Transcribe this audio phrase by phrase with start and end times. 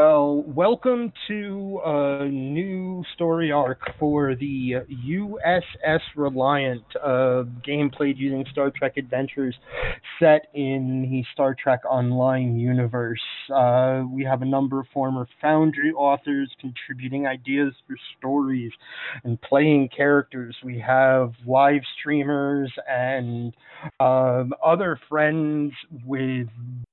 [0.00, 4.74] Well, welcome to a new story arc for the
[5.08, 9.54] USS Reliant, a game played using Star Trek Adventures
[10.18, 13.20] set in the Star Trek Online universe.
[13.54, 18.72] Uh, we have a number of former Foundry authors contributing ideas for stories
[19.24, 20.56] and playing characters.
[20.64, 23.54] We have live streamers and
[23.98, 25.72] um, other friends
[26.04, 26.48] with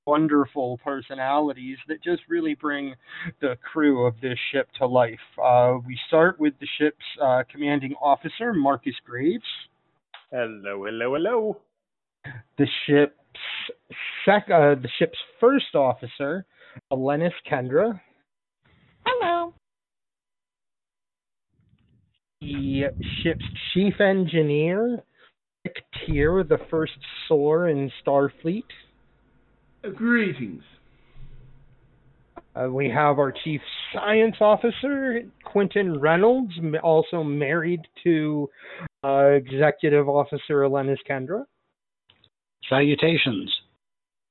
[0.05, 2.95] wonderful personalities that just really bring
[3.41, 5.19] the crew of this ship to life.
[5.41, 9.43] Uh, we start with the ship's uh, commanding officer, Marcus Graves.
[10.31, 11.57] Hello, hello, hello.
[12.57, 13.13] The ship's
[14.25, 16.45] sec- uh, the ship's first officer,
[16.91, 17.99] Alenis Kendra.
[19.05, 19.53] Hello.
[22.41, 22.87] The
[23.23, 25.03] ship's chief engineer,
[25.65, 26.93] Rick Tier, the first
[27.27, 28.63] SOAR in Starfleet.
[29.95, 30.63] Greetings.
[32.57, 33.61] Uh, we have our chief
[33.93, 36.53] science officer, Quentin Reynolds,
[36.83, 38.49] also married to
[39.03, 41.43] uh, executive officer Alenis Kendra.
[42.69, 43.53] Salutations.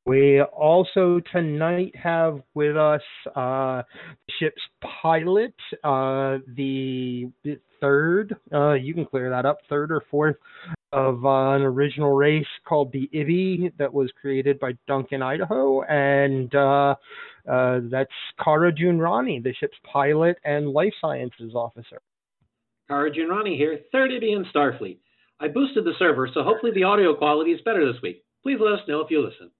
[0.06, 3.02] We also tonight have with us
[3.34, 4.62] uh, the ship's
[5.02, 10.36] pilot, uh, the, the third, uh, you can clear that up, third or fourth
[10.92, 16.54] of uh, an original race called the Ibi that was created by Duncan Idaho, and
[16.54, 16.94] uh,
[17.50, 18.10] uh, that's
[18.42, 22.00] Kara June Rani, the ship's pilot and life sciences officer.
[22.88, 24.98] Kara June Rani here, third Ibi in Starfleet.
[25.40, 28.24] I boosted the server, so hopefully the audio quality is better this week.
[28.42, 29.50] Please let us know if you listen.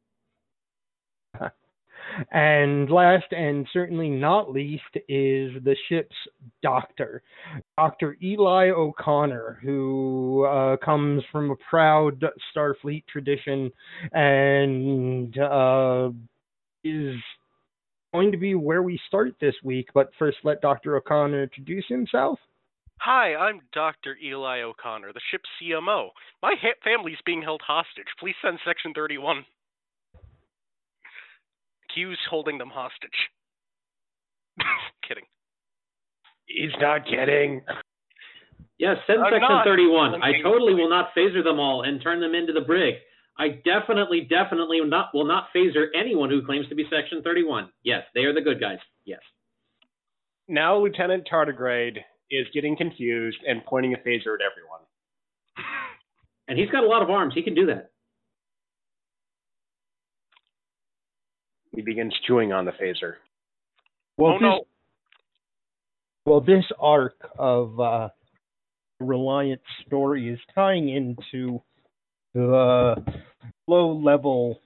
[2.30, 6.16] And last and certainly not least is the ship's
[6.62, 7.22] doctor,
[7.76, 8.16] Dr.
[8.22, 13.70] Eli O'Connor, who uh, comes from a proud Starfleet tradition
[14.12, 16.10] and uh,
[16.84, 17.16] is
[18.12, 19.88] going to be where we start this week.
[19.94, 20.96] But first, let Dr.
[20.96, 22.38] O'Connor introduce himself.
[23.00, 24.16] Hi, I'm Dr.
[24.24, 26.08] Eli O'Connor, the ship's CMO.
[26.42, 28.06] My ha- family's being held hostage.
[28.18, 29.44] Please send Section 31.
[31.96, 33.10] Q's holding them hostage.
[35.08, 35.24] kidding.
[36.46, 37.62] He's not kidding.
[38.78, 39.64] Yes, send I'm Section not.
[39.64, 40.14] 31.
[40.14, 42.94] I'm I being totally will not phaser them all and turn them into the brig.
[43.38, 47.70] I definitely, definitely not will not phaser anyone who claims to be Section 31.
[47.82, 48.78] Yes, they are the good guys.
[49.04, 49.20] Yes.
[50.48, 51.98] Now Lieutenant Tardigrade
[52.30, 54.80] is getting confused and pointing a phaser at everyone.
[56.48, 57.34] And he's got a lot of arms.
[57.34, 57.90] He can do that.
[61.76, 63.14] He begins chewing on the phaser.
[64.16, 64.66] Well, oh this, no.
[66.24, 68.08] well, this arc of uh,
[68.98, 71.60] Reliant story is tying into
[72.32, 72.94] the
[73.68, 74.58] low-level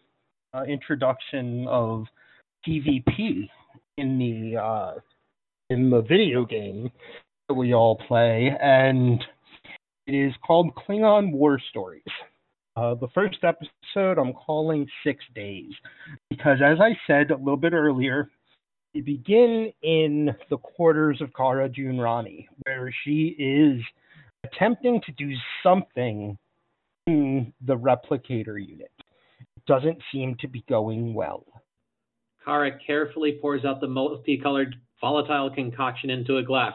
[0.54, 2.04] uh, introduction of
[2.65, 3.48] PvP
[3.98, 4.92] in the uh,
[5.69, 6.92] in the video game
[7.48, 9.21] that we all play, and
[10.06, 12.03] it is called Klingon War Stories.
[12.81, 15.71] Uh, the first episode I'm calling Six Days
[16.31, 18.31] because, as I said a little bit earlier,
[18.95, 23.83] we begin in the quarters of Kara June Rani, where she is
[24.45, 25.31] attempting to do
[25.63, 26.39] something
[27.07, 28.93] in the replicator unit.
[29.41, 31.45] It doesn't seem to be going well.
[32.43, 36.75] Kara carefully pours out the multicolored volatile concoction into a glass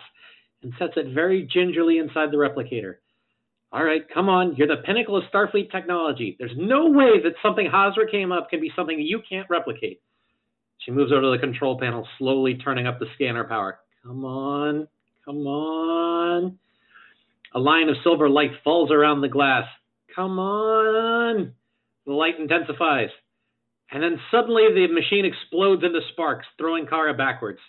[0.61, 2.97] and sets it very gingerly inside the replicator.
[3.75, 4.55] All right, come on.
[4.55, 6.37] You're the pinnacle of Starfleet technology.
[6.39, 10.01] There's no way that something Hazra came up can be something you can't replicate.
[10.77, 13.79] She moves over to the control panel, slowly turning up the scanner power.
[14.01, 14.87] Come on,
[15.25, 16.57] come on.
[17.53, 19.65] A line of silver light falls around the glass.
[20.15, 21.51] Come on.
[22.05, 23.09] The light intensifies.
[23.91, 27.59] And then suddenly the machine explodes into sparks, throwing Kara backwards.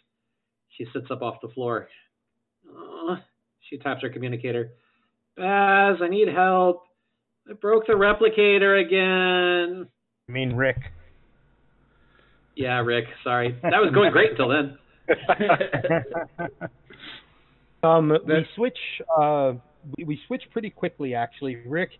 [0.78, 1.88] She sits up off the floor.
[2.70, 3.16] Uh,
[3.68, 4.70] she taps her communicator.
[5.36, 6.84] Baz, I need help.
[7.48, 9.86] I broke the replicator again.
[10.28, 10.78] I mean, Rick.
[12.56, 13.56] Yeah, Rick, sorry.
[13.62, 14.78] That was going great until then.
[17.82, 18.78] um, we switch.
[19.14, 19.52] Uh,
[19.96, 21.56] we, we switch pretty quickly, actually.
[21.66, 21.90] Rick,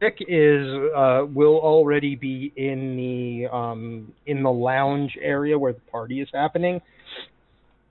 [0.00, 5.80] Rick is uh, will already be in the um, in the lounge area where the
[5.90, 6.82] party is happening.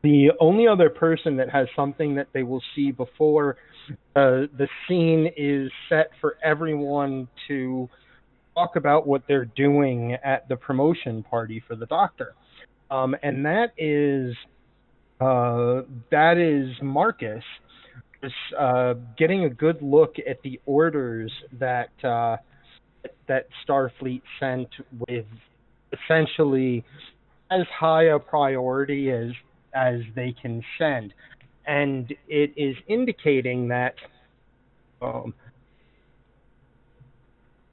[0.03, 3.57] The only other person that has something that they will see before
[4.15, 7.89] uh, the scene is set for everyone to
[8.56, 12.35] talk about what they're doing at the promotion party for the doctor.
[12.91, 14.35] Um, and that is
[15.19, 17.44] uh, that is Marcus
[18.57, 22.38] uh, getting a good look at the orders that uh,
[23.27, 24.69] that Starfleet sent
[25.07, 25.25] with
[25.91, 26.83] essentially
[27.51, 29.31] as high a priority as
[29.74, 31.13] as they can send,
[31.65, 33.95] and it is indicating that
[35.01, 35.33] um,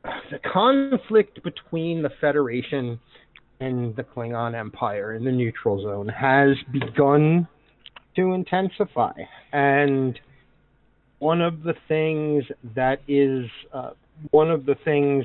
[0.05, 2.99] the conflict between the Federation
[3.61, 7.47] and the Klingon Empire in the neutral zone has begun
[8.17, 9.13] to intensify.
[9.53, 10.19] And
[11.19, 12.45] one of the things
[12.75, 13.91] that is uh,
[14.31, 15.25] one of the things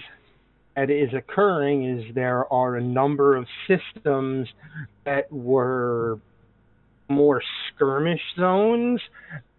[0.75, 4.47] that is occurring is there are a number of systems
[5.05, 6.19] that were
[7.07, 8.99] more skirmish zones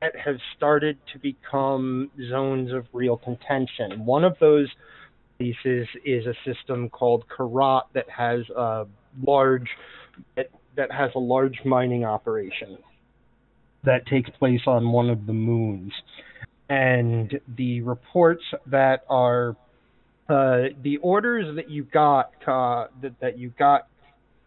[0.00, 4.04] that have started to become zones of real contention.
[4.04, 4.68] One of those
[5.38, 8.86] places is a system called Karat that has a
[9.22, 9.68] large
[10.36, 12.78] that, that has a large mining operation
[13.84, 15.92] that takes place on one of the moons.
[16.68, 19.56] And the reports that are
[20.28, 23.86] uh, the orders that you got uh, that, that you got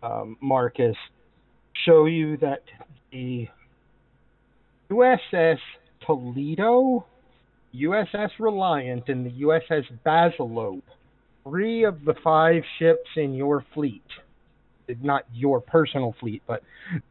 [0.03, 0.97] um, Marcus
[1.85, 2.63] show you that
[3.11, 3.47] the
[4.91, 5.59] USS
[6.05, 7.05] Toledo,
[7.75, 10.83] USS Reliant, and the USS Basilope,
[11.43, 14.03] three of the five ships in your fleet,
[15.01, 16.63] not your personal fleet, but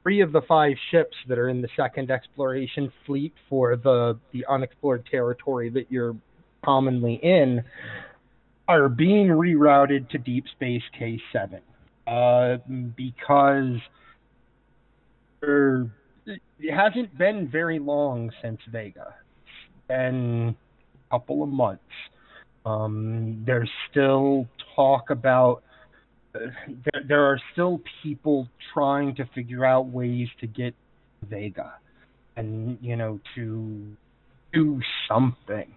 [0.03, 4.45] three of the five ships that are in the second exploration fleet for the, the
[4.49, 6.17] unexplored territory that you're
[6.65, 7.63] commonly in,
[8.67, 11.61] are being rerouted to Deep Space K7
[12.07, 12.59] uh,
[12.97, 13.79] because
[15.43, 19.15] it hasn't been very long since Vega.
[19.45, 20.57] It's been
[21.09, 21.83] a couple of months.
[22.67, 24.47] Um, there's still
[24.77, 25.63] talk about.
[26.35, 30.75] Uh, there, there are still people trying to figure out ways to get
[31.29, 31.75] Vega,
[32.37, 33.87] and you know to
[34.53, 35.73] do something.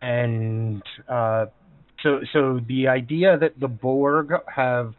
[0.00, 1.46] And uh,
[2.02, 4.94] so, so the idea that the Borg have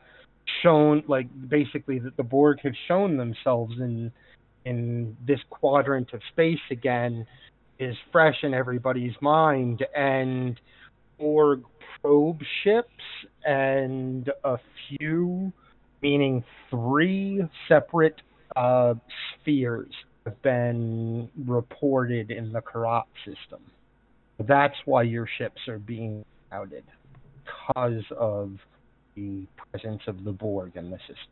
[0.61, 4.11] shown like basically that the Borg have shown themselves in
[4.65, 7.25] in this quadrant of space again
[7.77, 10.59] is fresh in everybody's mind and
[11.19, 11.63] Borg
[12.01, 12.89] probe ships
[13.45, 14.57] and a
[14.87, 15.51] few
[16.01, 18.21] meaning three separate
[18.55, 18.93] uh,
[19.33, 19.91] spheres
[20.25, 23.59] have been reported in the Karat system.
[24.39, 26.83] That's why your ships are being outed
[27.43, 28.51] because of
[29.15, 31.31] the presence of the Borg in the system.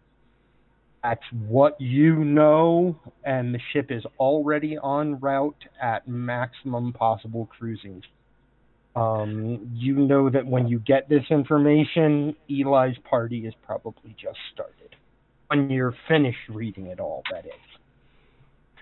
[1.04, 8.02] That's what you know, and the ship is already en route at maximum possible cruising.
[8.96, 14.96] Um, you know that when you get this information, Eli's party is probably just started.
[15.48, 17.52] When you're finished reading it all, that is.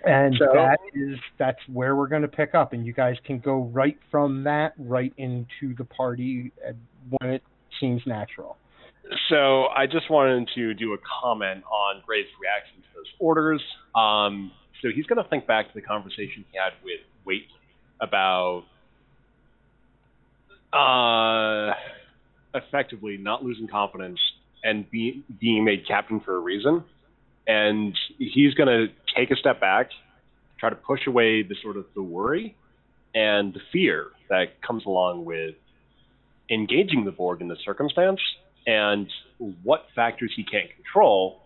[0.04, 3.40] And so, that is that's where we're going to pick up, and you guys can
[3.40, 6.52] go right from that right into the party
[7.10, 7.44] when it
[7.80, 8.58] seems natural.
[9.30, 13.62] So I just wanted to do a comment on Graves' reaction to those orders.
[13.96, 14.52] Um,
[14.82, 17.48] so he's going to think back to the conversation he had with Wait
[18.00, 18.64] about
[20.74, 21.74] uh,
[22.56, 24.20] effectively not losing confidence
[24.64, 26.84] and be, being made captain for a reason.
[27.48, 29.90] And he's going to take a step back,
[30.60, 32.56] try to push away the sort of the worry
[33.14, 35.56] and the fear that comes along with
[36.50, 38.20] engaging the Borg in this circumstance
[38.66, 39.08] and
[39.64, 41.42] what factors he can't control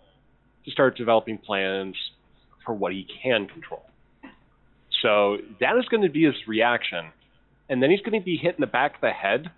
[0.66, 1.96] to start developing plans
[2.66, 3.84] for what he can control.
[5.02, 7.12] So that is going to be his reaction.
[7.70, 9.52] And then he's going to be hit in the back of the head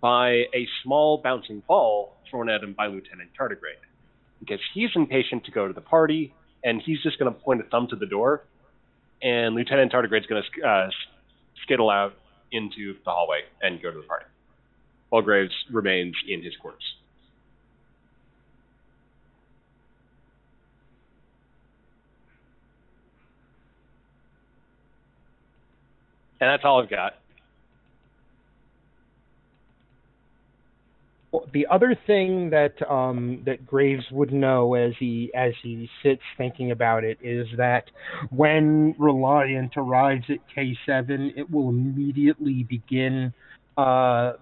[0.00, 3.84] by a small bouncing ball thrown at him by Lieutenant Tardigrade.
[4.40, 6.34] Because he's impatient to go to the party,
[6.64, 8.44] and he's just going to point a thumb to the door,
[9.22, 10.88] and Lieutenant Tardigrade's going to uh,
[11.62, 12.14] skittle out
[12.52, 14.24] into the hallway and go to the party.
[15.10, 16.84] While Graves remains in his quarters.
[26.40, 27.14] And that's all I've got.
[31.32, 36.22] Well, the other thing that um, that Graves would know as he as he sits
[36.36, 37.84] thinking about it is that
[38.30, 43.32] when Reliant arrives at K7, it will immediately begin.
[43.76, 44.32] Uh,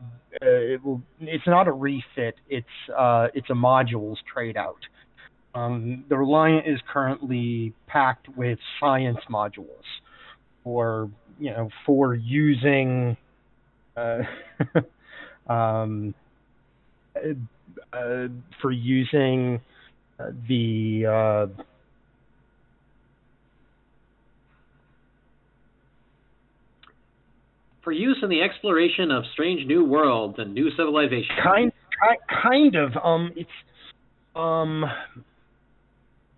[0.40, 1.02] it will.
[1.20, 2.36] It's not a refit.
[2.48, 4.80] It's uh, it's a modules trade out.
[5.54, 9.84] Um, the Reliant is currently packed with science modules
[10.64, 13.16] for you know for using
[13.96, 14.22] uh,
[15.52, 16.14] um,
[17.92, 18.28] uh,
[18.60, 19.60] for using
[20.48, 21.62] the uh,
[27.82, 31.38] for use in the exploration of strange new worlds and new civilizations.
[31.42, 31.72] Kind,
[32.42, 32.92] kind of.
[33.02, 33.48] Um, it's
[34.36, 34.84] um,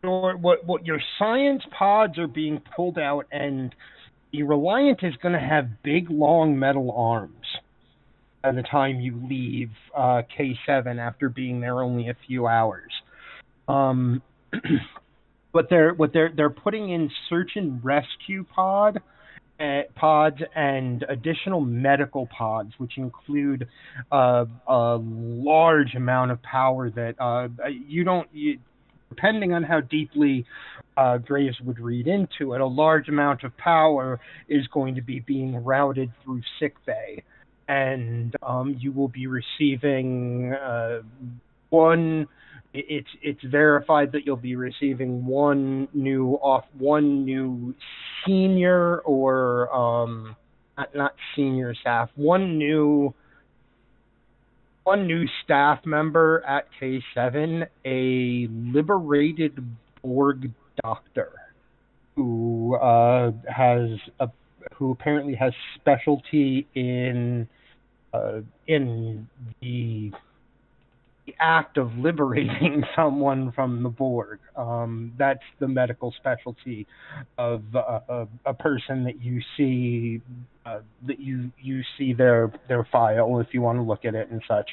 [0.02, 3.74] your what what your science pods are being pulled out, and
[4.32, 7.46] the Reliant is going to have big, long metal arms
[8.42, 12.92] by the time you leave uh, K7 after being there only a few hours.
[13.68, 14.22] Um,
[15.52, 19.00] but they're what they're they're putting in search and rescue pod
[19.60, 23.68] uh, pods and additional medical pods, which include
[24.10, 28.28] uh, a large amount of power that uh, you don't.
[28.32, 28.58] You,
[29.10, 30.46] depending on how deeply
[30.96, 35.20] uh, Graves would read into it, a large amount of power is going to be
[35.20, 37.22] being routed through sickbay,
[37.68, 41.00] and um, you will be receiving uh,
[41.70, 42.26] one
[42.72, 47.74] it's it's verified that you'll be receiving one new off one new
[48.24, 50.36] senior or um
[50.94, 53.12] not, senior staff one new
[54.84, 59.58] one new staff member at K7 a liberated
[60.02, 61.32] Borg doctor
[62.16, 63.88] who uh has
[64.20, 64.28] a
[64.74, 67.48] who apparently has specialty in
[68.12, 69.28] uh in
[69.60, 70.10] the
[71.30, 74.38] the act of liberating someone from the Borg.
[74.56, 76.86] Um, that's the medical specialty
[77.38, 80.20] of uh, a, a, person that you see
[80.66, 84.30] uh, that you you see their their file if you want to look at it
[84.30, 84.70] and such.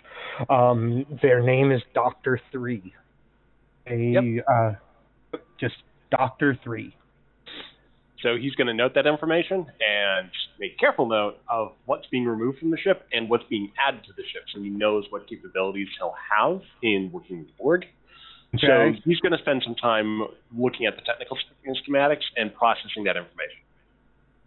[0.49, 2.93] Um, their name is Doctor Three.
[3.87, 4.45] A yep.
[4.51, 4.71] uh,
[5.59, 5.75] just
[6.11, 6.95] Doctor Three.
[8.23, 12.25] So he's going to note that information and make a careful note of what's being
[12.25, 15.27] removed from the ship and what's being added to the ship, so he knows what
[15.29, 17.85] capabilities he'll have in working with Borg.
[18.55, 18.65] Okay.
[18.65, 20.21] So he's going to spend some time
[20.57, 21.37] looking at the technical
[21.67, 23.61] schematics and processing that information.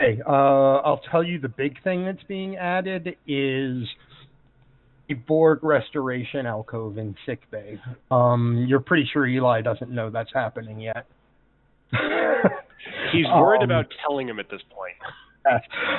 [0.01, 3.87] Hey, uh, I'll tell you the big thing that's being added is
[5.11, 7.79] a Borg restoration alcove in sickbay.
[8.11, 11.07] Um, you're pretty sure Eli doesn't know that's happening yet.
[13.13, 14.95] He's worried um, about telling him at this point.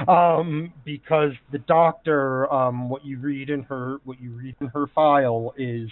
[0.07, 4.87] Um, because the doctor, um, what you read in her, what you read in her
[4.93, 5.89] file is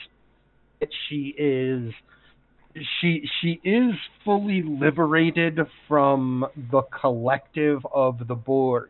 [0.80, 1.92] that she is,
[3.02, 8.90] she she is fully liberated from the collective of the Borg.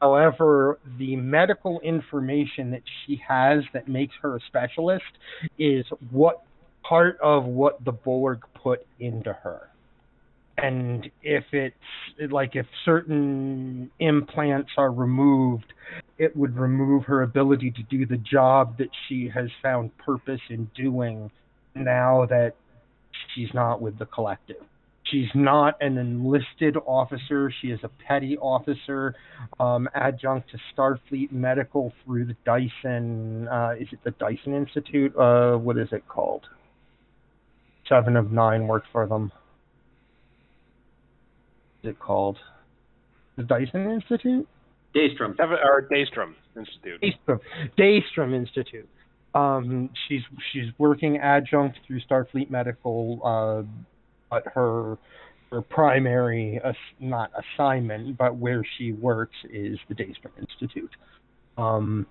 [0.00, 5.04] However, the medical information that she has that makes her a specialist
[5.58, 6.42] is what
[6.82, 9.70] part of what the Borg put into her
[10.58, 11.76] and if it's
[12.30, 15.72] like if certain implants are removed
[16.18, 20.70] it would remove her ability to do the job that she has found purpose in
[20.74, 21.30] doing
[21.74, 22.54] now that
[23.34, 24.62] she's not with the collective.
[25.04, 27.52] She's not an enlisted officer.
[27.60, 29.14] She is a petty officer
[29.60, 35.16] um, adjunct to starfleet medical through the dyson uh, is it the dyson institute?
[35.16, 36.46] Uh, what is it called?
[37.88, 39.30] Seven of nine worked for them
[41.86, 42.38] it called?
[43.36, 44.48] The Dyson Institute?
[44.94, 45.38] Daystrom.
[45.38, 47.02] Or Daystrom Institute.
[47.02, 47.40] Daystrom,
[47.78, 48.88] Daystrom Institute.
[49.34, 53.62] Um, she's she's working adjunct through Starfleet Medical, uh,
[54.30, 54.96] but her
[55.50, 60.90] her primary uh, not assignment, but where she works is the Daystrom Institute.
[61.58, 62.06] Um,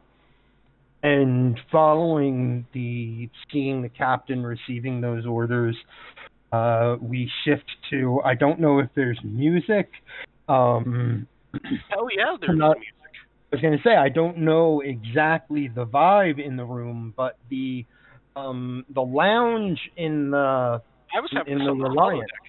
[1.03, 5.75] and following the seeing the captain receiving those orders,
[6.51, 9.89] uh, we shift to I don't know if there's music.
[10.47, 11.27] Um,
[11.97, 12.93] oh yeah, there's not, music.
[13.51, 17.85] I was to say I don't know exactly the vibe in the room, but the
[18.35, 20.81] um, the lounge in the
[21.15, 22.23] I was having in the Reliant.
[22.23, 22.45] Holodeck.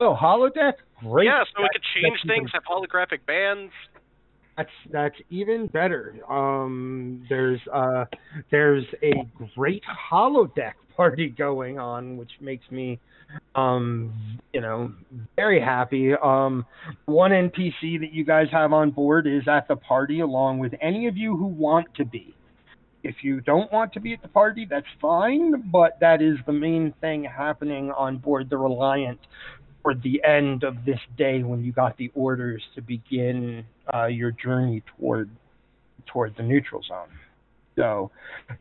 [0.00, 1.26] Oh, holodeck, great.
[1.26, 3.72] Yeah, so we could change things, have holographic bands.
[4.56, 6.14] That's that's even better.
[6.28, 8.04] Um, there's uh,
[8.50, 9.12] there's a
[9.54, 13.00] great holodeck party going on, which makes me,
[13.54, 14.12] um,
[14.52, 14.92] you know,
[15.36, 16.12] very happy.
[16.22, 16.66] Um,
[17.06, 21.06] one NPC that you guys have on board is at the party, along with any
[21.06, 22.34] of you who want to be.
[23.02, 26.52] If you don't want to be at the party, that's fine, but that is the
[26.52, 29.18] main thing happening on board the Reliant
[29.82, 34.30] toward the end of this day when you got the orders to begin uh, your
[34.30, 35.30] journey toward
[36.06, 37.08] toward the neutral zone.
[37.76, 38.10] So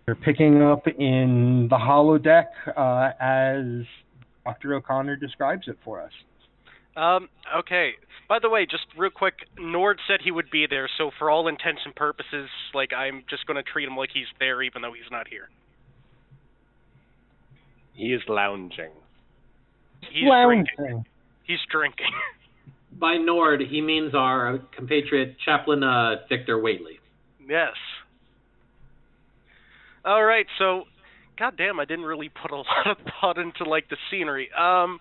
[0.07, 2.47] you're picking up in the holodeck
[2.77, 3.85] uh, as
[4.45, 4.75] Dr.
[4.75, 6.11] O'Connor describes it for us.
[6.95, 7.91] Um, okay.
[8.29, 11.47] By the way, just real quick, Nord said he would be there, so for all
[11.47, 14.93] intents and purposes, like I'm just going to treat him like he's there, even though
[14.93, 15.49] he's not here.
[17.93, 18.91] He is lounging.
[20.01, 20.65] He's lounging.
[20.77, 21.05] drinking.
[21.43, 22.12] He's drinking.
[23.00, 27.00] By Nord, he means our compatriot Chaplain uh, Victor Waitley.
[27.48, 27.74] Yes.
[30.03, 30.84] All right, so
[31.38, 34.50] goddamn, I didn't really put a lot of thought into like the scenery.
[34.58, 35.00] Um,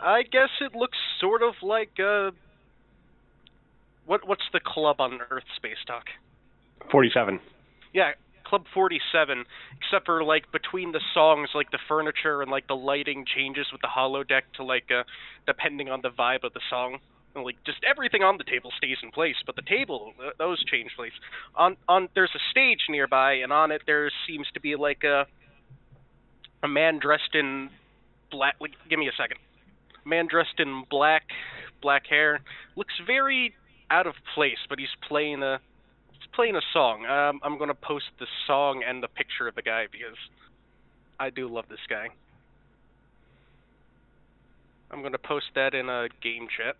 [0.00, 2.30] I guess it looks sort of like uh
[4.04, 6.04] what what's the club on Earth Spacedock?
[6.90, 7.40] 47.
[7.92, 8.12] Yeah,
[8.46, 9.44] Club 47,
[9.76, 13.80] except for like between the songs like the furniture and like the lighting changes with
[13.80, 15.02] the holodeck to like uh
[15.46, 16.98] depending on the vibe of the song.
[17.34, 20.64] And, like just everything on the table stays in place, but the table uh, those
[20.64, 21.12] change place.
[21.56, 25.26] On on there's a stage nearby and on it there seems to be like a
[26.62, 27.68] a man dressed in
[28.30, 29.38] black like give me a second.
[30.04, 31.24] Man dressed in black
[31.82, 32.40] black hair
[32.76, 33.54] looks very
[33.90, 35.60] out of place, but he's playing a
[36.36, 37.06] playing a song.
[37.06, 40.18] Um, I'm gonna post the song and the picture of the guy because
[41.18, 42.08] I do love this guy.
[44.90, 46.76] I'm gonna post that in a game chat.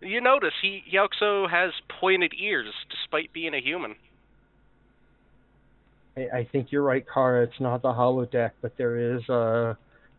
[0.00, 3.94] You notice he he also has pointed ears despite being a human.
[6.16, 7.44] I, I think you're right, Kara.
[7.44, 9.76] It's not the holodeck, but there is a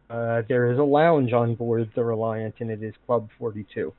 [0.09, 3.91] uh, there is a lounge on board the Reliant, and it is Club 42.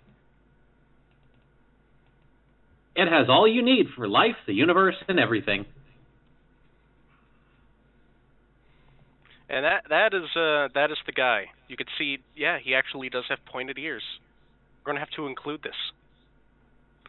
[2.99, 5.67] It has all you need for life, the universe, and everything.
[9.49, 11.45] And that that is uh that is the guy.
[11.69, 14.03] You could see, yeah, he actually does have pointed ears.
[14.85, 15.77] We're gonna have to include this.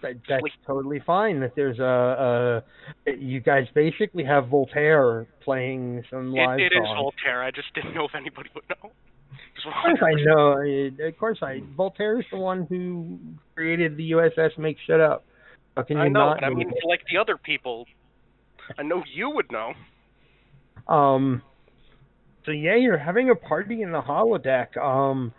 [0.04, 0.54] That, that's Wait.
[0.66, 1.40] totally fine.
[1.40, 2.64] That there's a,
[3.08, 7.00] a you guys basically have Voltaire playing some It, live it is songs.
[7.00, 7.42] Voltaire.
[7.44, 8.92] I just didn't know if anybody would know.
[9.66, 11.06] Of course I know.
[11.08, 11.62] Of course I.
[11.76, 13.18] Voltaire's the one who
[13.56, 15.26] created the USS Make Shit Up.
[15.76, 17.86] How can you I know, not but I mean, like the other people,
[18.78, 19.74] I know you would know.
[20.94, 21.42] Um.
[22.46, 24.78] So yeah, you're having a party in the holodeck.
[24.78, 25.34] Um,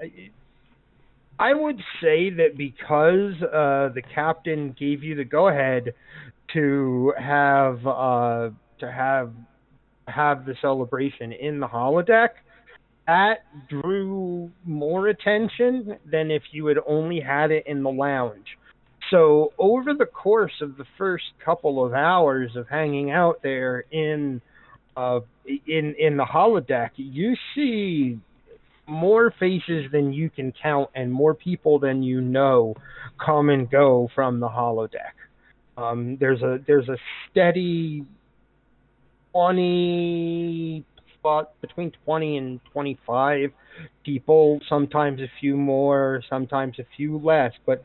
[0.00, 0.30] I-
[1.36, 5.92] I would say that because uh, the captain gave you the go ahead
[6.52, 9.32] to have uh, to have
[10.06, 12.28] have the celebration in the holodeck,
[13.08, 13.38] that
[13.68, 18.46] drew more attention than if you had only had it in the lounge.
[19.10, 24.40] So over the course of the first couple of hours of hanging out there in
[24.96, 28.18] uh, in in the holodeck, you see
[28.86, 32.74] more faces than you can count and more people than you know
[33.24, 35.14] come and go from the holodeck.
[35.76, 36.96] Um, there's a there's a
[37.30, 38.04] steady
[39.32, 40.84] twenty
[41.18, 43.50] spot between twenty and twenty five
[44.04, 47.82] people, sometimes a few more, sometimes a few less, but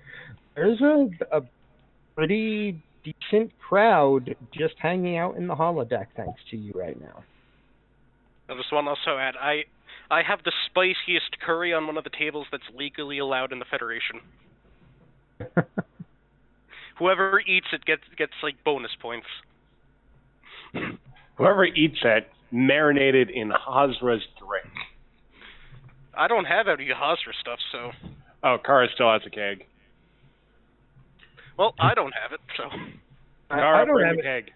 [0.59, 1.41] there's a a
[2.15, 7.23] pretty decent crowd just hanging out in the holodeck thanks to you right now.
[8.49, 9.63] I just want to also add, I
[10.11, 13.65] I have the spiciest curry on one of the tables that's legally allowed in the
[13.65, 14.19] Federation.
[16.97, 19.27] Whoever eats it gets gets like bonus points.
[21.37, 24.73] Whoever eats it, marinated in Hazra's drink.
[26.17, 27.91] I don't have any Hazra stuff, so
[28.43, 29.65] Oh, Kara still has a keg.
[31.59, 32.63] Well, I don't have it, so
[33.51, 34.51] I, I don't have the it keg.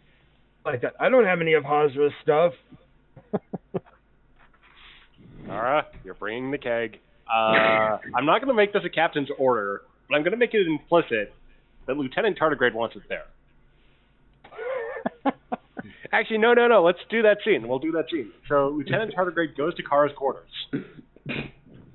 [0.66, 0.94] like that.
[1.02, 2.54] I don't have any of Hazra's stuff.
[5.46, 7.00] Kara, you're bringing the keg.
[7.28, 10.54] Uh, I'm not going to make this a captain's order, but I'm going to make
[10.54, 11.34] it implicit
[11.88, 13.26] that Lieutenant Tardigrade wants it there.
[16.14, 16.84] Actually, no, no, no.
[16.84, 17.68] Let's do that scene.
[17.68, 18.32] We'll do that scene.
[18.48, 20.48] So Lieutenant Tardigrade goes to Kara's quarters.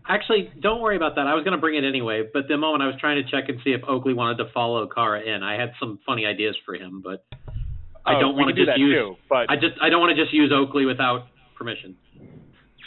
[0.09, 1.27] Actually, don't worry about that.
[1.27, 3.49] I was going to bring it anyway, but the moment I was trying to check
[3.51, 6.75] and see if Oakley wanted to follow Kara in, I had some funny ideas for
[6.75, 7.25] him, but
[8.07, 8.94] I Oh, don't want to do just that use.
[8.94, 11.94] too, but I just I don't want to just use Oakley without permission.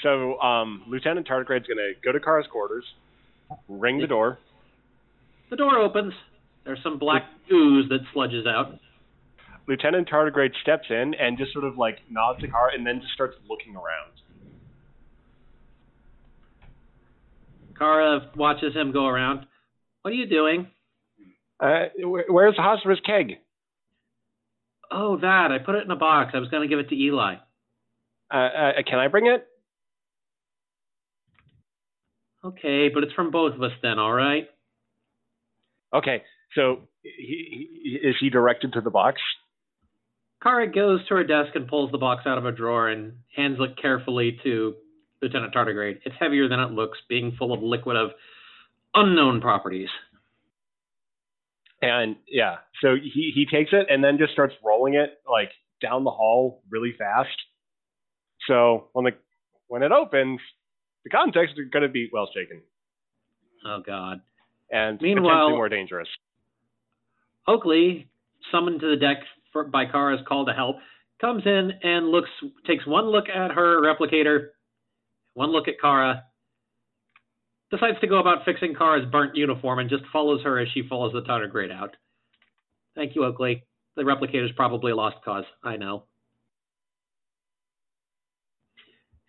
[0.02, 2.86] so um, Lieutenant Tardigrade's going to go to Kara's quarters,
[3.70, 4.40] ring the door.
[5.52, 6.14] The door opens.
[6.66, 8.80] There's some black ooze that sludges out.
[9.68, 13.14] Lieutenant Tardigrade steps in and just sort of like nods to Kara and then just
[13.14, 14.14] starts looking around.
[17.82, 19.48] Kara watches him go around.
[20.04, 20.68] What are you doing?
[21.60, 23.38] Uh, wh- where's Hazra's keg?
[24.92, 25.48] Oh, that.
[25.52, 26.32] I put it in a box.
[26.36, 27.36] I was going to give it to Eli.
[28.32, 29.48] Uh, uh, can I bring it?
[32.46, 34.48] Okay, but it's from both of us then, all right?
[35.92, 36.22] Okay,
[36.54, 39.20] so he, he, is he directed to the box?
[40.44, 43.58] Kara goes to her desk and pulls the box out of a drawer and hands
[43.60, 44.76] it carefully to
[45.22, 46.00] Lieutenant Tardigrade.
[46.06, 48.12] It's heavier than it looks, being full of liquid of
[48.96, 49.90] unknown properties.
[51.82, 55.50] And yeah, so he he takes it and then just starts rolling it like
[55.82, 57.30] down the hall really fast.
[58.48, 59.12] So when the
[59.68, 60.40] when it opens,
[61.04, 62.62] the context is going to be well shaken
[63.66, 64.22] Oh, God.
[64.72, 66.08] and Meanwhile- potentially more dangerous.
[67.48, 68.08] Oakley,
[68.52, 69.18] summoned to the deck
[69.52, 70.78] for, by Kara's call to help,
[71.20, 72.30] comes in and looks,
[72.68, 74.50] takes one look at her replicator,
[75.34, 76.24] one look at Kara,
[77.72, 81.14] decides to go about fixing Kara's burnt uniform and just follows her as she follows
[81.14, 81.96] the tardigrade out.
[82.96, 83.64] Thank you, Oakley.
[83.96, 85.46] The replicator's probably a lost cause.
[85.64, 86.04] I know.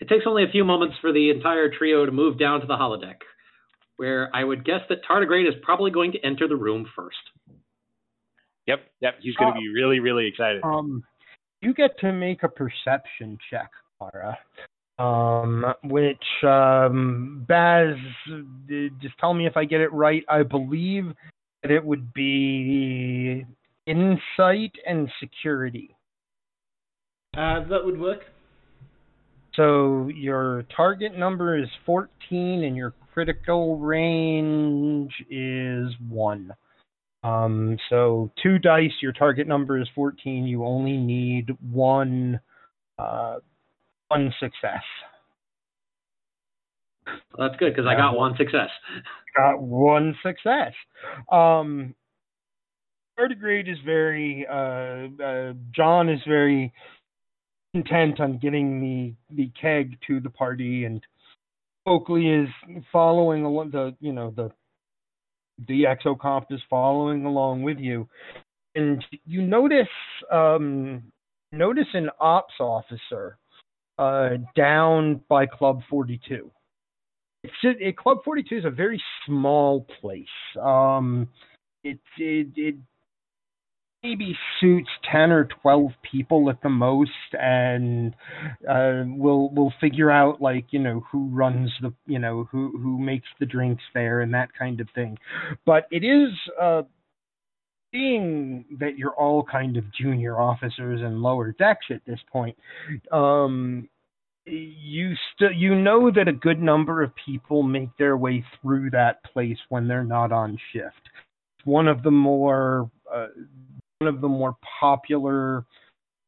[0.01, 2.75] It takes only a few moments for the entire trio to move down to the
[2.75, 3.19] holodeck,
[3.99, 7.17] where I would guess that Tardigrade is probably going to enter the room first.
[8.67, 9.15] Yep, yep.
[9.21, 10.63] He's going to be really, really excited.
[10.65, 11.05] Um,
[11.61, 14.37] you get to make a perception check, Kara.
[15.03, 17.97] Um, which um, Baz,
[19.01, 20.23] just tell me if I get it right.
[20.29, 21.07] I believe
[21.63, 23.45] that it would be
[23.87, 25.97] insight and security.
[27.37, 28.21] Uh, that would work.
[29.57, 32.09] So your target number is 14
[32.63, 36.53] and your critical range is 1.
[37.25, 40.47] Um, so two dice, your target number is 14.
[40.47, 42.41] You only need one,
[42.99, 43.39] uh,
[44.13, 44.83] one success.
[47.07, 48.69] Well, that's good because I got one success.
[49.35, 50.75] Got one success.
[51.31, 51.95] Um,
[53.19, 56.71] tardigrade is very, uh, uh, John is very
[57.73, 61.01] intent on getting the the keg to the party, and
[61.87, 62.49] Oakley is
[62.93, 64.51] following along the you know the
[65.67, 68.07] the exocomp is following along with you,
[68.75, 69.89] and you notice
[70.31, 71.05] um,
[71.53, 73.39] notice an ops officer
[74.03, 76.51] uh, down by Club Forty Two.
[77.45, 80.27] It's it, Club Forty Two is a very small place.
[80.61, 81.29] Um,
[81.85, 82.77] it it, it
[84.03, 88.15] maybe suits 10 or 12 people at the most and
[88.69, 92.99] uh we'll we'll figure out like you know who runs the you know who who
[92.99, 95.17] makes the drinks there and that kind of thing
[95.65, 96.83] but it is uh
[97.93, 102.57] being that you're all kind of junior officers and lower decks at this point
[103.13, 103.89] um
[104.45, 109.23] you still you know that a good number of people make their way through that
[109.25, 111.09] place when they're not on shift
[111.65, 113.27] one of the more uh,
[113.99, 115.65] one of the more popular.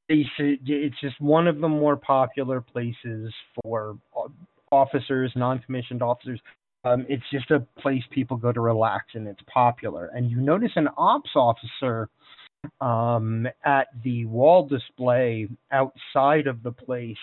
[0.09, 3.99] It's just one of the more popular places for
[4.71, 6.41] officers, non-commissioned officers.
[6.85, 10.11] Um, it's just a place people go to relax, and it's popular.
[10.15, 12.11] And you notice an ops officer
[12.81, 17.17] um, at the wall display outside of the place.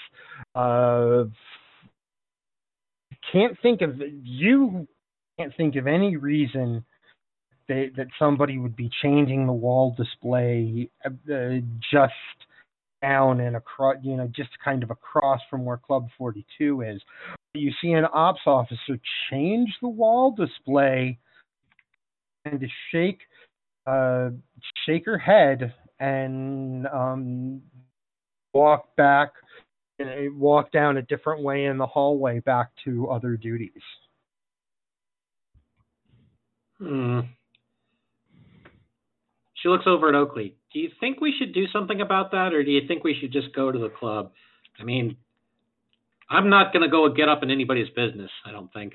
[0.55, 1.25] Uh,
[3.31, 4.87] can't think of you
[5.37, 6.83] can't think of any reason
[7.67, 11.09] they, that somebody would be changing the wall display uh,
[11.91, 12.13] just
[13.01, 17.01] down and across, you know, just kind of across from where Club 42 is.
[17.53, 18.99] You see an ops officer
[19.29, 21.17] change the wall display
[22.45, 23.19] and to shake,
[23.91, 24.29] uh,
[24.85, 27.61] shake her head and um,
[28.53, 29.29] walk back,
[30.01, 33.71] uh, walk down a different way in the hallway back to other duties.
[36.77, 37.19] Hmm.
[39.55, 40.55] She looks over at Oakley.
[40.73, 43.31] Do you think we should do something about that, or do you think we should
[43.31, 44.31] just go to the club?
[44.79, 45.17] I mean,
[46.29, 48.31] I'm not going to go get up in anybody's business.
[48.45, 48.93] I don't think.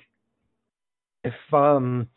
[1.23, 2.09] If um,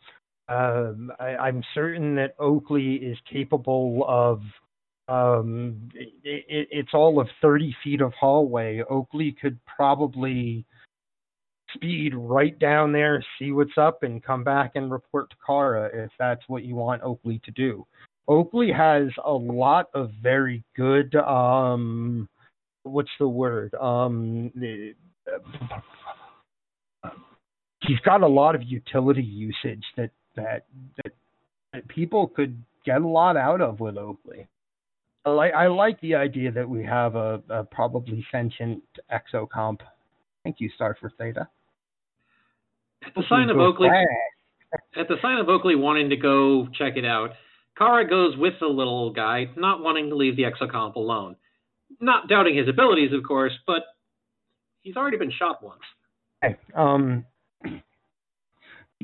[0.50, 4.40] uh, I, I'm certain that Oakley is capable of.
[5.08, 8.80] Um, it, it, it's all of 30 feet of hallway.
[8.88, 10.64] Oakley could probably
[11.74, 16.10] speed right down there, see what's up, and come back and report to Kara if
[16.18, 17.84] that's what you want Oakley to do.
[18.28, 22.28] Oakley has a lot of very good um
[22.84, 23.74] what's the word?
[23.74, 24.52] Um
[27.82, 30.10] he's got a lot of utility usage that
[30.44, 30.64] that
[30.96, 31.12] that,
[31.72, 34.48] that people could get a lot out of with Oakley.
[35.24, 39.80] I like I like the idea that we have a, a probably sentient exocomp.
[40.44, 41.48] Thank you, Star for Theta.
[43.04, 43.88] At the sign of Oakley,
[44.96, 47.30] at the sign of Oakley wanting to go check it out,
[47.76, 51.36] Kara goes with the little guy, not wanting to leave the exocomp alone.
[51.98, 53.82] Not doubting his abilities, of course, but
[54.82, 55.80] he's already been shot once.
[56.44, 56.56] Okay.
[56.74, 57.24] Um,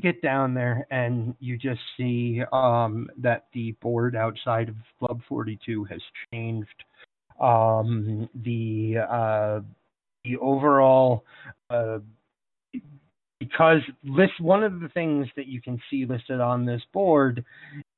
[0.01, 5.83] get down there and you just see um, that the board outside of Club 42
[5.85, 6.83] has changed.
[7.39, 9.59] Um, the uh,
[10.23, 11.23] the overall
[11.69, 11.99] uh,
[13.39, 17.45] because list one of the things that you can see listed on this board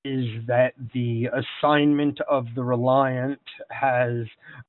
[0.06, 1.30] is that the
[1.62, 4.26] assignment of the Reliant has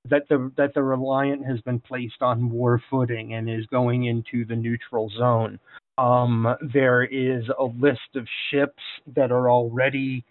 [0.08, 4.44] that the that the Reliant has been placed on war footing and is going into
[4.44, 5.58] the neutral zone.
[6.00, 8.82] Um, there is a list of ships
[9.14, 10.24] that are already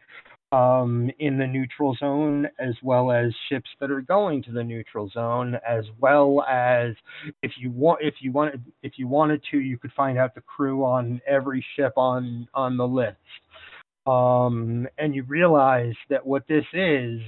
[0.52, 5.10] um, in the neutral zone, as well as ships that are going to the neutral
[5.10, 6.96] zone, as well as
[7.44, 10.42] if you want, if you wanted, if you wanted to, you could find out the
[10.42, 13.18] crew on every ship on on the list.
[14.08, 17.22] Um, and you realize that what this is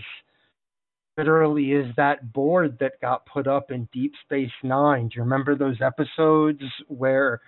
[1.15, 5.09] literally is that board that got put up in Deep Space Nine.
[5.09, 7.39] Do you remember those episodes where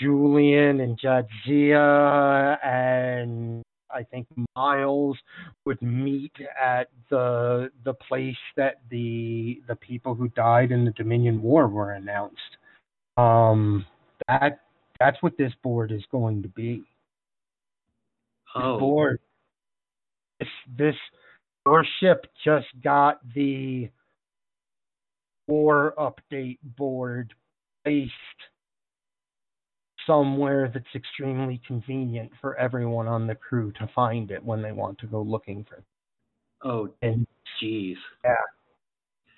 [0.00, 5.18] Julian and Jadzia and I think Miles
[5.66, 11.42] would meet at the the place that the the people who died in the Dominion
[11.42, 12.56] War were announced.
[13.16, 13.84] Um,
[14.28, 14.60] that
[14.98, 16.76] that's what this board is going to be.
[18.54, 19.20] This Oh, board.
[20.38, 20.96] This this
[21.66, 23.90] your ship just got the
[25.46, 27.34] war update board
[27.84, 28.12] placed
[30.10, 34.98] somewhere that's extremely convenient for everyone on the crew to find it when they want
[34.98, 35.84] to go looking for it.
[36.64, 37.26] oh, And
[37.62, 37.96] jeez.
[38.24, 38.34] Yeah.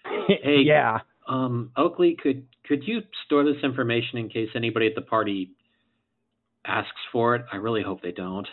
[0.43, 1.01] Hey, yeah.
[1.29, 5.53] Um, Oakley, could could you store this information in case anybody at the party
[6.67, 7.45] asks for it?
[7.53, 8.49] I really hope they don't.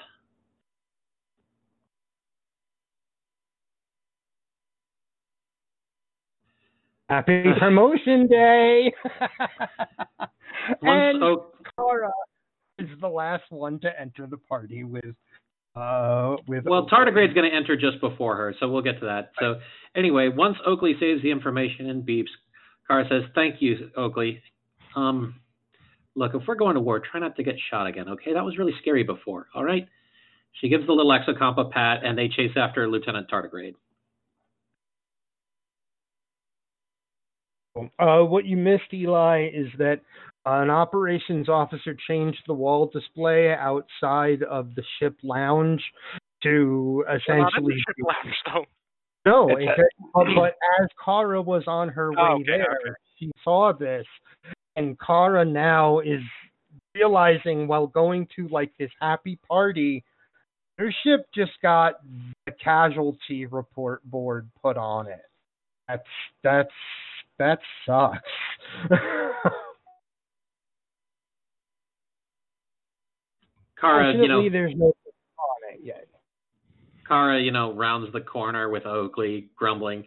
[7.10, 8.94] Happy promotion day.
[10.82, 12.12] Once and Oak, Kara
[12.80, 15.16] is the last one to enter the party with
[15.76, 19.32] uh with well, Tardigrade's going to enter just before her, so we'll get to that.
[19.40, 19.60] So
[19.96, 22.30] anyway, once Oakley saves the information and beeps,
[22.88, 24.42] Kara says, "Thank you, Oakley."
[24.96, 25.36] Um,
[26.16, 28.34] look, if we're going to war, try not to get shot again, okay?
[28.34, 29.48] That was really scary before.
[29.54, 29.88] All right.
[30.54, 33.76] She gives the little exocomp a pat, and they chase after Lieutenant Tardigrade.
[37.98, 40.02] Uh, what you missed, Eli, is that
[40.54, 45.82] an operations officer changed the wall display outside of the ship lounge
[46.44, 47.76] to We're not in the essentially.
[47.76, 48.66] ship lounge, though.
[49.26, 49.86] No, It's it-
[50.16, 52.96] uh, but as Kara was on her way Oh, okay, there, okay.
[53.18, 54.06] she saw this,
[54.76, 56.22] and Kara now is
[56.96, 60.04] realizing while going to like this happy party,
[60.78, 61.96] her ship just got
[62.46, 65.22] the casualty report board put on it.
[65.90, 66.08] That's
[66.44, 66.70] that's
[67.38, 68.22] that sucks.
[73.80, 76.08] Kara, you know, Fortunately, there's no on it yet.
[77.08, 80.06] Kara, you know, rounds the corner with Oakley, grumbling.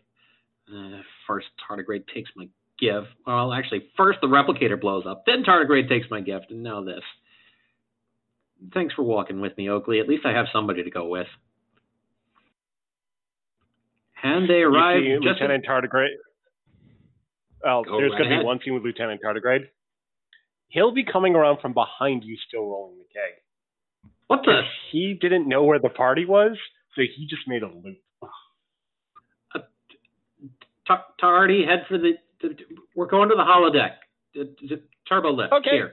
[0.68, 3.08] Uh, first, Tardigrade takes my gift.
[3.26, 7.02] Well, actually, first the replicator blows up, then Tardigrade takes my gift, and now this.
[8.72, 9.98] Thanks for walking with me, Oakley.
[9.98, 11.26] At least I have somebody to go with.
[14.22, 15.40] And they arrive You see just.
[15.40, 16.14] Lieutenant Tardigrade.
[17.64, 19.66] Well, Go there's right going to be one scene with Lieutenant Tardigrade.
[20.68, 23.42] He'll be coming around from behind you, still rolling the keg.
[24.32, 24.62] What the?
[24.90, 26.56] He didn't know where the party was,
[26.94, 27.98] so he just made a loop.
[29.54, 29.58] Uh,
[30.86, 32.56] Tar- Tardy, head for the, the.
[32.96, 33.96] We're going to the holodeck.
[34.34, 35.52] The, the turbo lift.
[35.52, 35.70] Okay.
[35.72, 35.92] Here.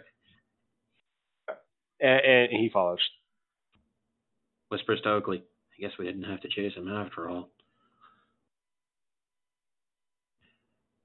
[1.99, 2.99] And, and he follows.
[4.69, 5.43] Whispers to Oakley.
[5.77, 7.49] I guess we didn't have to chase him after all.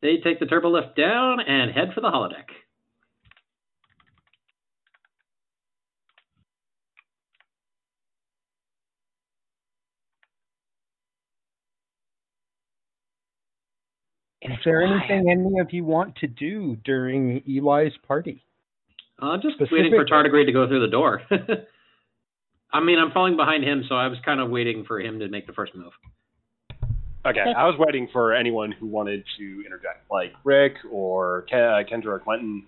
[0.02, 2.46] They take the turbo lift down and head for the holodeck.
[14.44, 18.42] Is there anything any of you want to do during Eli's party?
[19.20, 21.22] Uh, just Specific- waiting for Tardigrade to go through the door.
[22.72, 25.28] I mean, I'm falling behind him, so I was kind of waiting for him to
[25.28, 25.92] make the first move.
[27.26, 31.82] Okay, I was waiting for anyone who wanted to interject, like Rick or Ken, uh,
[31.90, 32.64] Kendra or Quentin.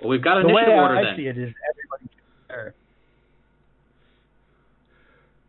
[0.00, 1.16] Well, we've got an The way order I then.
[1.16, 2.10] see it is everybody
[2.48, 2.68] there.
[2.68, 2.74] H-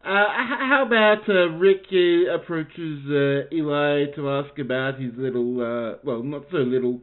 [0.04, 6.24] how about uh, Rick uh, approaches uh, Eli to ask about his little, uh, well,
[6.24, 7.00] not so little,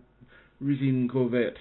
[0.63, 1.57] Risian Corvette.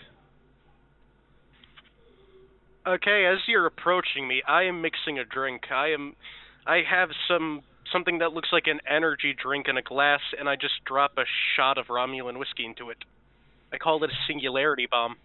[2.88, 5.64] Okay, as you're approaching me, I am mixing a drink.
[5.72, 6.16] I am,
[6.66, 10.56] I have some something that looks like an energy drink in a glass, and I
[10.56, 11.24] just drop a
[11.56, 12.98] shot of Romulan whiskey into it.
[13.72, 15.16] I call it a singularity bomb.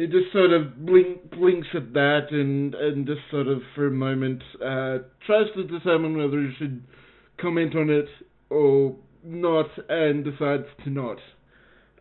[0.00, 3.90] It just sort of blink, blinks at that and, and just sort of for a
[3.90, 6.82] moment uh, tries to determine whether he should
[7.38, 8.06] comment on it
[8.48, 11.18] or not and decides to not.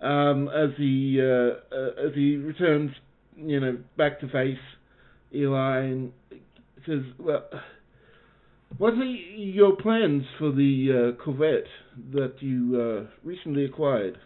[0.02, 2.92] Um, as he uh, uh, as he returns,
[3.36, 4.58] you know, back to face
[5.36, 6.14] Eli and
[6.86, 7.44] says, "Well,
[8.78, 11.68] what are your plans for the uh, Corvette
[12.14, 14.18] that you uh, recently acquired?"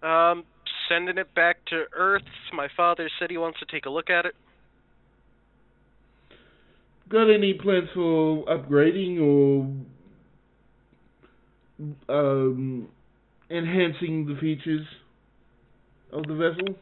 [0.00, 0.44] Um,
[0.88, 2.22] sending it back to Earth.
[2.52, 4.34] My father said he wants to take a look at it.
[7.08, 9.68] got any plans for upgrading or
[12.08, 12.88] um,
[13.50, 14.86] enhancing the features
[16.12, 16.76] of the vessel?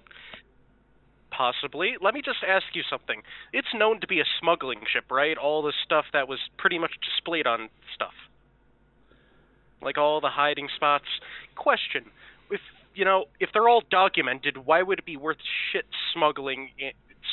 [1.30, 1.94] Possibly.
[2.00, 3.22] Let me just ask you something.
[3.52, 5.36] It's known to be a smuggling ship, right?
[5.38, 8.12] All the stuff that was pretty much displayed on stuff.
[9.80, 11.06] Like all the hiding spots.
[11.56, 12.04] Question.
[12.50, 12.60] If,
[12.94, 15.38] you know, if they're all documented, why would it be worth
[15.72, 16.70] shit smuggling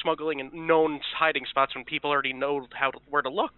[0.02, 3.54] smuggling in known hiding spots when people already know how to, where to look?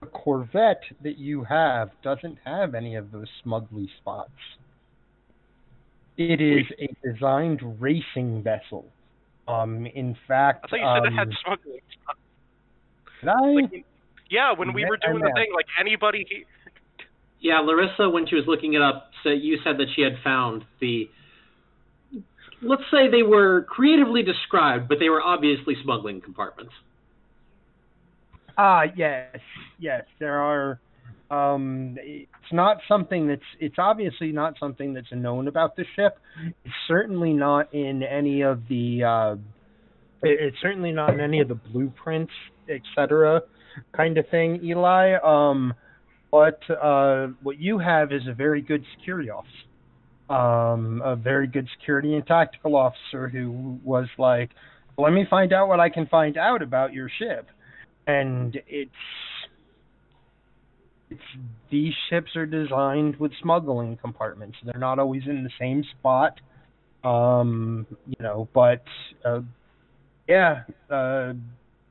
[0.00, 4.30] The Corvette that you have doesn't have any of those smuggly spots.
[6.16, 8.86] It is a designed racing vessel.
[9.48, 12.18] Um, in fact, I thought you said um, it had smuggling spots.
[13.20, 13.62] did I?
[13.62, 13.84] Like,
[14.30, 16.46] yeah, when we were doing the thing, like anybody.
[17.42, 20.64] Yeah, Larissa, when she was looking it up, said you said that she had found
[20.80, 21.10] the.
[22.62, 26.72] Let's say they were creatively described, but they were obviously smuggling compartments.
[28.56, 29.36] Ah, yes,
[29.80, 30.04] yes.
[30.20, 30.78] There are.
[31.32, 33.42] Um, it's not something that's.
[33.58, 36.18] It's obviously not something that's known about the ship.
[36.64, 39.02] It's certainly not in any of the.
[39.02, 39.32] Uh,
[40.22, 42.32] it- it's certainly not in any of the blueprints,
[42.68, 43.42] etc.
[43.96, 45.14] Kind of thing, Eli.
[45.24, 45.74] Um,
[46.32, 49.52] but uh, what you have is a very good security officer.
[50.28, 54.50] Um, a very good security and tactical officer who was like,
[54.96, 57.48] "Let me find out what I can find out about your ship."
[58.06, 58.90] and it's
[61.10, 61.20] it's
[61.70, 64.56] these ships are designed with smuggling compartments.
[64.64, 66.40] They're not always in the same spot,
[67.04, 68.48] um, you know.
[68.54, 68.82] But
[69.24, 69.40] uh,
[70.28, 71.34] yeah, uh,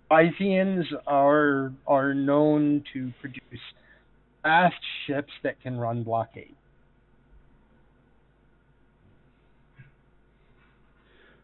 [0.09, 3.41] Byzians are are known to produce
[4.43, 4.75] fast
[5.07, 6.55] ships that can run blockade.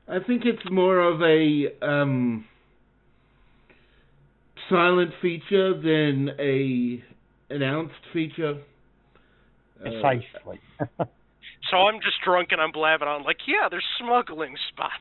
[0.10, 2.46] I think it's more of a um,
[4.70, 7.04] silent feature than a
[7.54, 8.62] announced feature.
[9.80, 10.60] Uh, Precisely.
[11.72, 14.94] So I'm just drunk and I'm blabbing on, like, yeah, there's smuggling spots.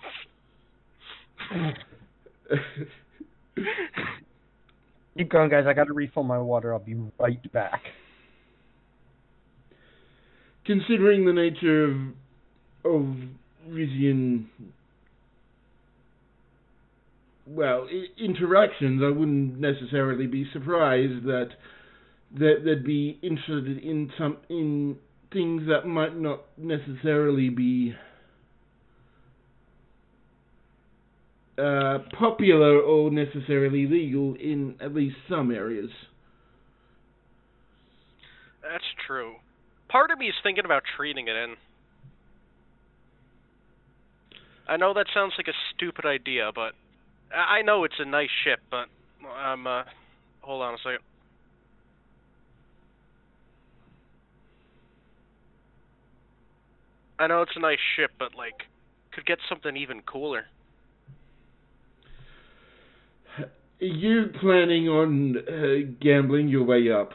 [5.16, 5.64] Keep going, guys.
[5.66, 6.72] I got to refill my water.
[6.72, 7.82] I'll be right back.
[10.66, 11.96] considering the nature of
[12.84, 13.16] of
[13.68, 14.44] Risian,
[17.48, 21.50] well, I- interactions, I wouldn't necessarily be surprised that
[22.38, 24.96] that they'd be interested in some in
[25.32, 27.94] things that might not necessarily be
[31.58, 35.90] uh, popular or necessarily legal in at least some areas.
[38.62, 39.34] That's true.
[39.88, 41.54] Part of me is thinking about trading it in.
[44.68, 46.72] I know that sounds like a stupid idea, but
[47.32, 48.88] I I know it's a nice ship, but
[49.34, 49.84] I'm uh
[50.40, 50.98] hold on a second.
[57.18, 58.64] I know it's a nice ship, but like
[59.12, 60.46] could get something even cooler.
[63.38, 63.48] Are
[63.84, 67.10] you planning on uh, gambling your way up?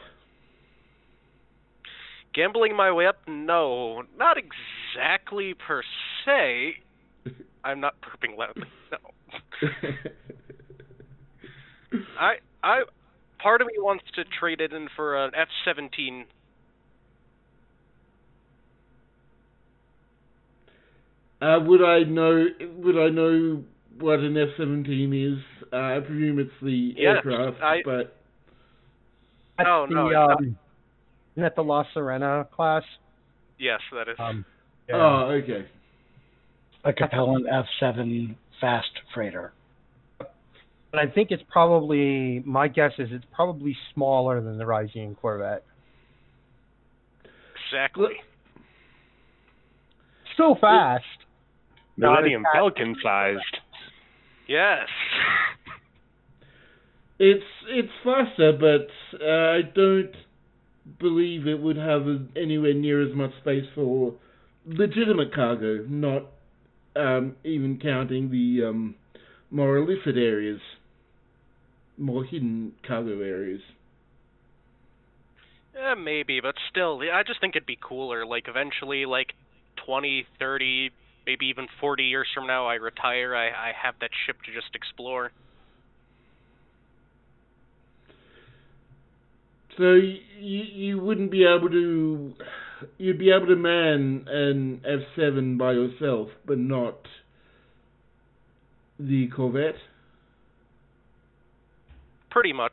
[2.34, 3.18] Gambling my way up?
[3.26, 5.82] No, not exactly per
[6.24, 6.76] se.
[7.64, 8.68] I'm not burping loudly.
[8.90, 8.98] No.
[12.18, 12.82] I I
[13.38, 16.24] part of me wants to trade it in for an F-17.
[21.42, 22.46] Uh, would I know?
[22.78, 23.64] Would I know
[23.98, 25.38] what an F seventeen is?
[25.72, 28.16] Uh, I presume it's the Yes, aircraft, I- but
[29.58, 30.30] That's No, the, no, it's not.
[30.38, 30.44] um,
[31.34, 32.82] isn't that the La Serena class?
[33.58, 34.16] Yes, that is.
[34.18, 34.44] Um,
[34.88, 34.96] yeah.
[34.96, 35.66] oh, okay.
[36.84, 37.44] A Capellan
[37.80, 39.52] F7 fast freighter.
[40.20, 45.62] And I think it's probably my guess is it's probably smaller than the Risian Corvette.
[47.66, 48.14] exactly.
[50.34, 51.04] Still fast.
[51.96, 53.58] Not Millennium as fast- Falcon sized.
[54.52, 54.88] Yes.
[57.24, 58.88] It's it's faster, but
[59.24, 60.10] uh, I don't
[60.98, 62.02] believe it would have
[62.34, 64.14] anywhere near as much space for
[64.66, 65.84] legitimate cargo.
[65.88, 66.22] Not
[66.96, 68.96] um, even counting the um,
[69.52, 70.58] more illicit areas,
[71.96, 73.60] more hidden cargo areas.
[75.76, 78.26] Yeah, maybe, but still, I just think it'd be cooler.
[78.26, 79.34] Like eventually, like
[79.86, 80.90] twenty, thirty,
[81.26, 83.34] maybe even 40 years from now, I retire.
[83.34, 85.32] I I have that ship to just explore.
[89.76, 92.34] So you you wouldn't be able to
[92.98, 96.98] you'd be able to man an F seven by yourself, but not
[98.98, 99.76] the Corvette.
[102.32, 102.72] pretty much.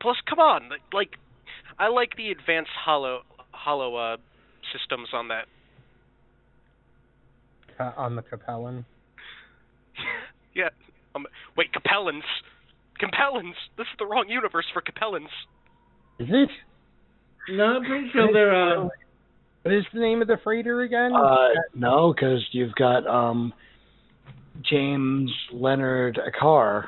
[0.00, 1.10] Plus, come on, like
[1.78, 3.20] I like the advanced hollow
[3.52, 4.16] hollow uh,
[4.72, 5.46] systems on that.
[7.78, 8.84] Uh, on the Capellan.
[10.54, 10.68] yeah.
[11.14, 12.22] Um, wait, Capellans.
[13.00, 13.54] Capellans.
[13.76, 15.28] This is the wrong universe for Capellans.
[16.18, 16.48] Is it?
[17.50, 18.54] No, I'm pretty sure they're.
[18.54, 18.88] Uh,
[19.62, 21.12] What is the name of the freighter again?
[21.14, 23.52] Uh, no, because you've got um,
[24.62, 26.84] James Leonard Akaar,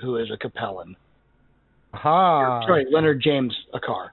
[0.00, 0.96] who is a Capellan.
[1.94, 2.62] Aha.
[2.66, 4.08] Sorry, Leonard James Akaar.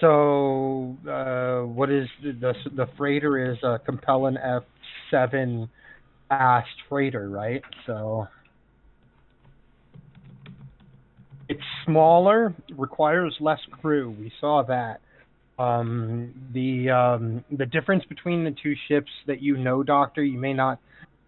[0.00, 4.36] So, uh, what is the, the the freighter is a Capellan
[5.12, 5.68] F7
[6.28, 7.62] fast freighter, right?
[7.86, 8.26] So
[11.50, 14.10] it's smaller, requires less crew.
[14.18, 15.00] We saw that.
[15.58, 20.54] Um, the um, the difference between the two ships that you know, Doctor, you may
[20.54, 20.78] not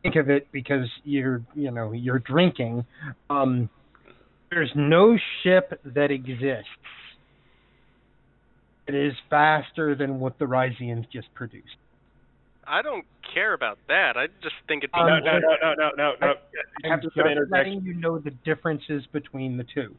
[0.03, 2.87] think of it because you're you know you're drinking.
[3.29, 3.69] Um,
[4.51, 6.69] there's no ship that exists
[8.87, 11.77] it is faster than what the Risians just produced.
[12.67, 13.05] I don't
[13.35, 14.17] care about that.
[14.17, 16.35] I just think it'd be Um, No, no, no, no, no, no, no.
[16.91, 17.17] I'm just
[17.51, 19.95] letting you know the differences between the two.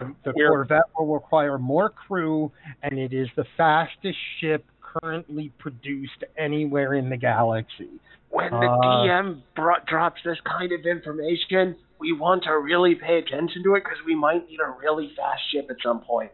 [0.00, 2.50] The, the We're- Corvette will require more crew,
[2.82, 7.88] and it is the fastest ship currently produced anywhere in the galaxy.
[8.30, 13.18] when the Uh, DM bro- drops this kind of information, we want to really pay
[13.18, 16.30] attention to it because we might need a really fast ship at some point.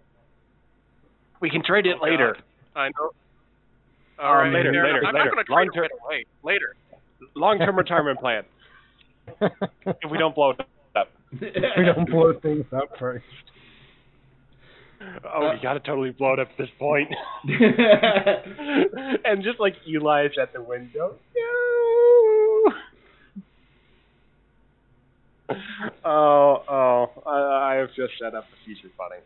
[1.44, 2.36] We can trade it Oh, later.
[2.74, 2.80] God.
[2.80, 3.10] I know.
[4.18, 5.08] Um, All right, later, fair later, enough.
[5.08, 5.24] I'm later.
[5.26, 6.24] not going to Long trade it right away.
[6.42, 6.74] Later.
[7.36, 8.44] Long-term retirement plan.
[9.86, 10.60] If we don't blow it
[10.96, 11.10] up.
[11.38, 13.24] we don't blow things up first.
[15.34, 17.10] Oh, we gotta totally blow it up at this point.
[19.26, 21.16] and just like Eli's at the window.
[21.36, 22.72] No.
[26.06, 27.10] Oh, oh!
[27.26, 29.20] I, I have just set up the future funny,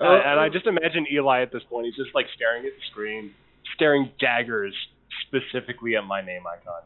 [0.00, 1.86] Uh, and I just imagine Eli at this point.
[1.86, 3.30] He's just like staring at the screen,
[3.74, 4.74] staring daggers
[5.26, 6.82] specifically at my name icon.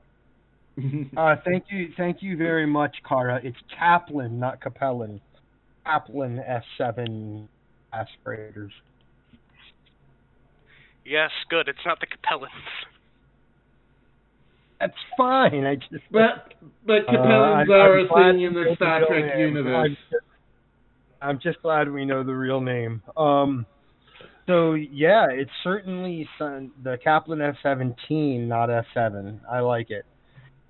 [1.17, 3.41] Uh, thank you, thank you very much, Kara.
[3.43, 5.21] It's Kaplan, not Capellan.
[5.85, 6.41] Kaplan
[6.79, 7.49] S7
[7.93, 8.71] aspirators.
[11.05, 11.67] Yes, good.
[11.67, 12.49] It's not the Capellans.
[14.79, 15.65] That's fine.
[15.65, 16.55] I just but
[16.87, 19.75] but Uh, Capellans I- are I'm a thing in the Star Trek universe.
[19.75, 20.25] I'm just,
[21.21, 23.03] I'm just glad we know the real name.
[23.17, 23.67] Um,
[24.47, 29.41] so yeah, it's certainly the Kaplan F17, not F7.
[29.51, 30.07] I like it.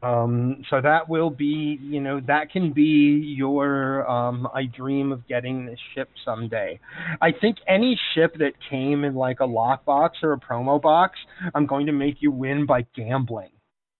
[0.02, 4.08] Um, so that will be, you know, that can be your.
[4.08, 6.78] Um, I dream of getting this ship someday.
[7.20, 11.18] I think any ship that came in like a lockbox or a promo box,
[11.54, 13.50] I'm going to make you win by gambling.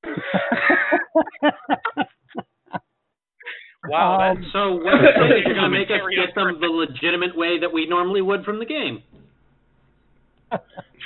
[3.87, 7.37] Wow, Um, that's So what you're you're going to make us get them the legitimate
[7.37, 9.03] way that we normally would from the game.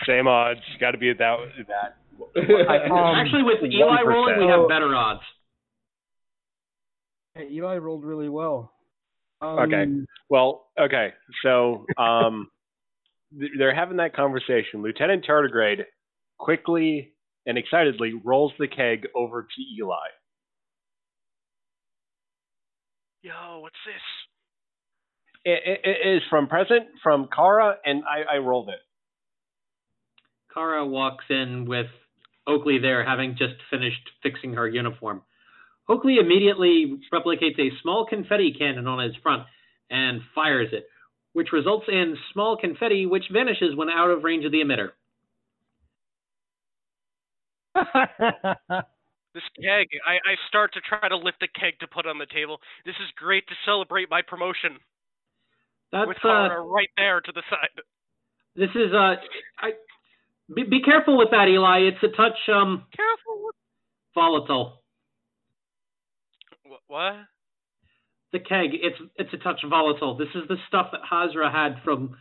[0.07, 0.61] Same odds.
[0.81, 1.37] Got to be that
[1.68, 1.97] that.
[2.37, 4.07] Um, Actually, with Eli 1%.
[4.07, 5.20] rolling, we have better odds.
[7.35, 8.73] Hey, Eli rolled really well.
[9.41, 9.85] Um, Okay.
[10.29, 11.12] Well, okay.
[11.43, 12.49] So, um,
[13.39, 14.83] th- they're having that conversation.
[14.83, 15.85] Lieutenant Tardigrade
[16.39, 17.12] quickly
[17.47, 19.97] and excitedly rolls the keg over to Eli.
[23.23, 23.61] Yo.
[23.61, 24.03] What's this?
[25.45, 28.81] It, it, it is from present from Kara, and I, I rolled it.
[30.53, 31.87] Kara walks in with
[32.47, 35.23] Oakley there, having just finished fixing her uniform.
[35.89, 39.45] Oakley immediately replicates a small confetti cannon on his front
[39.91, 40.87] and fires it,
[41.33, 44.91] which results in small confetti which vanishes when out of range of the emitter.
[49.35, 49.89] This keg.
[50.07, 52.59] I, I start to try to lift the keg to put on the table.
[52.85, 54.76] This is great to celebrate my promotion
[55.91, 57.72] That's with uh, right there to the side.
[58.57, 59.14] this is uh,
[59.59, 59.70] I
[60.55, 61.89] be, be careful with that, Eli.
[61.89, 63.51] It's a touch um Careful.
[64.14, 64.83] volatile.
[66.66, 67.14] Wh- What?
[68.33, 72.16] the keg it's it's a touch volatile this is the stuff that hazra had from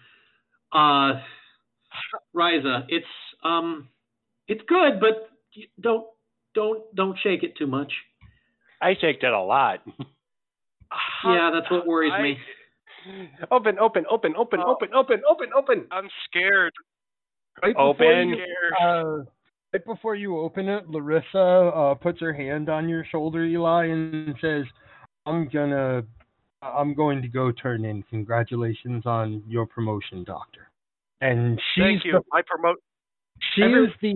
[0.74, 1.14] uh
[2.36, 3.06] Risa it's
[3.46, 3.88] um
[4.50, 5.30] it's good but
[5.80, 6.06] don't
[6.54, 7.92] don't don't shake it too much
[8.82, 9.80] I shake it a lot.
[11.26, 12.38] yeah that's what worries I, me
[13.50, 14.74] Open, open, open, open, Oh.
[14.74, 15.88] open, open, open, open.
[15.92, 16.72] I'm scared.
[17.64, 18.30] right before Open.
[18.30, 18.46] you,
[18.80, 19.24] uh,
[19.74, 24.36] right before you open it, Larissa uh, puts her hand on your shoulder, Eli, and
[24.40, 24.66] says,
[25.26, 26.04] "I'm gonna,
[26.62, 28.04] I'm going to go turn in.
[28.04, 30.70] Congratulations on your promotion, Doctor."
[31.22, 32.12] And she's Thank you.
[32.12, 32.78] the I promote.
[33.56, 34.16] she Every- is the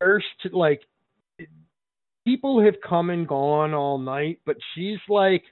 [0.00, 0.80] first like
[2.24, 5.42] people have come and gone all night but she's like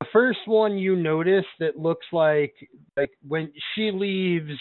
[0.00, 2.54] the first one you notice that looks like
[2.96, 4.52] like when she leaves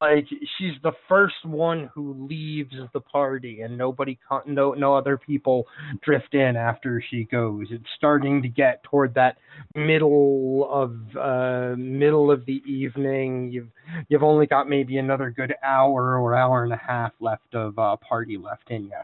[0.00, 0.26] like
[0.58, 5.66] she's the first one who leaves the party and nobody no no other people
[6.02, 7.66] drift in after she goes.
[7.70, 9.38] It's starting to get toward that
[9.74, 13.50] middle of uh middle of the evening.
[13.50, 13.70] You've
[14.08, 17.96] you've only got maybe another good hour or hour and a half left of uh
[17.96, 19.00] party left in you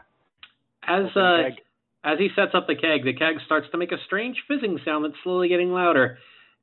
[0.87, 1.49] As uh,
[2.03, 5.05] as he sets up the keg, the keg starts to make a strange fizzing sound
[5.05, 6.17] that's slowly getting louder.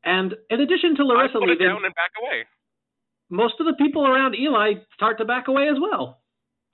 [0.05, 2.45] And in addition to I Larissa put it leaving, down and back away.
[3.30, 6.20] most of the people around Eli start to back away as well.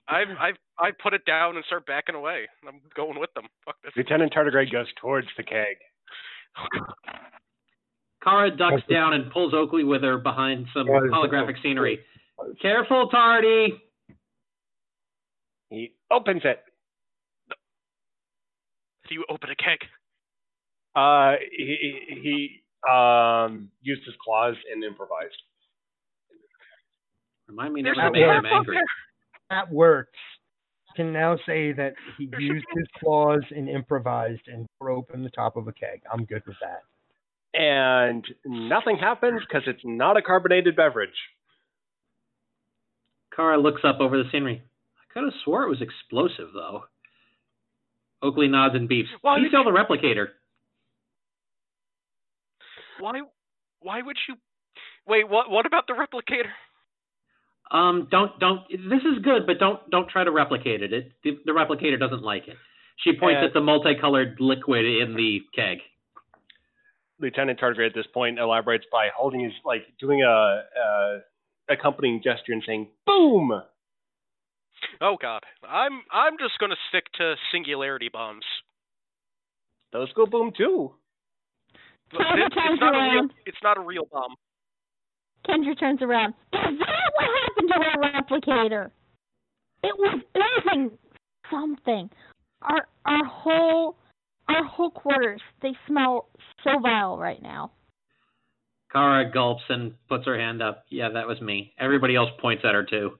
[0.07, 2.47] I've I've I put it down and start backing away.
[2.67, 3.45] I'm going with them.
[3.65, 3.91] Fuck this.
[3.97, 5.77] Lieutenant Tardigrade goes towards the keg.
[8.23, 11.99] Kara ducks down and pulls Oakley with her behind some What is- holographic scenery.
[12.61, 13.81] Careful, Tardy.
[15.69, 16.61] He opens it.
[19.07, 19.79] Do you open a keg?
[20.95, 21.77] Uh, he
[22.09, 25.35] he he, um used his claws and improvised.
[27.47, 28.77] Remind me There's never to make him angry.
[29.49, 30.17] that works
[30.95, 35.55] can now say that he used his claws and improvised and tore open the top
[35.55, 36.81] of a keg i'm good with that
[37.53, 41.09] And nothing happens because it's not a carbonated beverage.
[43.35, 44.61] Kara looks up over the scenery.
[44.97, 46.83] I could have swore it was explosive, though.
[48.21, 49.05] Oakley nods and beeps.
[49.21, 50.27] Why Please did tell the replicator.
[52.99, 53.21] Why
[53.79, 54.35] why would you
[55.07, 56.51] Wait, what what about the replicator?
[57.71, 58.61] Um, don't don't.
[58.69, 60.93] This is good, but don't don't try to replicate it.
[60.93, 62.57] It the, the replicator doesn't like it.
[63.03, 65.79] She points Uh, at the multicolored liquid in the keg.
[67.19, 71.19] Lieutenant Tardigrade at this point elaborates by holding his like doing a, a
[71.69, 73.61] accompanying gesture and saying "boom."
[75.01, 75.41] Oh god.
[75.67, 78.45] I'm I'm just gonna stick to singularity bombs.
[79.93, 80.93] Those go boom too.
[82.13, 83.33] Look, it- turns it's not a real around.
[83.45, 84.35] it's not a real bomb.
[85.47, 86.33] Kendra turns around.
[86.53, 88.91] Is that what happened to our replicator?
[89.83, 90.97] It was oozing
[91.51, 92.09] something.
[92.63, 93.97] Our our whole
[94.49, 96.27] our whole quarters they smell
[96.63, 97.71] so vile right now.
[98.91, 100.85] Kara gulps and puts her hand up.
[100.89, 101.73] Yeah, that was me.
[101.79, 103.19] Everybody else points at her too.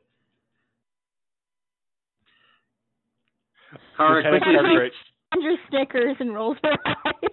[3.95, 4.91] Kara quickly,
[5.33, 7.29] Kendra snickers and rolls her eyes.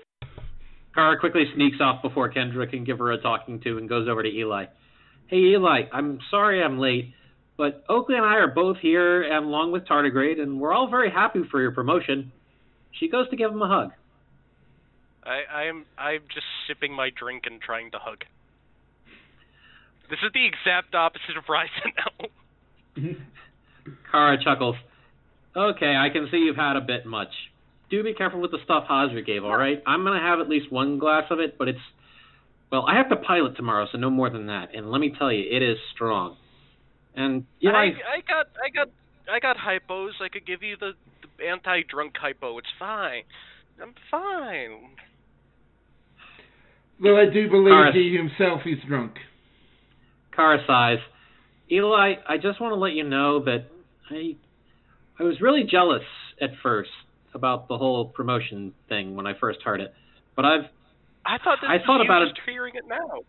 [0.94, 4.22] Kara quickly sneaks off before Kendra can give her a talking to and goes over
[4.22, 4.66] to Eli.
[5.26, 7.12] Hey Eli, I'm sorry I'm late,
[7.56, 11.10] but Oakley and I are both here and along with Tardigrade, and we're all very
[11.10, 12.32] happy for your promotion.
[12.92, 13.90] She goes to give him a hug.
[15.24, 18.24] I I am I'm just sipping my drink and trying to hug.
[20.10, 21.92] This is the exact opposite of Ryzen
[22.96, 23.14] now.
[24.10, 24.76] Kara chuckles.
[25.56, 27.28] Okay, I can see you've had a bit much.
[27.90, 29.82] Do be careful with the stuff Hazra gave, all right?
[29.86, 31.78] I'm going to have at least one glass of it, but it's.
[32.72, 34.74] Well, I have to pilot tomorrow, so no more than that.
[34.74, 36.36] And let me tell you, it is strong.
[37.14, 38.88] And, you know, I I got I got
[39.32, 40.10] I got hypos.
[40.20, 40.92] I could give you the,
[41.38, 42.58] the anti-drunk hypo.
[42.58, 43.22] It's fine.
[43.80, 44.96] I'm fine.
[47.00, 47.94] Though I do believe Alright.
[47.94, 49.14] he himself is drunk.
[50.34, 50.98] Kara sighs.
[51.70, 53.66] Eli, I just want to let you know that
[54.10, 54.36] I
[55.18, 56.02] I was really jealous
[56.40, 56.90] at first
[57.34, 59.92] about the whole promotion thing when I first heard it.
[60.36, 60.64] But I've
[61.26, 63.22] I thought this I thought about just hearing it now.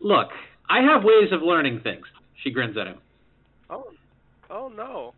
[0.00, 0.28] look,
[0.68, 2.06] I have ways of learning things.
[2.42, 2.98] She grins at him.
[3.68, 3.84] Oh,
[4.50, 5.14] oh no.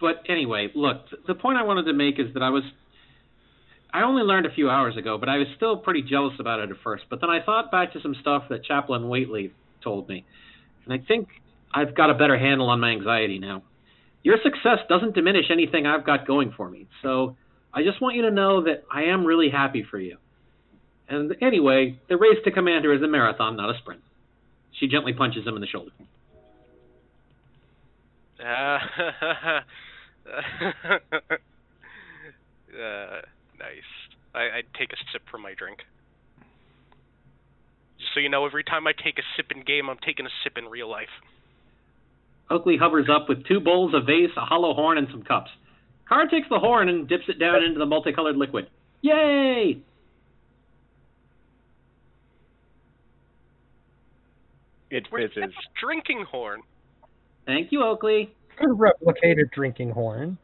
[0.00, 2.62] But anyway, look, the point I wanted to make is that I was
[3.92, 6.70] I only learned a few hours ago, but I was still pretty jealous about it
[6.70, 7.04] at first.
[7.08, 9.52] But then I thought back to some stuff that Chaplain Waitley
[9.82, 10.24] told me,
[10.84, 11.28] and I think
[11.74, 13.62] I've got a better handle on my anxiety now.
[14.22, 17.36] Your success doesn't diminish anything I've got going for me, so
[17.74, 20.16] I just want you to know that I am really happy for you.
[21.08, 24.00] And anyway, the race to Commander is a marathon, not a sprint.
[24.78, 25.90] She gently punches him in the shoulder.
[28.40, 28.44] Uh,
[32.74, 33.20] uh,
[33.58, 33.90] nice.
[34.34, 35.80] I, I take a sip from my drink.
[37.98, 40.30] Just so you know, every time I take a sip in game, I'm taking a
[40.42, 41.08] sip in real life.
[42.50, 45.50] Oakley hovers up with two bowls, a vase, a hollow horn, and some cups.
[46.08, 48.68] Carr takes the horn and dips it down into the multicolored liquid.
[49.00, 49.78] Yay!
[54.90, 55.54] It Where's fizzes.
[55.80, 56.60] drinking horn?
[57.46, 58.32] Thank you, Oakley.
[58.58, 60.38] Could replicate a drinking horn.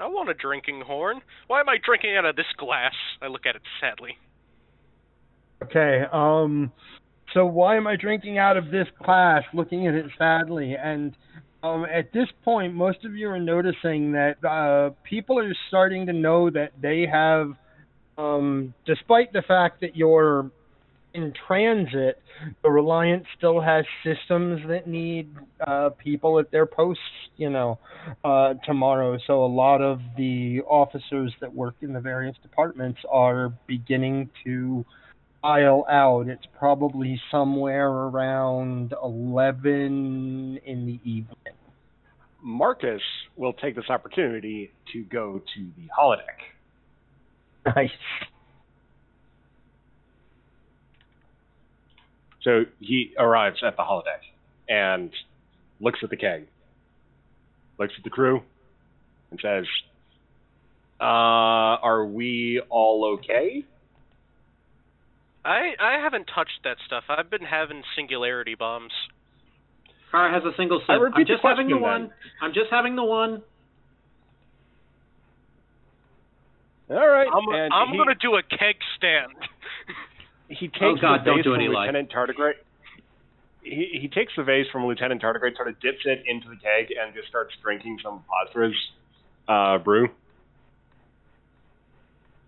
[0.00, 1.20] I want a drinking horn.
[1.46, 2.94] Why am I drinking out of this glass?
[3.22, 4.16] I look at it sadly.
[5.62, 6.72] Okay, um,
[7.34, 10.76] so why am I drinking out of this glass, looking at it sadly?
[10.76, 11.14] And
[11.60, 16.12] Um, at this point, most of you are noticing that uh, people are starting to
[16.12, 17.46] know that they have,
[18.16, 20.52] um, despite the fact that you're
[21.14, 22.22] in transit,
[22.62, 25.34] the Reliance still has systems that need
[25.66, 27.02] uh, people at their posts,
[27.36, 27.76] you know,
[28.22, 29.18] uh, tomorrow.
[29.26, 34.84] So a lot of the officers that work in the various departments are beginning to
[35.42, 36.28] file out.
[36.28, 41.36] It's probably somewhere around 11 in the evening.
[42.42, 43.02] Marcus
[43.36, 46.38] will take this opportunity to go to the holodeck.
[47.74, 47.90] Nice.
[52.42, 54.22] So he arrives at the holodeck
[54.68, 55.10] and
[55.80, 56.46] looks at the keg,
[57.78, 58.42] looks at the crew,
[59.30, 59.66] and says,
[61.00, 63.64] uh, "Are we all okay?"
[65.48, 67.04] I I haven't touched that stuff.
[67.08, 68.92] I've been having singularity bombs.
[70.10, 70.90] Kara has a single sip.
[70.90, 72.02] I repeat I'm just the having the one.
[72.02, 72.12] then.
[72.42, 73.42] I'm just having the one.
[76.90, 77.28] All right.
[77.32, 79.32] I'm and I'm he, gonna do a keg stand.
[80.48, 81.68] he takes Oh, God, the don't vase do from.
[81.68, 82.60] Lieutenant Tardigrade.
[83.62, 86.88] He, he takes the vase from Lieutenant Tardigrade, sort of dips it into the keg,
[86.96, 88.74] and just starts drinking some Phosphorus
[89.48, 90.08] uh, brew.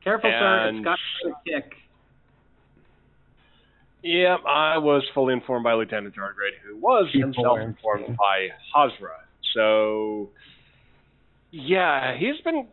[0.03, 0.70] Careful, sir.
[0.74, 1.72] It's got a kick.
[4.03, 8.16] Yeah, I was fully informed by Lieutenant Tardigrade, who was People himself are informed insane.
[8.16, 8.88] Mm-hmm.
[8.88, 9.16] by Hazra.
[9.55, 10.30] So,
[11.51, 12.66] yeah, he's been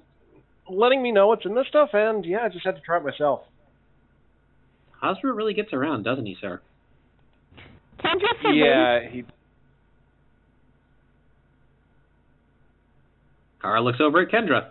[0.69, 3.03] letting me know what's in this stuff, and yeah, I just had to try it
[3.03, 3.41] myself.
[5.03, 6.61] Hazra really gets around, doesn't he, sir?
[7.99, 9.23] Kendra surveys, Yeah, he
[13.61, 14.69] Kara looks over at Kendra.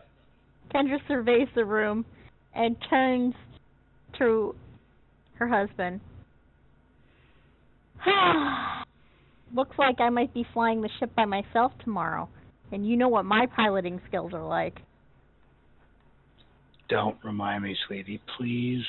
[0.74, 2.04] Kendra surveys the room
[2.54, 3.34] and turns
[4.18, 4.54] to
[5.34, 6.00] her husband.
[9.54, 12.28] Looks like I might be flying the ship by myself tomorrow.
[12.72, 14.78] And you know what my piloting skills are like.
[16.88, 18.84] Don't remind me, sweetie, please.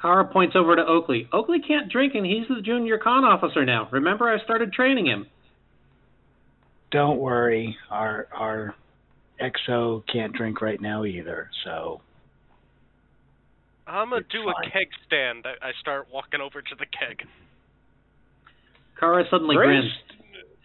[0.00, 1.28] Kara points over to Oakley.
[1.32, 3.88] Oakley can't drink, and he's the junior con officer now.
[3.90, 5.26] Remember, I started training him.
[6.90, 7.76] Don't worry.
[7.90, 8.74] Our our
[9.40, 11.50] XO can't drink right now either.
[11.64, 12.00] So
[13.86, 14.54] I'm gonna It's do fine.
[14.68, 15.46] a keg stand.
[15.46, 17.26] I, I start walking over to the keg.
[18.98, 19.66] Kara suddenly Grace?
[19.66, 19.92] grins.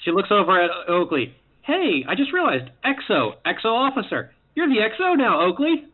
[0.03, 1.35] She looks over at Oakley.
[1.61, 2.69] Hey, I just realized.
[2.83, 4.31] EXO, EXO officer.
[4.55, 5.85] You're the EXO now, Oakley.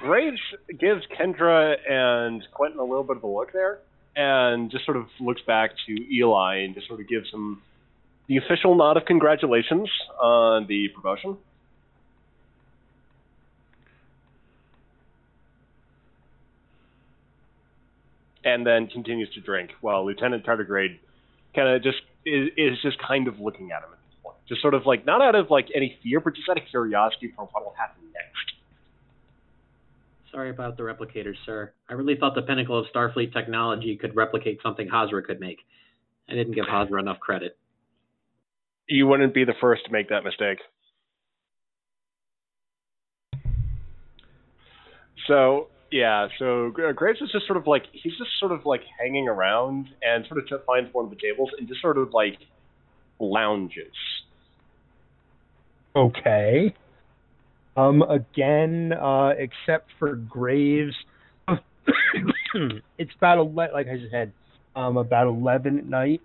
[0.00, 0.40] Graves
[0.78, 3.78] gives Kendra and Quentin a little bit of a look there,
[4.16, 7.62] and just sort of looks back to Eli and just sort of gives him
[8.28, 9.88] the official nod of congratulations
[10.20, 11.36] on the promotion.
[18.48, 20.98] And then continues to drink while Lieutenant Tardigrade
[21.54, 24.62] kind of just is, is just kind of looking at him at this point, just
[24.62, 27.44] sort of like not out of like any fear, but just out of curiosity for
[27.52, 28.52] what will happen next.
[30.32, 31.72] Sorry about the replicators, sir.
[31.90, 35.58] I really thought the pinnacle of Starfleet technology could replicate something Hazra could make.
[36.30, 37.58] I didn't give Hazra enough credit.
[38.88, 40.58] You wouldn't be the first to make that mistake.
[45.26, 49.28] So yeah, so Graves is just sort of like he's just sort of like hanging
[49.28, 52.38] around and sort of finds one of the tables and just sort of like
[53.18, 53.94] lounges.
[55.96, 56.74] Okay.
[57.76, 60.94] Um, again, uh, except for Graves,
[62.98, 64.32] it's about ele- like I said,
[64.76, 66.20] um, about eleven at night,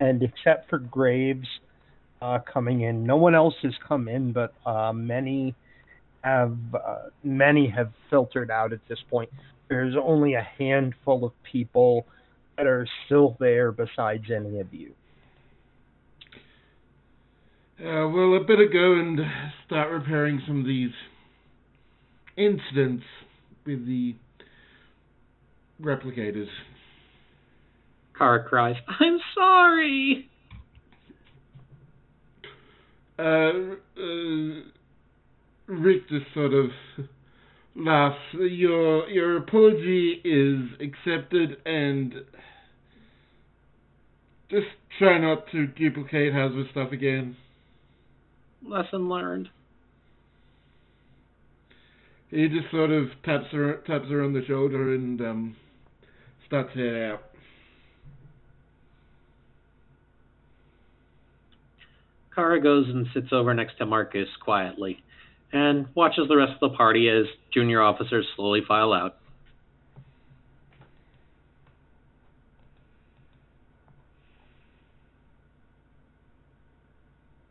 [0.00, 1.46] and except for Graves,
[2.20, 5.54] uh, coming in, no one else has come in, but uh, many
[6.26, 9.30] have uh, many have filtered out at this point.
[9.68, 12.04] There's only a handful of people
[12.56, 14.92] that are still there besides any of you.
[17.78, 19.20] Uh, well, I better go and
[19.66, 20.90] start repairing some of these
[22.36, 23.04] incidents
[23.64, 24.16] with the
[25.80, 26.48] replicators.
[28.16, 30.28] Kara cries, I'm sorry.
[33.18, 34.75] Uh, uh,
[35.66, 36.70] Rick just sort of
[37.74, 38.18] laughs.
[38.34, 42.14] Your your apology is accepted, and
[44.50, 44.66] just
[44.98, 47.36] try not to duplicate Hasbro stuff again.
[48.64, 49.48] Lesson learned.
[52.30, 55.56] He just sort of taps her taps her on the shoulder and um,
[56.46, 57.22] starts to head out.
[62.34, 65.02] Kara goes and sits over next to Marcus quietly
[65.52, 69.16] and watches the rest of the party as junior officers slowly file out.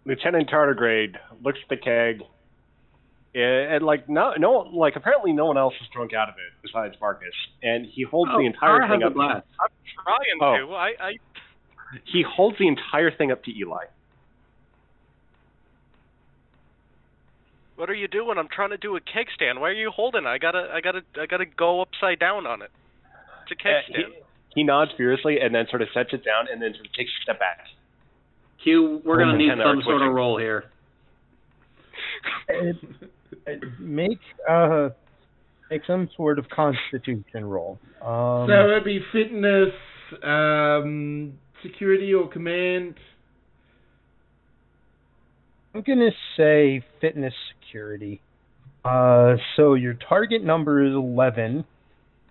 [0.05, 2.21] Lieutenant Tardigrade looks at the keg,
[3.33, 3.39] eh,
[3.75, 6.95] and, like no, no, like apparently no one else is drunk out of it besides
[7.01, 7.33] Marcus,
[7.63, 9.13] and he holds oh, the entire thing up.
[9.17, 9.41] I'm
[10.03, 10.67] trying oh.
[10.67, 10.75] to.
[10.75, 11.11] I, I.
[12.11, 13.85] He holds the entire thing up to Eli.
[17.75, 18.37] What are you doing?
[18.37, 19.59] I'm trying to do a keg stand.
[19.59, 20.27] Why are you holding it?
[20.27, 22.71] I gotta, I gotta, I gotta go upside down on it.
[23.43, 24.13] It's a keg Uh, stand.
[24.53, 26.93] he, he nods furiously and then sort of sets it down and then sort of
[26.93, 27.59] takes a step back.
[28.63, 30.09] Q, we're gonna need some sort of twitching.
[30.13, 30.65] roll here.
[32.49, 32.75] It,
[33.45, 34.19] it make
[34.49, 34.89] uh
[35.69, 37.77] make some sort of constitution roll.
[38.01, 39.73] Um, so it'd be fitness,
[40.23, 42.95] um, security or command.
[45.75, 48.21] I'm gonna say fitness security.
[48.85, 51.65] Uh, so your target number is 11,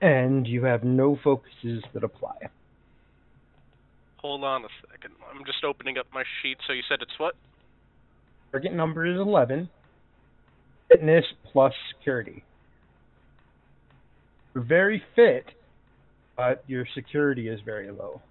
[0.01, 2.37] and you have no focuses that apply.
[4.17, 5.13] Hold on a second.
[5.31, 6.57] I'm just opening up my sheet.
[6.67, 7.35] So you said it's what?
[8.51, 9.69] Target number is 11.
[10.89, 12.43] Fitness plus security.
[14.55, 15.45] You're very fit,
[16.35, 18.23] but your security is very low.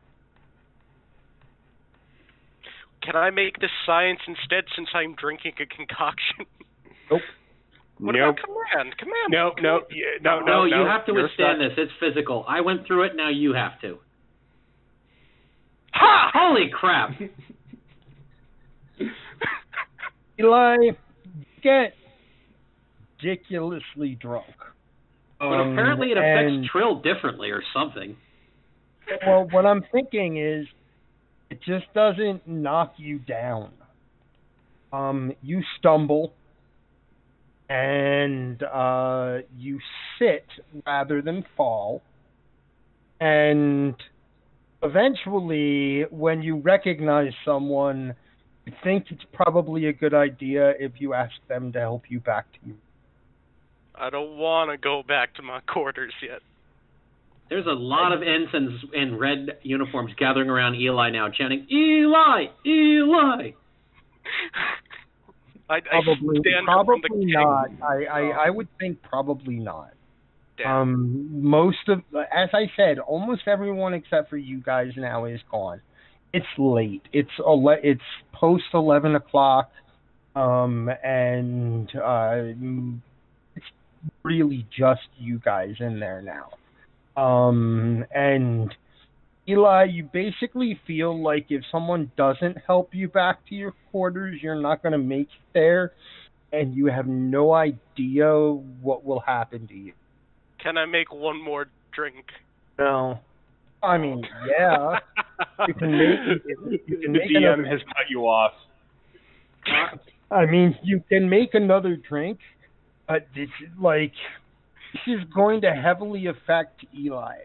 [3.03, 6.45] Can I make this science instead since I'm drinking a concoction?
[7.11, 7.21] Nope.
[7.99, 8.35] What nope.
[8.39, 8.97] about command?
[8.97, 9.29] Command.
[9.29, 10.81] No, no, yeah, no, no, No, no.
[10.83, 11.75] you have to You're withstand stuck.
[11.75, 11.87] this.
[11.89, 12.45] It's physical.
[12.47, 13.11] I went through it.
[13.15, 13.99] Now you have to.
[15.93, 16.31] Ha!
[16.33, 17.11] Holy crap!
[20.39, 20.77] Eli,
[21.61, 21.93] get
[23.21, 24.45] ridiculously drunk.
[25.39, 28.15] But Um, apparently it affects and- Trill differently or something.
[29.25, 30.65] Well, what I'm thinking is,
[31.49, 33.71] it just doesn't knock you down.
[34.91, 36.33] Um, you stumble,
[37.69, 39.79] and uh, you
[40.19, 40.45] sit
[40.85, 42.01] rather than fall,
[43.19, 43.95] and
[44.83, 48.15] eventually, when you recognize someone,
[48.65, 52.51] you think it's probably a good idea if you ask them to help you back
[52.53, 52.75] to you.
[53.95, 56.41] I don't want to go back to my quarters yet.
[57.53, 62.45] There's a lot of ensigns in red uniforms gathering around Eli now, chanting, Eli!
[62.65, 63.51] Eli!
[65.69, 67.67] I, I Probably, stand up from probably not.
[67.83, 69.91] I, I, I would think probably not.
[70.57, 70.67] Damn.
[70.67, 75.79] Um, most of, as I said, almost everyone except for you guys now is gone.
[76.33, 77.03] It's late.
[77.13, 78.01] It's ele- it's
[78.33, 79.69] post eleven o'clock,
[80.35, 82.95] um, and uh,
[83.55, 83.65] it's
[84.23, 86.49] really just you guys in there now.
[87.15, 88.73] Um, and
[89.47, 94.59] Eli, you basically feel like if someone doesn't help you back to your quarters, you're
[94.59, 95.91] not going to make it there,
[96.51, 98.29] and you have no idea
[98.81, 99.93] what will happen to you.
[100.61, 102.25] Can I make one more drink?
[102.79, 103.19] No.
[103.83, 104.99] I mean, yeah.
[105.67, 106.43] You can make-
[106.87, 108.53] you can the make DM another- has cut you off.
[110.31, 112.39] I mean, you can make another drink,
[113.07, 114.19] but it's like this
[115.07, 117.35] is going to heavily affect Eli.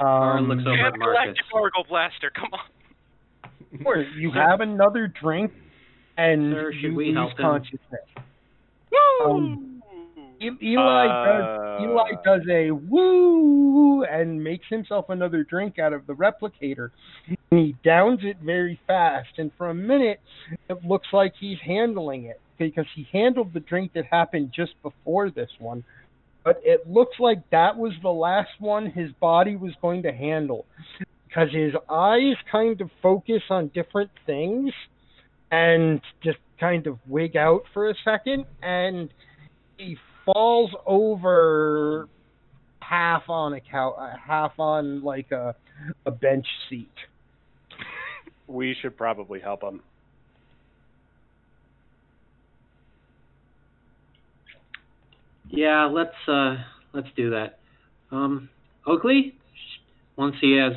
[0.00, 1.22] Aaron Um, looks over at Marcus.
[1.22, 3.80] Galactic Gargle Blaster, come on.
[3.84, 5.52] or you have another drink,
[6.16, 7.36] and Sir, should you we lose help him?
[7.36, 8.00] consciousness.
[9.24, 9.68] Um,
[10.40, 16.04] E- Eli does Uh, Eli does a woo and makes himself another drink out of
[16.06, 16.90] the replicator.
[17.50, 20.20] And he downs it very fast, and for a minute,
[20.68, 25.30] it looks like he's handling it because he handled the drink that happened just before
[25.30, 25.84] this one.
[26.44, 30.66] But it looks like that was the last one his body was going to handle
[31.28, 34.72] because his eyes kind of focus on different things
[35.50, 39.10] and just kind of wig out for a second, and
[39.76, 42.08] he falls over
[42.80, 45.54] half on a cow, uh, half on like a
[46.06, 46.92] a bench seat.
[48.46, 49.80] We should probably help him.
[55.52, 56.56] Yeah, let's uh
[56.94, 57.58] let's do that.
[58.10, 58.48] Um,
[58.86, 59.34] Oakley,
[60.16, 60.72] once he has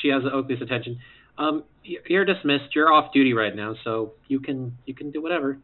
[0.00, 0.98] she has Oakley's attention.
[1.36, 2.74] Um, you're dismissed.
[2.74, 5.58] You're off duty right now, so you can you can do whatever.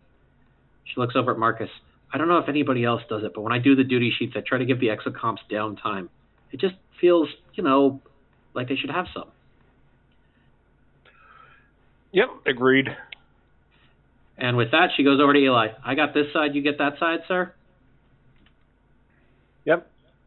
[0.84, 1.70] She looks over at Marcus.
[2.12, 4.34] I don't know if anybody else does it, but when I do the duty sheets,
[4.36, 6.08] I try to give the exocomps downtime.
[6.50, 8.00] It just feels, you know,
[8.52, 9.30] like they should have some.
[12.12, 12.88] Yep, agreed.
[14.36, 15.68] And with that, she goes over to Eli.
[15.84, 16.54] I got this side.
[16.54, 17.54] You get that side, sir.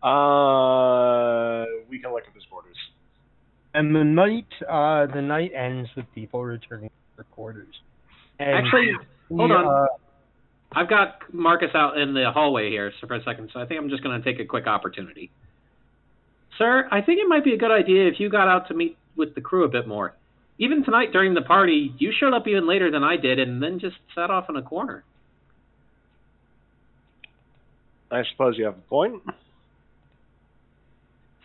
[0.04, 0.12] Yep.
[0.12, 2.76] Uh, we can look at his quarters.
[3.74, 7.74] And the night uh the night ends with people returning to their quarters.
[8.40, 8.92] And Actually,
[9.30, 9.66] hold we, on.
[9.66, 9.88] uh,
[10.74, 13.80] I've got Marcus out in the hallway here so for a second, so I think
[13.80, 15.32] I'm just going to take a quick opportunity.
[16.58, 18.98] Sir, I think it might be a good idea if you got out to meet
[19.16, 20.14] with the crew a bit more.
[20.60, 23.80] Even tonight during the party, you showed up even later than I did and then
[23.80, 25.04] just sat off in a corner.
[28.12, 29.24] I suppose you have a point.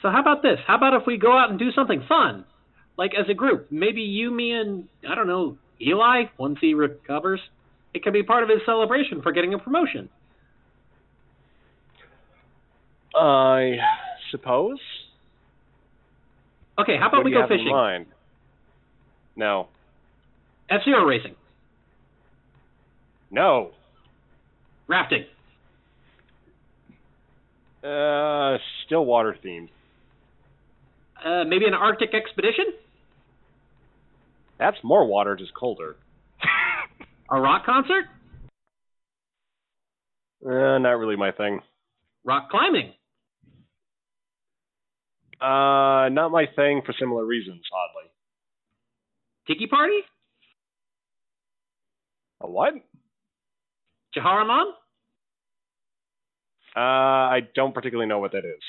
[0.02, 0.58] So how about this?
[0.66, 2.44] How about if we go out and do something fun?
[2.96, 7.40] Like as a group, maybe you, me, and I don't know, Eli, once he recovers.
[7.94, 10.08] It could be part of his celebration for getting a promotion.
[13.14, 13.76] I
[14.30, 14.78] suppose.
[16.78, 17.70] Okay, how about what we go fishing?
[17.70, 18.06] mind?
[19.36, 19.68] No.
[20.70, 21.34] F Zero racing,
[23.30, 23.70] No.
[24.86, 25.24] rafting.
[27.82, 29.70] Uh, still water themed.
[31.28, 32.64] Uh, maybe an Arctic expedition?
[34.58, 35.96] That's more water, just colder.
[37.30, 38.04] A rock concert?
[40.44, 41.60] Uh, not really my thing.
[42.24, 42.92] Rock climbing?
[45.40, 48.10] Uh, not my thing for similar reasons, oddly.
[49.46, 49.98] Tiki party?
[52.40, 52.72] A what?
[54.16, 54.70] jamaharon?
[56.74, 58.62] Uh, I don't particularly know what that is.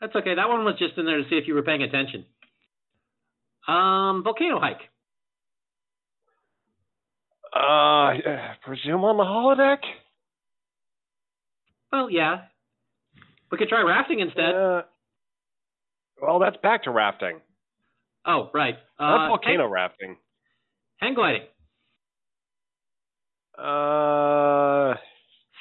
[0.00, 0.34] That's okay.
[0.34, 2.24] That one was just in there to see if you were paying attention.
[3.66, 4.80] Um, volcano hike.
[7.54, 9.78] Uh, presume on the holodeck?
[11.90, 12.42] Well, yeah.
[13.50, 14.54] We could try rafting instead.
[14.54, 14.82] Uh,
[16.20, 17.40] well, that's back to rafting.
[18.26, 18.74] oh, right.
[18.98, 20.16] Uh, volcano hang, rafting.
[20.98, 21.42] hang gliding.
[23.56, 24.94] Uh,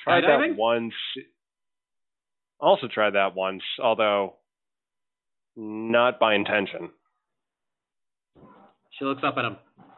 [0.04, 0.94] tried that once.
[2.66, 4.38] Also tried that once, although
[5.56, 6.90] not by intention.
[8.98, 9.58] She looks up at him.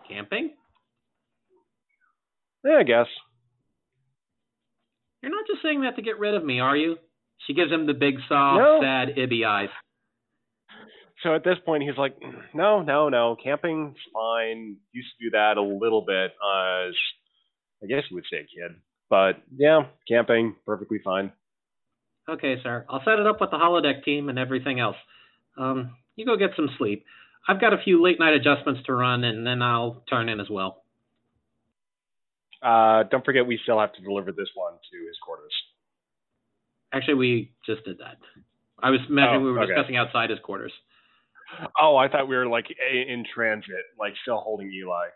[0.09, 0.51] Camping?
[2.65, 3.05] Yeah, I guess.
[5.23, 6.97] You're not just saying that to get rid of me, are you?
[7.45, 8.79] She gives him the big, soft, No.
[8.81, 9.69] sad Ibby eyes.
[11.23, 12.17] So at this point, he's like,
[12.53, 13.37] no, no, no.
[13.41, 14.75] Camping's fine.
[14.91, 16.93] Used to do that a little bit as,
[17.81, 18.77] I guess you would say a kid.
[19.09, 21.31] But yeah, camping, perfectly fine.
[22.29, 22.85] Okay, sir.
[22.89, 24.97] I'll set it up with the holodeck team and everything else.
[25.57, 27.05] Um, you go get some sleep.
[27.47, 30.49] I've got a few late night adjustments to run, and then I'll turn in as
[30.49, 30.83] well.
[32.61, 35.53] Uh, don't forget, we still have to deliver this one to his quarters.
[36.93, 38.17] Actually, we just did that.
[38.81, 39.73] I was imagining Oh, we were okay.
[39.73, 40.73] discussing outside his quarters.
[41.79, 45.07] Oh, I thought we were like in transit, like still holding Eli.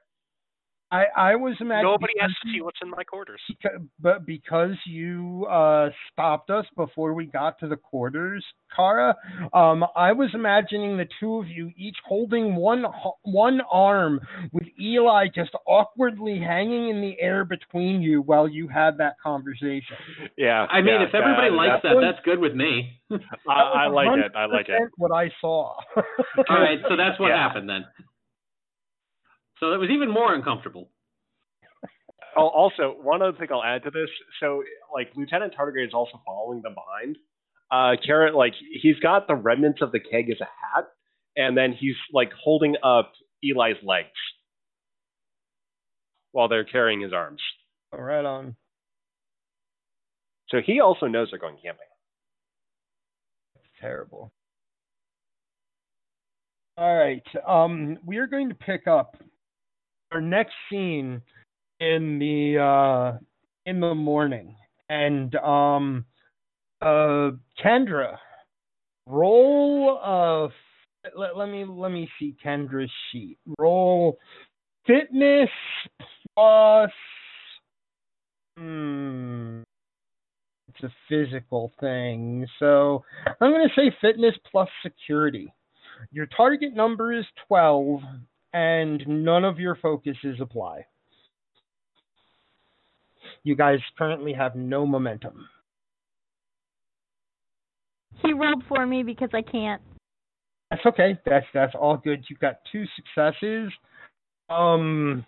[0.91, 3.39] I, I was imagining Nobody has to see what's in my quarters.
[3.63, 9.15] Beca- but because you uh, stopped us before we got to the quarters, Kara,
[9.53, 12.85] um, I was imagining the two of you each holding one
[13.23, 14.19] one arm,
[14.51, 19.95] with Eli just awkwardly hanging in the air between you while you had that conversation.
[20.37, 20.65] Yeah.
[20.69, 22.99] I mean, yeah, if everybody that- likes that- that, that's good with me.
[23.49, 24.31] I, I like it.
[24.35, 24.81] I like it.
[24.97, 25.75] What I saw.
[25.95, 26.03] All
[26.49, 27.47] right, so that's what Yeah.
[27.47, 27.85] happened then.
[29.61, 30.89] So it was even more uncomfortable.
[32.35, 34.09] Oh, also, one other thing I'll add to this.
[34.39, 37.17] So, like, Lieutenant Tardigrade is also following them behind.
[37.69, 40.85] Uh, Carrot, like, he's got the remnants of the keg as a hat,
[41.35, 43.11] and then he's like holding up
[43.43, 44.09] Eli's legs
[46.31, 47.41] while they're carrying his arms.
[47.91, 48.55] right on.
[50.49, 51.85] So he also knows they're going camping.
[53.79, 54.31] terrible.
[56.77, 57.23] All right.
[57.47, 59.17] Um, we are going to pick up
[60.11, 61.21] our next scene
[61.79, 63.17] in the uh,
[63.65, 64.55] in the morning,
[64.89, 66.05] and um,
[66.81, 67.31] uh,
[67.63, 68.17] Kendra,
[69.07, 70.51] roll of
[71.15, 73.37] let, let me let me see Kendra's sheet.
[73.57, 74.17] Roll
[74.85, 75.49] fitness
[76.35, 76.91] plus.
[78.57, 79.61] Hmm.
[80.69, 82.45] It's a physical thing.
[82.59, 85.53] So I'm going to say fitness plus security.
[86.11, 88.01] Your target number is 12,
[88.53, 90.85] and none of your focuses apply.
[93.43, 95.47] You guys currently have no momentum.
[98.23, 99.81] He rolled for me because I can't.
[100.69, 101.19] That's okay.
[101.25, 102.23] That's that's all good.
[102.29, 103.71] You've got two successes.
[104.49, 105.25] Um,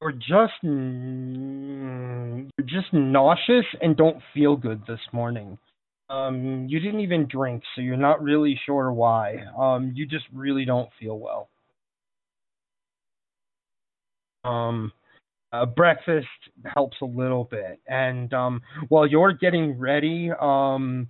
[0.00, 5.58] you're just you're just nauseous and don't feel good this morning.
[6.10, 9.44] Um, you didn't even drink, so you're not really sure why.
[9.56, 11.48] Um, you just really don't feel well.
[14.44, 14.92] Um,
[15.52, 16.26] uh, breakfast
[16.74, 21.06] helps a little bit, and um, while you're getting ready, um,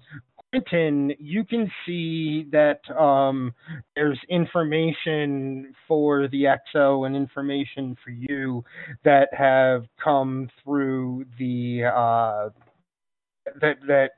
[0.53, 3.55] Quentin, you can see that um,
[3.95, 8.65] there's information for the EXO and information for you
[9.05, 12.49] that have come through the uh,
[13.61, 14.11] that that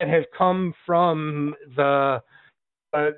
[0.00, 2.22] that have come from the
[2.92, 3.10] uh,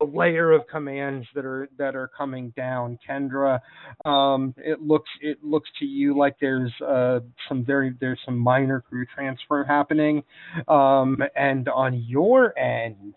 [0.00, 2.98] the layer of commands that are that are coming down.
[3.08, 3.60] Kendra,
[4.04, 8.80] um, it looks it looks to you like there's uh, some very there's some minor
[8.80, 10.22] crew transfer happening,
[10.68, 13.14] um, and on your end,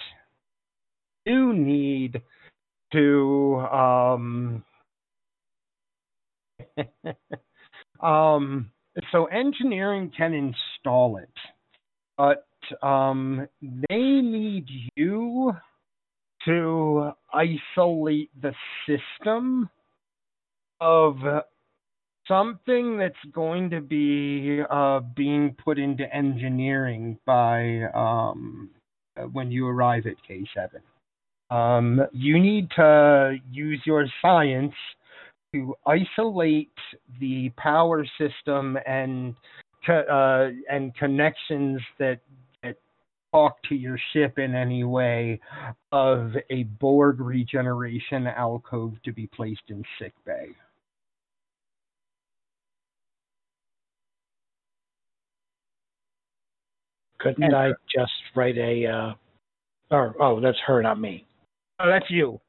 [1.26, 2.22] you need
[2.92, 4.64] to um,
[8.02, 8.70] um,
[9.12, 11.30] so engineering can install it,
[12.18, 12.46] but
[12.82, 15.54] um, they need you
[16.46, 18.54] to isolate the
[18.86, 19.70] system
[20.82, 21.18] of
[22.28, 28.70] something that's going to be uh, being put into engineering by um,
[29.32, 30.80] when you arrive at K7.
[31.56, 34.74] Um, you need to use your science
[35.54, 36.72] to isolate
[37.20, 39.36] the power system and
[39.90, 42.20] uh, and connections that
[42.64, 42.78] that
[43.32, 45.40] talk to your ship in any way
[45.92, 50.50] of a Borg regeneration alcove to be placed in sick bay.
[57.20, 58.86] Couldn't And- I just write a?
[58.86, 59.14] Uh,
[59.92, 61.26] or oh, that's her, not me.
[61.80, 62.40] Oh, that's you.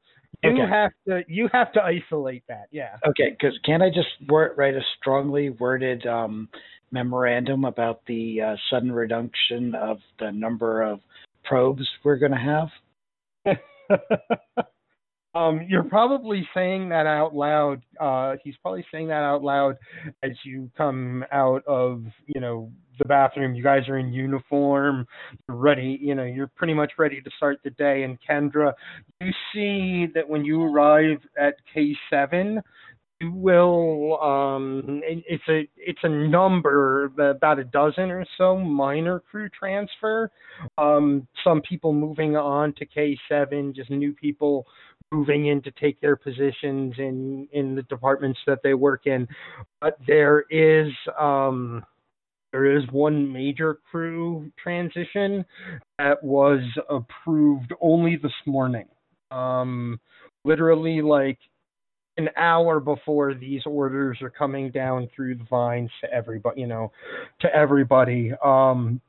[0.43, 0.67] You Okay.
[0.67, 2.67] have to you have to isolate that.
[2.71, 2.97] Yeah.
[3.07, 6.49] Okay, because can't I just wor- write a strongly worded um,
[6.91, 10.99] memorandum about the uh, sudden reduction of the number of
[11.43, 13.57] probes we're going to have?
[15.35, 17.81] um, you're probably saying that out loud.
[17.99, 19.77] Uh, he's probably saying that out loud
[20.23, 23.55] as you come out of, you know, the bathroom.
[23.55, 25.05] You guys are in uniform.
[25.47, 25.99] You're ready.
[26.01, 28.03] You know, you're pretty much ready to start the day.
[28.03, 28.73] And Kendra,
[29.21, 32.61] you see that when you arrive at K7, you
[33.33, 39.49] will um it- it's a it's a number about a dozen or so minor crew
[39.49, 40.31] transfer.
[40.77, 44.65] Um some people moving on to K7 just new people
[45.11, 49.27] moving in to take their positions in in the departments that they work in.
[49.81, 51.85] But there is um
[52.51, 55.45] there is one major crew transition
[55.99, 58.87] that was approved only this morning.
[59.31, 59.99] Um
[60.45, 61.39] literally like
[62.17, 66.91] an hour before these orders are coming down through the vines to everybody, you know,
[67.41, 68.31] to everybody.
[68.43, 69.01] Um,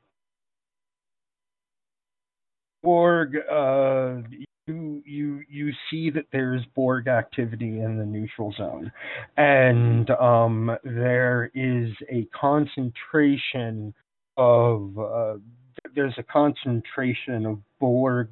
[2.83, 4.21] Borg, uh,
[4.67, 8.91] you you you see that there's Borg activity in the neutral zone,
[9.37, 13.93] and um, there is a concentration
[14.35, 15.35] of uh,
[15.95, 18.29] there's a concentration of Borg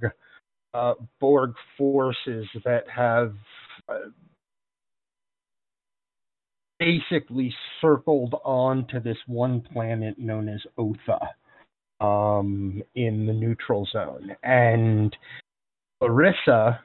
[0.73, 3.33] uh, Borg forces that have
[3.87, 4.09] uh,
[6.79, 11.19] basically circled onto this one planet known as Otha
[11.99, 14.35] um, in the neutral zone.
[14.43, 15.15] And
[16.01, 16.81] Larissa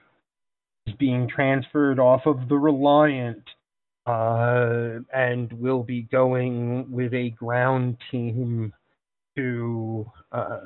[0.86, 3.42] is being transferred off of the Reliant
[4.06, 8.72] uh, and will be going with a ground team
[9.36, 10.60] to uh,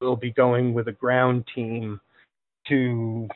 [0.00, 2.00] will be going with a ground team
[2.68, 3.28] to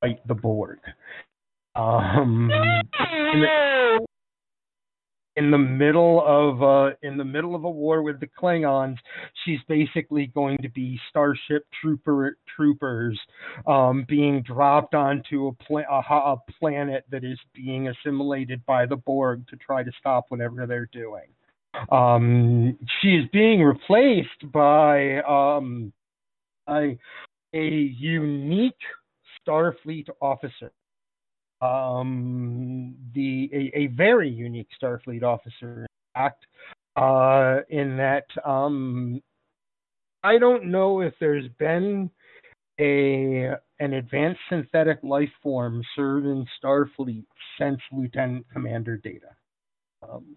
[0.00, 0.78] fight the Borg.
[1.76, 2.50] Um,
[3.32, 4.06] in the,
[5.36, 8.96] in the middle of uh, in the middle of a war with the Klingons,
[9.44, 13.18] she's basically going to be Starship Trooper troopers
[13.66, 18.96] um, being dropped onto a, pla- a, a planet that is being assimilated by the
[18.96, 21.26] Borg to try to stop whatever they're doing.
[21.90, 25.92] Um, she is being replaced by um,
[26.68, 26.96] a,
[27.52, 28.72] a unique
[29.44, 30.70] Starfleet officer
[31.64, 36.44] um, the a, a, very unique Starfleet officer, in fact,
[36.96, 39.22] uh, in that um,
[40.22, 42.10] I don't know if there's been
[42.80, 43.50] a
[43.80, 47.24] an advanced synthetic life form served in Starfleet
[47.58, 49.34] since Lieutenant Commander Data.
[50.02, 50.36] Um,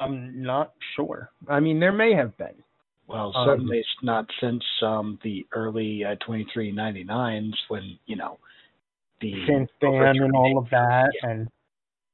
[0.00, 1.30] I'm not sure.
[1.48, 2.62] I mean, there may have been.
[3.08, 8.38] Well, Um, certainly it's not since um, the early uh, 2399s when, you know,
[9.20, 11.48] the Synth ban and all of that, and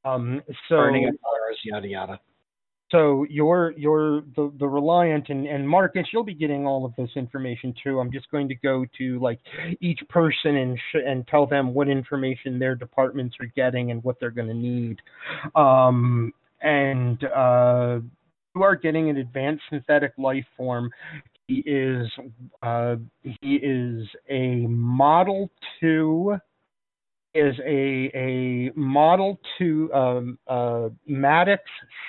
[0.05, 2.21] um, so burning of cars, yada yada.
[2.91, 7.11] so you're you're the the reliant and and Marcus, you'll be getting all of this
[7.17, 8.01] information too.
[8.01, 9.41] I'm just going to go to like
[9.81, 14.21] each person and sh- and tell them what information their departments are getting and what
[14.21, 15.01] they're going to need.
[15.57, 18.01] Um, and uh,
[18.55, 20.91] you are getting an advanced synthetic life form.
[21.49, 22.09] He is
[22.63, 25.51] uh, he is a Model
[25.81, 26.39] Two
[27.35, 31.63] is a a Model Two um, uh, Maddox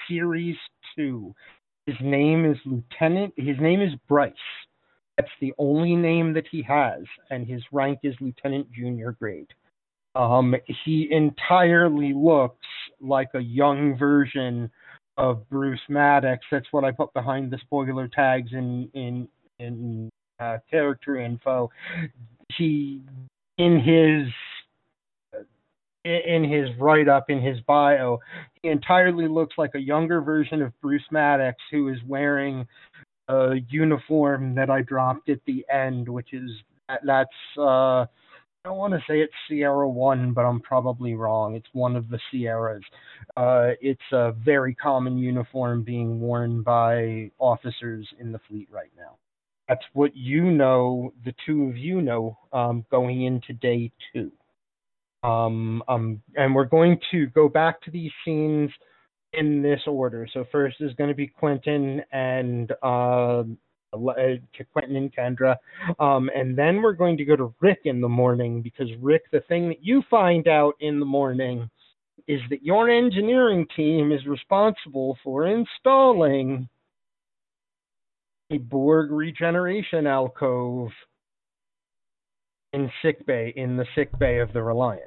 [0.08, 0.58] Series
[0.96, 1.34] Two.
[1.86, 3.34] His name is Lieutenant.
[3.38, 4.34] His name is Bryce.
[5.18, 9.48] That's the only name that he has, and his rank is lieutenant junior grade.
[10.16, 12.66] Um, he entirely looks
[13.02, 14.70] like a young version
[15.18, 16.46] of Bruce Maddox.
[16.52, 19.28] That's what I put behind the spoiler tags in in
[19.60, 20.10] in
[20.40, 21.70] uh, character info.
[22.58, 23.02] He
[23.58, 24.34] in his
[26.06, 28.20] in his write up in his bio,
[28.62, 32.68] he entirely looks like a younger version of Bruce Maddox who is wearing
[33.28, 36.52] a uniform that I dropped at the end, which is
[37.04, 38.06] that's uh
[38.66, 41.56] I don't want to say it's Sierra One, but I'm probably wrong.
[41.56, 42.82] It's one of the Sierras.
[43.38, 49.18] Uh, it's a very common uniform being worn by officers in the fleet right now.
[49.70, 54.32] That's what you know, the two of you know, um, going into day two.
[55.26, 58.70] Um, um, and we're going to go back to these scenes
[59.34, 60.28] in this order.
[60.32, 63.44] So first is going to be Quentin and uh,
[63.92, 65.56] Quentin and Kendra,
[66.00, 69.42] um, and then we're going to go to Rick in the morning because Rick, the
[69.48, 71.70] thing that you find out in the morning
[72.28, 76.68] is that your engineering team is responsible for installing
[78.52, 80.90] a Borg regeneration alcove
[82.76, 85.02] in sickbay in the sickbay of the Reliant.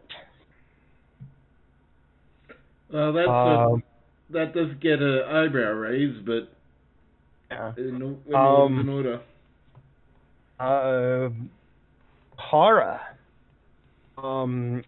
[2.90, 3.82] Well, that's Um,
[4.30, 6.48] a, that does get an eyebrow raise, but
[7.50, 7.68] yeah.
[7.68, 9.20] uh, no, no Um, in order.
[10.58, 11.28] Uh,
[12.36, 13.00] Hara,
[14.16, 14.82] um,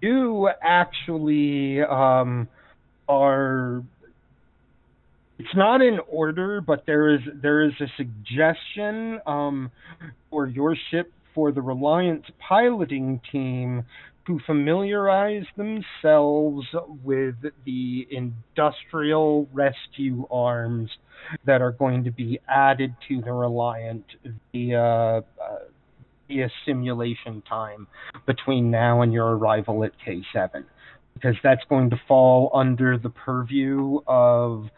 [0.00, 2.48] you actually um,
[3.08, 3.82] are.
[5.38, 9.70] It's not in order, but there is there is a suggestion um,
[10.30, 13.84] for your ship for the Reliant's piloting team
[14.26, 16.66] to familiarize themselves
[17.02, 17.34] with
[17.66, 20.90] the industrial rescue arms
[21.44, 24.04] that are going to be added to the Reliant
[24.52, 25.22] via uh,
[26.26, 27.86] via simulation time
[28.26, 30.64] between now and your arrival at K7,
[31.12, 34.70] because that's going to fall under the purview of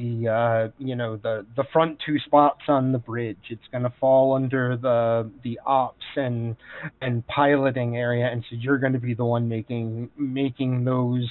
[0.00, 3.38] the uh, you know the the front two spots on the bridge.
[3.50, 6.56] It's going to fall under the the ops and
[7.00, 11.28] and piloting area, and so you're going to be the one making making those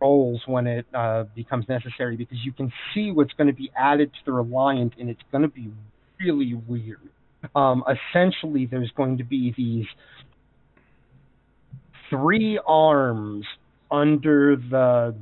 [0.00, 4.12] roles when it uh, becomes necessary because you can see what's going to be added
[4.12, 5.70] to the Reliant, and it's going to be
[6.20, 7.10] really weird.
[7.54, 9.86] Um, essentially, there's going to be these
[12.10, 13.44] three arms
[13.90, 15.14] under the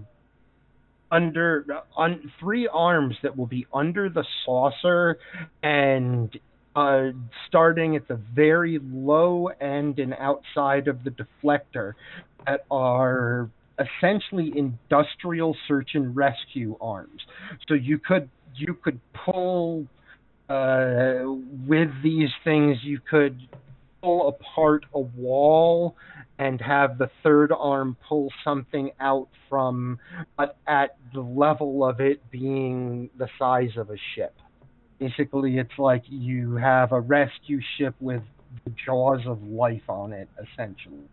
[1.10, 1.64] under
[1.96, 5.18] on three arms that will be under the saucer
[5.62, 6.38] and
[6.74, 7.08] uh,
[7.46, 11.92] starting at the very low end and outside of the deflector
[12.46, 13.48] that are
[13.78, 17.22] essentially industrial search and rescue arms.
[17.68, 19.86] So you could you could pull
[20.48, 21.22] uh,
[21.66, 23.38] with these things you could
[24.06, 25.96] pull apart a wall
[26.38, 29.98] and have the third arm pull something out from
[30.36, 34.34] but at the level of it being the size of a ship.
[35.00, 38.22] Basically, it's like you have a rescue ship with
[38.64, 41.08] the jaws of life on it, essentially.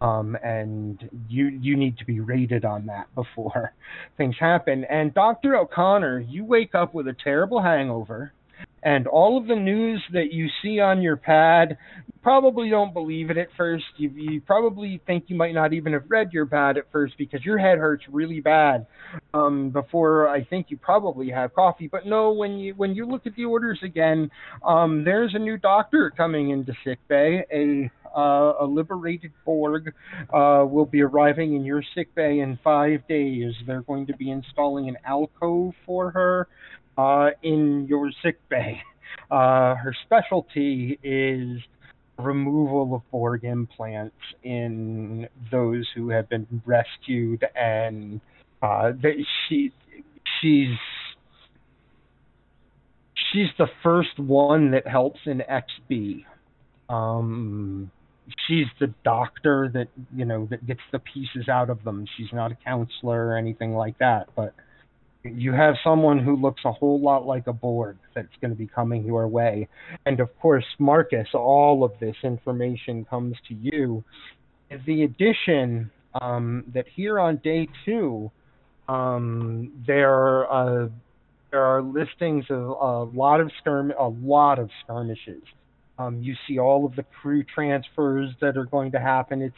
[0.00, 3.74] Um, and you you need to be rated on that before
[4.16, 4.84] things happen.
[4.84, 5.56] And Dr.
[5.56, 8.32] O'Connor, you wake up with a terrible hangover,
[8.82, 11.76] and all of the news that you see on your pad,
[12.06, 13.84] you probably don't believe it at first.
[13.96, 17.44] You, you probably think you might not even have read your pad at first because
[17.44, 18.86] your head hurts really bad.
[19.34, 23.26] Um, before I think you probably have coffee, but no, when you when you look
[23.26, 24.30] at the orders again,
[24.64, 27.44] um, there's a new doctor coming into sick bay.
[27.52, 29.92] A uh, a liberated Borg
[30.32, 33.52] uh, will be arriving in your sick bay in five days.
[33.66, 36.48] They're going to be installing an alcove for her
[36.98, 38.80] uh, in your sick bay.
[39.30, 41.60] Uh, her specialty is
[42.18, 48.20] removal of Borg implants in those who have been rescued, and
[48.62, 49.72] uh, that she
[50.40, 50.76] she's
[53.32, 56.24] she's the first one that helps in XB.
[56.88, 57.90] Um,
[58.46, 62.06] she's the doctor that you know that gets the pieces out of them.
[62.16, 64.54] She's not a counselor or anything like that, but
[65.24, 68.66] you have someone who looks a whole lot like a Borg that's going to be
[68.66, 69.68] coming your way.
[70.06, 74.04] And of course, Marcus, all of this information comes to you.
[74.86, 75.90] The addition
[76.20, 78.30] um, that here on day two,
[78.88, 80.88] um, there uh,
[81.50, 85.42] there are listings of a lot of skirm a lot of skirmishes.
[85.98, 89.42] Um, you see all of the crew transfers that are going to happen.
[89.42, 89.56] It's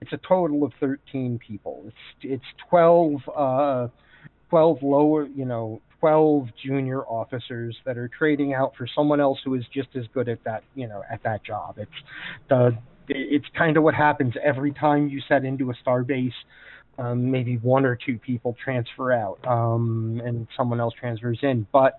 [0.00, 1.84] it's a total of 13 people.
[1.86, 3.88] It's it's 12 uh,
[4.52, 9.54] 12 lower, you know, 12 junior officers that are trading out for someone else who
[9.54, 11.76] is just as good at that, you know, at that job.
[11.78, 11.90] It's
[12.50, 12.76] the
[13.08, 16.34] it's kind of what happens every time you set into a star base.
[16.98, 21.66] Um, maybe one or two people transfer out, um, and someone else transfers in.
[21.72, 21.94] But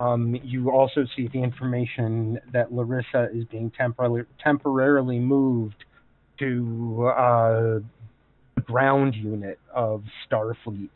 [0.00, 5.84] um, you also see the information that Larissa is being tempor- temporarily moved
[6.40, 7.78] to uh,
[8.56, 10.90] the ground unit of Starfleet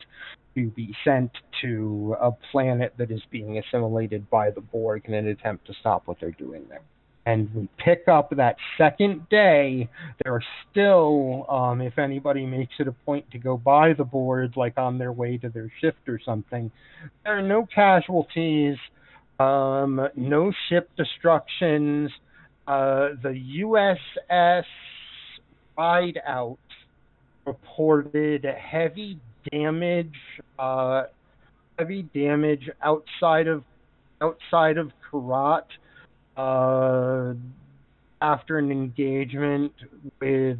[0.59, 1.31] to be sent
[1.61, 6.03] to a planet that is being assimilated by the Borg in an attempt to stop
[6.05, 6.81] what they're doing there.
[7.25, 9.87] And we pick up that second day.
[10.23, 14.53] There are still, um, if anybody makes it a point to go by the board,
[14.55, 16.71] like on their way to their shift or something,
[17.23, 18.77] there are no casualties,
[19.39, 22.09] um, no ship destructions.
[22.67, 24.63] Uh, the USS
[25.77, 26.57] Rideout
[27.45, 29.19] reported heavy
[29.51, 30.15] damage,
[30.57, 31.03] uh,
[31.77, 33.63] heavy damage outside of
[34.21, 35.65] outside of Karat
[36.35, 37.33] uh,
[38.21, 39.71] after an engagement
[40.19, 40.57] with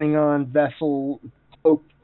[0.00, 1.20] Klingon vessel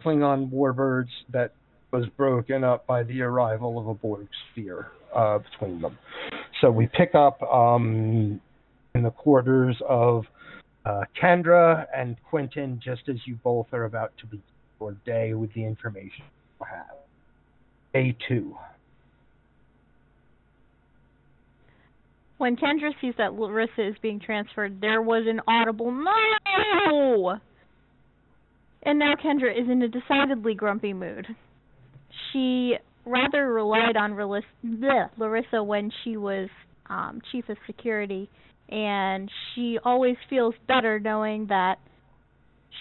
[0.05, 1.53] Klingon warbirds that
[1.93, 5.99] was broken up by the arrival of a Borg sphere uh, between them.
[6.61, 8.41] So we pick up um,
[8.95, 10.25] in the quarters of
[10.85, 14.41] uh, Kendra and Quentin just as you both are about to be
[14.81, 16.25] for day with the information
[16.59, 16.97] you have.
[17.93, 18.57] Day two.
[22.39, 27.39] When Kendra sees that Larissa is being transferred, there was an audible no!
[28.83, 31.27] And now Kendra is in a decidedly grumpy mood.
[32.33, 36.49] She rather relied on Larissa when she was
[36.89, 38.31] um, chief of security,
[38.71, 41.77] and she always feels better knowing that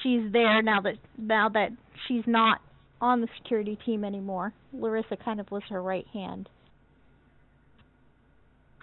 [0.01, 1.71] she's there now that now that
[2.07, 2.61] she's not
[3.01, 4.53] on the security team anymore.
[4.73, 6.49] Larissa kind of was her right hand.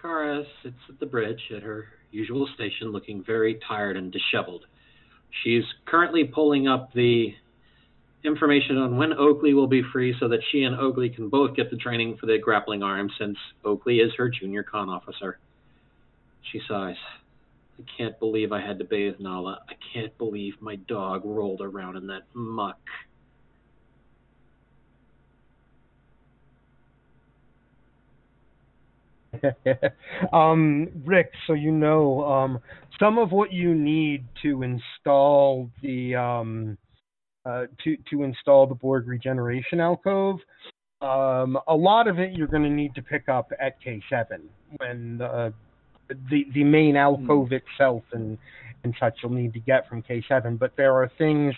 [0.01, 4.65] Kara sits at the bridge at her usual station looking very tired and disheveled.
[5.43, 7.33] She's currently pulling up the
[8.23, 11.69] information on when Oakley will be free so that she and Oakley can both get
[11.69, 15.39] the training for the grappling arm since Oakley is her junior con officer.
[16.51, 16.95] She sighs.
[17.79, 19.59] I can't believe I had to bathe Nala.
[19.69, 22.79] I can't believe my dog rolled around in that muck.
[30.33, 32.59] um, Rick, so you know, um,
[32.99, 36.77] some of what you need to install the um,
[37.45, 40.39] uh, to to install the Borg regeneration alcove,
[41.01, 44.41] um, a lot of it you're going to need to pick up at K7
[44.77, 45.51] when uh,
[46.09, 47.61] the the main alcove mm.
[47.61, 48.37] itself and
[48.83, 50.57] and such you'll need to get from K7.
[50.57, 51.53] But there are things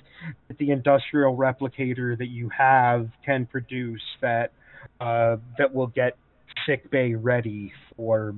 [0.47, 4.51] that the industrial replicator that you have can produce that
[4.99, 6.18] uh, that will get
[6.70, 8.36] sick bay ready for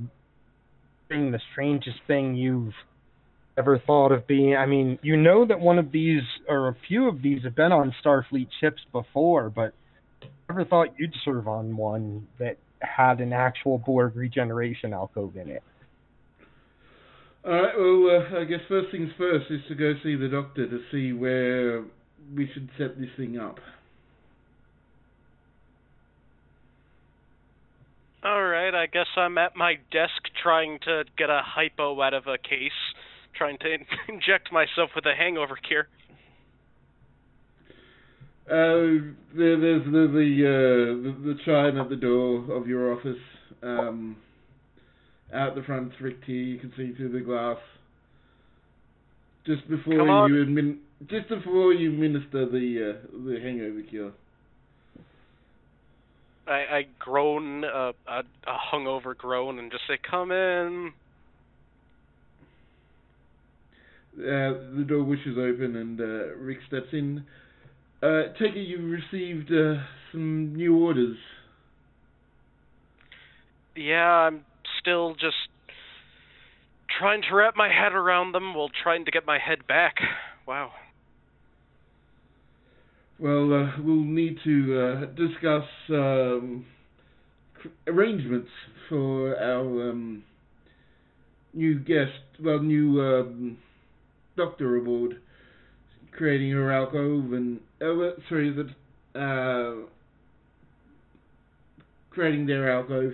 [1.10, 2.74] being the strangest thing you've
[3.58, 4.56] ever thought of being.
[4.56, 7.74] I mean, you know that one of these or a few of these have been
[7.74, 9.74] on Starfleet ships before, but
[10.48, 15.64] never thought you'd serve on one that had an actual Borg regeneration alcove in it.
[17.44, 20.80] Alright, well, uh, I guess first things first is to go see the doctor to
[20.92, 21.84] see where
[22.36, 23.60] we should set this thing up.
[28.24, 32.38] Alright, I guess I'm at my desk trying to get a hypo out of a
[32.38, 32.72] case,
[33.36, 33.74] trying to
[34.14, 35.88] inject myself with a hangover cure.
[38.48, 43.22] Uh, there, there's the the, uh, the the chime at the door of your office.
[43.64, 44.18] Um,
[45.34, 46.34] out the front, Rick T.
[46.34, 47.58] You can see through the glass.
[49.46, 50.78] Just before you admin,
[51.10, 54.12] just before you administer the uh, the hangover cure.
[56.52, 60.94] I, I groan uh, a, a hungover groan and just say, "Come in."
[64.18, 67.24] Uh, the door wishes open and uh, Rick steps in.
[68.04, 71.18] Uh, take it you've received uh, some new orders.
[73.76, 74.42] Yeah, I'm
[74.82, 75.36] still just
[77.00, 79.96] trying to wrap my head around them while trying to get my head back.
[80.46, 80.72] Wow.
[83.22, 86.66] Well, uh, we'll need to uh, discuss um,
[87.86, 88.50] arrangements
[88.90, 90.24] for our um,
[91.54, 93.58] new guest, well, new um,
[94.36, 95.22] doctor aboard,
[96.18, 99.86] creating her alcove and uh, sorry, that uh,
[102.10, 103.14] creating their alcove,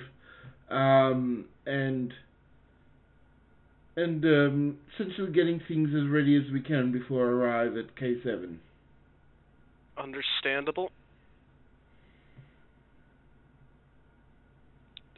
[0.69, 2.13] um, and
[3.97, 8.59] and um, essentially getting things as ready as we can before I arrive at K7.
[9.97, 10.91] Understandable.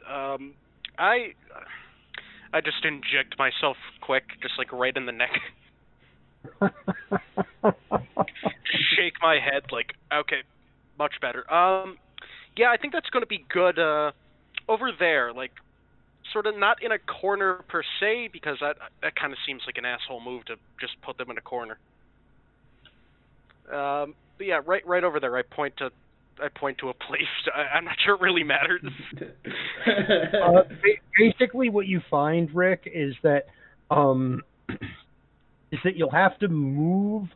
[0.08, 0.54] Um,
[0.98, 1.34] I
[2.52, 5.30] I just inject myself quick, just like right in the neck.
[8.96, 10.42] Shake my head, like okay,
[10.98, 11.50] much better.
[11.52, 11.98] Um,
[12.56, 13.78] yeah, I think that's going to be good.
[13.78, 14.12] Uh,
[14.68, 15.52] over there, like
[16.32, 19.78] sort of not in a corner per se, because that that kind of seems like
[19.78, 21.78] an asshole move to just put them in a corner.
[23.72, 25.36] Um, but yeah, right right over there.
[25.36, 25.90] I point to
[26.42, 27.20] I point to a place.
[27.54, 28.80] I, I'm not sure it really matters.
[30.42, 30.62] uh,
[31.18, 33.48] basically, what you find, Rick, is that
[33.90, 34.40] um,
[34.70, 37.28] is that you'll have to move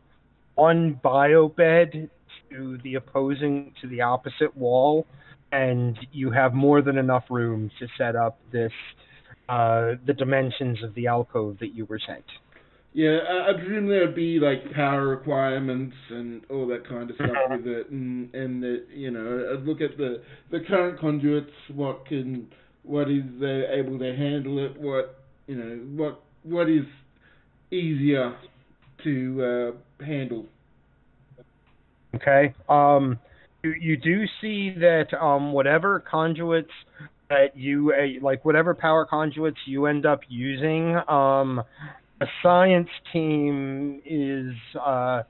[0.55, 2.09] one biobed
[2.49, 5.05] to the opposing to the opposite wall,
[5.51, 8.71] and you have more than enough room to set up this
[9.47, 12.25] uh, the dimensions of the alcove that you were sent.
[12.95, 17.29] Yeah, I, I presume there'd be like power requirements and all that kind of stuff
[17.49, 22.05] with it, and and the, you know, I'd look at the the current conduits, what
[22.05, 22.47] can,
[22.83, 26.85] what is they able to handle it, what you know, what what is
[27.69, 28.33] easier
[29.03, 30.45] to uh, handle.
[32.15, 32.53] Okay.
[32.69, 33.19] Um,
[33.63, 36.71] you, you do see that um, whatever conduits
[37.27, 41.61] that you uh, like, whatever power conduits you end up using, um,
[42.21, 45.23] a science team is uh,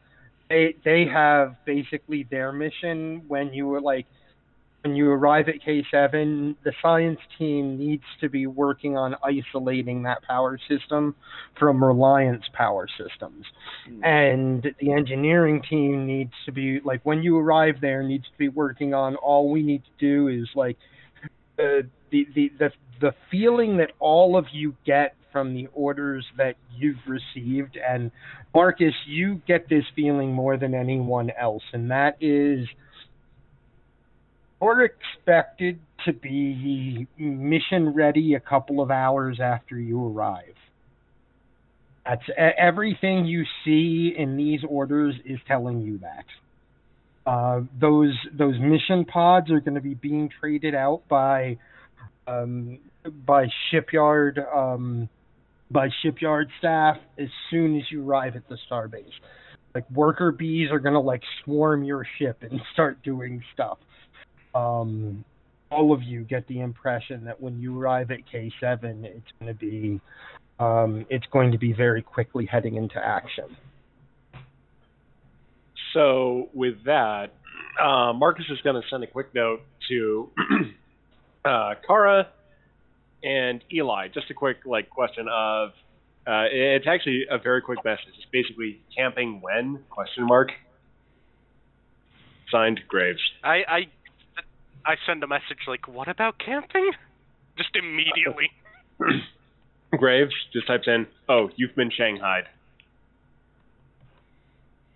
[0.50, 4.06] they they have basically their mission when you were like
[4.84, 10.22] when you arrive at K7, the science team needs to be working on isolating that
[10.22, 11.16] power system
[11.58, 13.48] from Reliant's power systems.
[14.04, 18.50] And the engineering team needs to be like when you arrive there needs to be
[18.50, 20.78] working on all we need to do is like
[21.58, 21.82] uh,
[22.12, 22.72] the, the the
[23.02, 28.10] the feeling that all of you get from the orders that you've received and
[28.54, 32.66] Marcus you get this feeling more than anyone else and that is
[34.62, 40.56] we're expected to be mission ready a couple of hours after you arrive
[42.06, 42.24] that's
[42.58, 46.26] everything you see in these orders is telling you that.
[47.26, 51.58] Uh, those those mission pods are going to be being traded out by
[52.28, 52.78] um,
[53.26, 55.10] by shipyard um,
[55.72, 59.06] by shipyard staff as soon as you arrive at the starbase.
[59.74, 63.78] Like worker bees are to like swarm your ship and start doing stuff.
[64.54, 65.26] Um,
[65.72, 70.00] all of you get the impression that when you arrive at K7, it's to be
[70.60, 73.58] um, it's going to be very quickly heading into action.
[75.94, 77.34] So with that,
[77.82, 80.30] uh, Marcus is going to send a quick note to
[81.46, 82.30] uh, Kara
[83.26, 84.08] and Eli.
[84.14, 85.70] Just a quick like question of.
[86.28, 88.14] Uh, it's actually a very quick message.
[88.18, 90.52] It's basically camping when question mark.
[92.52, 93.20] Signed Graves.
[93.44, 93.80] I I
[94.86, 96.92] I send a message like, "What about camping?"
[97.58, 98.52] Just immediately.
[99.98, 102.46] Graves just types in, "Oh, you've been shanghaied."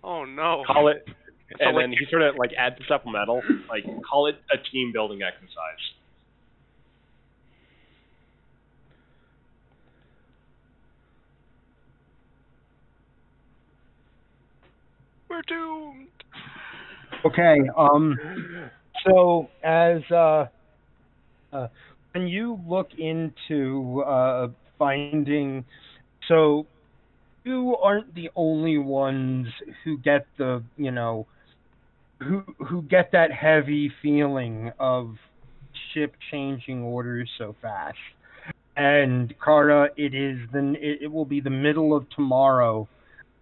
[0.04, 0.64] Oh no.
[0.66, 4.36] Call it, So, and like, then he sort of like adds supplemental, like call it
[4.52, 5.82] a team building exercise.
[15.30, 16.08] We're doomed.
[17.24, 17.56] Okay.
[17.76, 18.18] Um.
[19.06, 20.46] So as uh,
[21.52, 21.68] uh,
[22.12, 24.48] when you look into uh,
[24.78, 25.64] finding,
[26.28, 26.66] so
[27.44, 29.46] you aren't the only ones
[29.84, 31.26] who get the you know
[32.20, 35.14] who who get that heavy feeling of
[35.94, 37.96] ship changing orders so fast.
[38.76, 42.88] And Kara, it is the it, it will be the middle of tomorrow,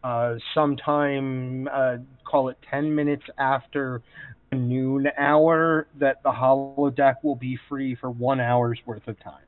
[0.04, 4.02] uh, sometime uh, call it ten minutes after
[4.50, 9.44] the noon hour that the holodeck will be free for one hour's worth of time.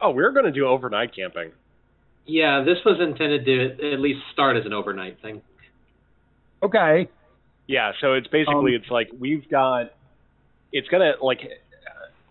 [0.00, 1.52] Oh, we're going to do overnight camping.
[2.26, 5.42] Yeah, this was intended to at least start as an overnight thing.
[6.62, 7.08] Okay.
[7.66, 9.92] Yeah, so it's basically Um, it's like we've got
[10.72, 11.40] it's gonna like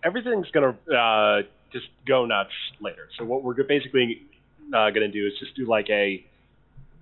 [0.04, 1.42] everything's gonna uh,
[1.72, 3.08] just go nuts later.
[3.18, 4.22] So what we're basically
[4.74, 6.24] uh, gonna do is just do like a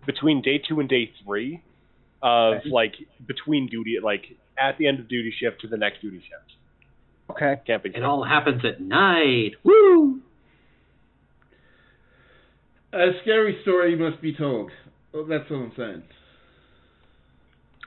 [0.10, 1.61] between day two and day three
[2.23, 2.69] of Okay.
[2.72, 2.95] like
[3.27, 4.26] between duty like
[4.60, 6.49] at the end of duty shift to the next duty shift
[7.30, 7.61] Okay.
[7.68, 7.94] camping.
[7.94, 9.52] It all happens at night.
[9.64, 10.22] Woo!
[12.91, 14.72] A scary story must be told.
[15.14, 16.03] Well, that's what I'm saying.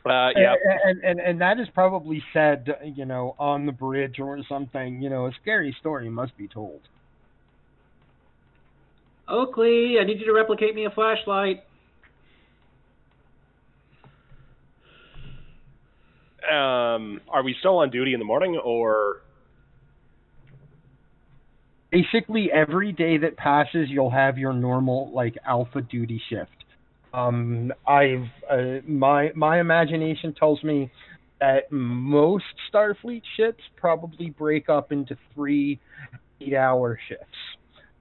[0.06, 0.54] Uh, yeah,
[0.84, 5.02] And, and and that is probably said, you know, on the bridge or something.
[5.02, 6.82] You know, a scary story must be told.
[9.28, 11.60] Oakley, I need you to replicate me a flashlight.
[16.50, 19.22] Um, are we still on duty in the morning or
[21.90, 26.50] basically every day that passes, you'll have your normal like alpha duty shift.
[27.14, 30.90] Um, I've uh, my my imagination tells me
[31.40, 35.78] that most Starfleet ships probably break up into three
[36.40, 37.26] eight-hour shifts.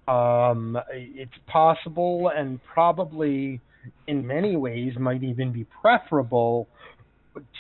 [0.08, 3.60] Um, it's possible and probably
[4.08, 6.68] in many ways might even be preferable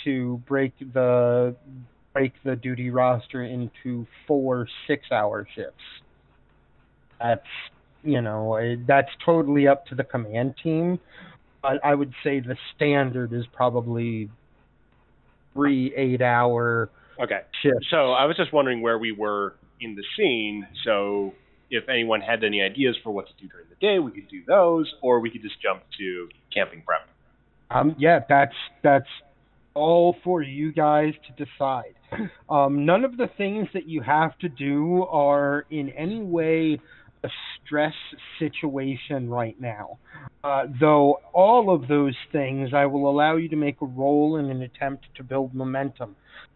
[0.03, 1.55] to break the
[2.13, 5.83] break the duty roster into four six-hour shifts.
[7.19, 7.41] That's
[8.03, 10.99] you know that's totally up to the command team.
[11.61, 14.29] But I would say the standard is probably
[15.53, 16.89] three eight-hour
[17.21, 17.41] Okay.
[17.61, 17.87] shifts.
[17.91, 20.65] So I was just wondering where we were in the scene.
[20.83, 21.33] So
[21.69, 24.41] if anyone had any ideas for what to do during the day, we could do
[24.47, 27.07] those, or we could just jump to camping prep.
[27.69, 29.07] Um, yeah, that's that's
[29.73, 31.95] all for you guys to decide.
[32.49, 36.77] Um, none of the things that you have to do are in any way
[37.23, 37.29] a
[37.63, 37.93] stress
[38.39, 39.97] situation right now.
[40.43, 44.49] Uh, though all of those things, I will allow you to make a roll in
[44.49, 46.15] an attempt to build momentum.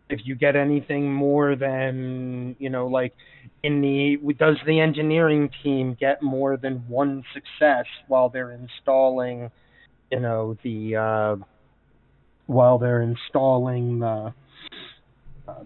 [0.09, 3.13] If you get anything more than, you know, like
[3.63, 9.49] in the, does the engineering team get more than one success while they're installing,
[10.11, 11.45] you know, the, uh,
[12.47, 14.34] while they're installing the
[15.47, 15.63] uh,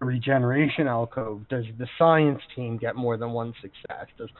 [0.00, 1.48] regeneration alcove?
[1.48, 4.06] Does the science team get more than one success?
[4.18, 4.30] Does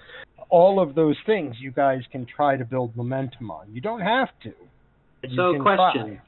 [0.48, 3.72] all of those things you guys can try to build momentum on?
[3.72, 4.52] You don't have to.
[5.36, 6.06] So, question.
[6.06, 6.20] try.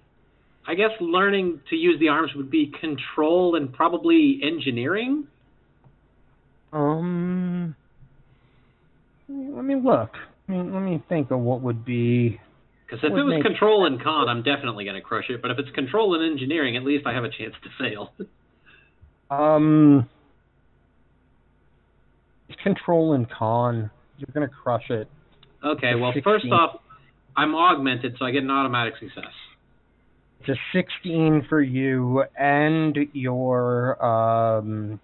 [0.67, 5.27] I guess learning to use the arms would be control and probably engineering.
[6.73, 7.77] Um,
[9.29, 10.11] let me look.
[10.49, 12.41] Let me, let me think of what would be.
[12.87, 15.41] Because if it was control and con, I'm definitely going to crush it.
[15.41, 18.13] But if it's control and engineering, at least I have a chance to fail.
[19.31, 20.09] Um,
[22.49, 23.91] it's control and con.
[24.19, 25.09] You're gonna crush it.
[25.65, 26.23] okay, well, 16.
[26.23, 26.81] first off,
[27.37, 29.33] I'm augmented, so I get an automatic success.
[30.41, 35.01] It's a 16 for you, and your um,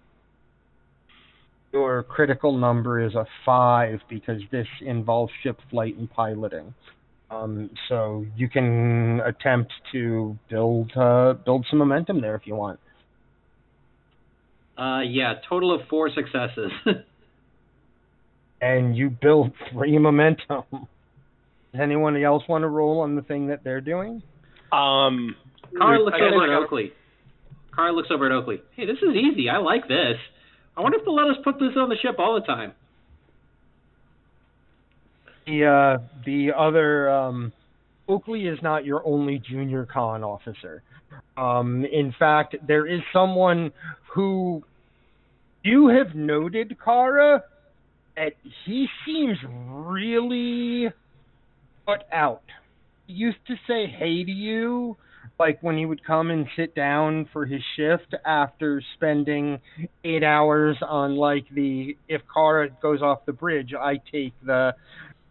[1.73, 6.73] your critical number is a five because this involves ship flight and piloting.
[7.31, 12.79] Um, so you can attempt to build uh, build some momentum there if you want.
[14.77, 16.71] Uh, yeah, total of four successes.
[18.61, 20.63] And you build three momentum.
[20.71, 24.21] Does anyone else want to roll on the thing that they're doing?
[24.71, 25.35] Um,
[25.75, 26.91] Carr looks over at Oakley.
[27.73, 28.61] Carr looks over at Oakley.
[28.75, 29.49] Hey, this is easy.
[29.49, 30.15] I like this.
[30.77, 32.73] I wonder if they'll let us put this on the ship all the time.
[35.45, 37.51] The uh, the other um,
[38.07, 40.83] Oakley is not your only junior con officer.
[41.37, 43.71] Um, in fact, there is someone
[44.13, 44.63] who
[45.63, 47.43] you have noted, Kara,
[48.15, 48.33] that
[48.65, 50.89] he seems really
[51.85, 52.43] put out.
[53.07, 54.97] He used to say hey to you,
[55.39, 59.59] like when he would come and sit down for his shift after spending
[60.03, 64.73] eight hours on like the if Kara goes off the bridge, I take the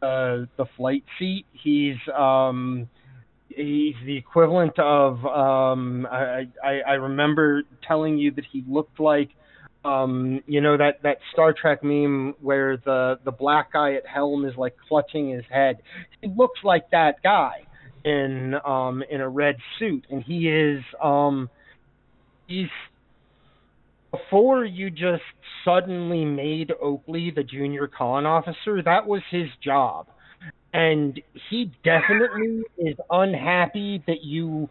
[0.03, 1.47] uh, the flight seat.
[1.53, 2.89] He's um
[3.49, 9.31] he's the equivalent of um I, I I remember telling you that he looked like
[9.85, 14.45] um you know that that Star Trek meme where the the black guy at helm
[14.45, 15.79] is like clutching his head.
[16.21, 17.67] He looks like that guy
[18.05, 21.51] in um in a red suit and he is um
[22.47, 22.69] he's
[24.11, 25.23] before you just
[25.65, 30.07] suddenly made Oakley the junior con officer, that was his job.
[30.73, 31.21] And
[31.51, 34.69] he definitely is unhappy that you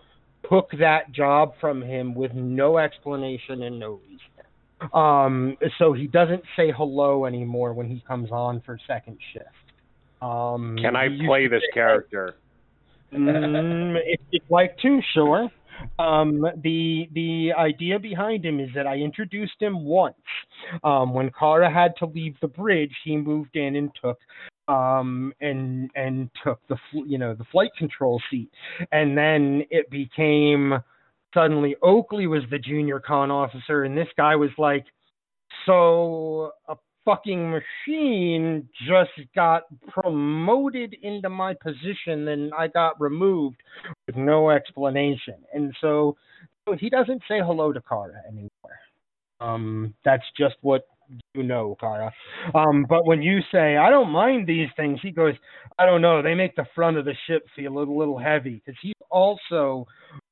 [0.50, 4.94] took that job from him with no explanation and no reason.
[4.94, 9.46] Um, so he doesn't say hello anymore when he comes on for second shift.
[10.22, 12.36] Um, can I play this character?
[13.12, 15.50] Mm, if you'd like to, sure.
[15.98, 20.16] Um, the the idea behind him is that I introduced him once.
[20.84, 24.20] Um, when Kara had to leave the bridge, he moved in and took
[24.68, 28.50] um, and and took the you know the flight control seat,
[28.92, 30.80] and then it became
[31.34, 34.86] suddenly Oakley was the junior con officer, and this guy was like,
[35.66, 36.52] so
[37.06, 43.62] fucking machine just got promoted into my position and I got removed
[44.08, 45.36] with no explanation.
[45.54, 46.18] And so,
[46.78, 48.50] he doesn't say hello to Kara anymore.
[49.40, 50.84] Um, that's just what
[51.34, 52.14] you know, Kara.
[52.54, 55.34] Um, but when you say, I don't mind these things, he goes,
[55.78, 58.80] I don't know, they make the front of the ship feel a little heavy because
[58.82, 59.88] he's also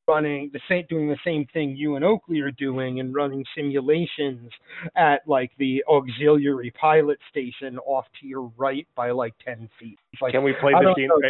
[0.07, 4.51] running the same doing the same thing you and Oakley are doing and running simulations
[4.95, 9.99] at like the auxiliary pilot station off to your right by like ten feet.
[10.21, 11.07] Like Can we play the scene?
[11.07, 11.21] know.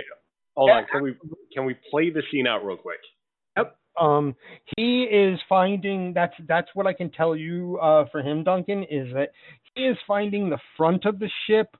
[0.55, 0.85] Hold on.
[0.91, 1.15] Can we
[1.53, 2.99] can we play the scene out real quick?
[3.57, 3.77] Yep.
[3.99, 4.35] Um
[4.75, 9.13] he is finding that's that's what I can tell you uh for him Duncan is
[9.13, 9.31] that
[9.75, 11.75] he is finding the front of the ship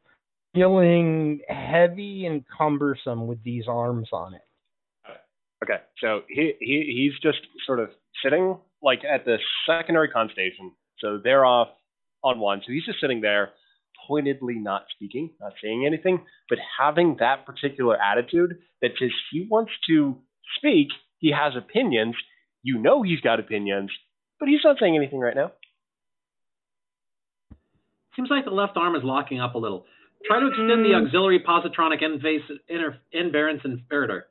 [0.54, 4.42] feeling heavy and cumbersome with these arms on it.
[5.64, 7.90] Okay, so he, he he's just sort of
[8.24, 10.72] sitting like at the secondary con station.
[11.00, 11.70] So they're off
[12.24, 12.62] on one.
[12.66, 13.52] So he's just sitting there,
[14.08, 19.72] pointedly not speaking, not saying anything, but having that particular attitude that says he wants
[19.90, 20.18] to
[20.58, 20.90] speak.
[21.20, 22.16] He has opinions.
[22.62, 23.90] You know he's got opinions,
[24.40, 25.52] but he's not saying anything right now.
[28.16, 29.86] Seems like the left arm is locking up a little.
[30.26, 31.06] Try to extend the Mm.
[31.06, 34.24] auxiliary positronic invas- inter- invariance inverter.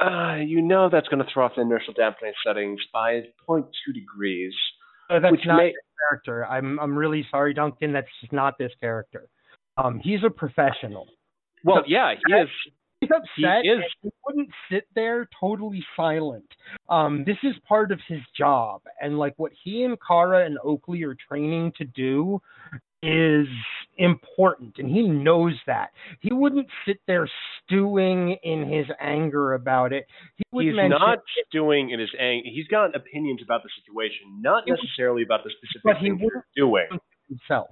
[0.00, 3.64] Uh, you know that's going to throw off the inertial dampening settings by 0.2
[3.94, 4.52] degrees.
[5.08, 5.74] Uh, that's not may- this
[6.10, 6.46] character.
[6.46, 7.92] I'm I'm really sorry, Duncan.
[7.92, 9.28] That's not this character.
[9.76, 11.06] Um, he's a professional.
[11.64, 12.48] Well, yeah, he is.
[13.00, 13.62] He's upset.
[13.62, 13.82] He is.
[14.02, 16.46] He wouldn't sit there totally silent.
[16.88, 21.02] Um, this is part of his job, and like what he and Kara and Oakley
[21.04, 22.40] are training to do
[23.06, 23.46] is
[23.98, 25.90] important, and he knows that.
[26.20, 27.28] He wouldn't sit there
[27.64, 30.06] stewing in his anger about it.
[30.36, 31.18] He He's not
[31.48, 32.48] stewing in his anger.
[32.52, 36.44] He's got opinions about the situation, not necessarily about the specific but he you're wouldn't
[36.56, 36.86] doing.
[37.28, 37.70] himself.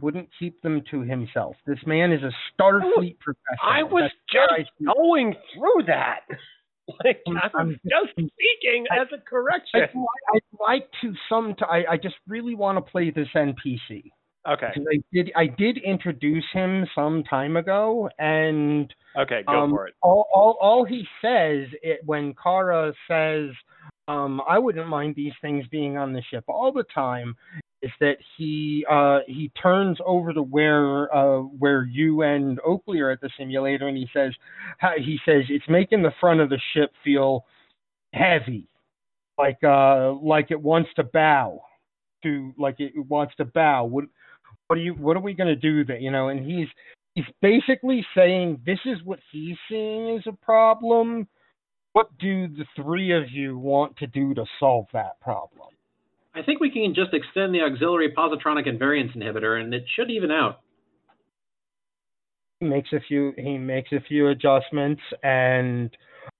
[0.00, 1.56] Wouldn't keep them to himself.
[1.66, 3.58] This man is a Starfleet professional.
[3.62, 6.20] I was That's just going through that.
[7.04, 9.82] Like I'm- I'm- just speaking I- as a correction.
[9.82, 9.90] I'd,
[10.34, 11.54] I'd like to some.
[11.54, 14.10] T- I I just really want to play this NPC.
[14.46, 14.72] Okay.
[14.76, 15.32] I did.
[15.36, 19.94] I did introduce him some time ago, and Okay, go um, for it.
[20.02, 23.50] all all all he says it, when Kara says,
[24.08, 27.34] um, "I wouldn't mind these things being on the ship all the time,"
[27.82, 33.10] is that he uh he turns over to where uh where you and Oakley are
[33.10, 34.32] at the simulator, and he says,
[34.98, 37.44] he says it's making the front of the ship feel
[38.12, 38.68] heavy,
[39.38, 41.60] like uh like it wants to bow
[42.22, 43.84] to like it wants to bow.
[43.84, 44.04] What
[44.68, 46.28] what are you what are we gonna do that you know?
[46.28, 46.68] And he's
[47.14, 51.26] he's basically saying this is what he's seeing as a problem.
[51.94, 55.68] What do the three of you want to do to solve that problem?
[56.34, 60.30] I think we can just extend the auxiliary positronic invariance inhibitor, and it should even
[60.30, 60.60] out.
[62.60, 65.90] He makes a few he makes a few adjustments and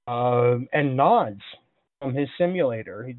[0.06, 1.40] uh, and nods
[2.00, 3.04] from his simulator.
[3.06, 3.16] He,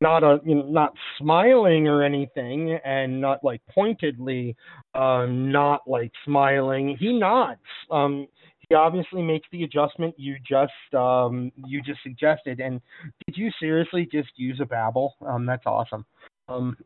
[0.00, 4.56] not a you know, not smiling or anything, and not like pointedly,
[4.94, 6.96] uh, not like smiling.
[6.98, 7.60] He nods.
[7.90, 8.26] Um,
[8.68, 12.60] he obviously makes the adjustment you just um, you just suggested.
[12.60, 12.80] And
[13.26, 15.14] did you seriously just use a babble?
[15.26, 16.04] Um, that's awesome.
[16.48, 16.76] Um,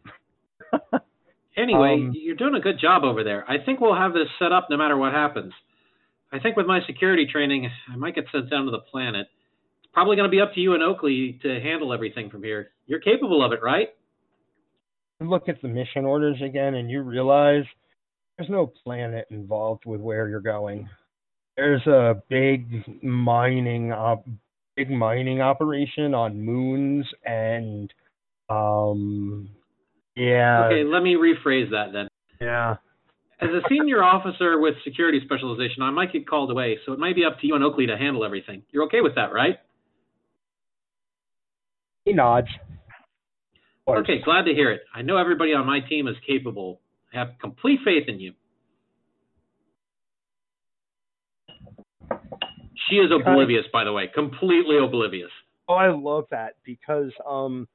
[1.57, 3.45] Anyway, Um, you're doing a good job over there.
[3.49, 5.53] I think we'll have this set up no matter what happens.
[6.33, 9.27] I think with my security training, I might get sent down to the planet.
[9.93, 12.71] Probably going to be up to you and Oakley to handle everything from here.
[12.87, 13.89] You're capable of it, right?
[15.21, 17.63] look at the mission orders again, and you realize
[18.37, 20.89] there's no planet involved with where you're going.
[21.57, 22.67] There's a big
[23.05, 24.27] mining op-
[24.77, 27.93] big mining operation on moons and
[28.49, 29.51] um
[30.17, 32.09] yeah Okay, let me rephrase that then.
[32.41, 32.77] yeah
[33.41, 37.15] As a senior officer with security specialization, I might get called away, so it might
[37.15, 38.63] be up to you and Oakley to handle everything.
[38.71, 39.59] You're okay with that, right?
[42.05, 42.49] He nods
[43.89, 44.83] Okay, glad to hear it.
[44.95, 46.81] I know everybody on my team is capable.
[47.13, 48.33] I have complete faith in you.
[52.89, 55.31] She is oblivious, by the way, completely oblivious.
[55.69, 57.67] Oh, I love that because um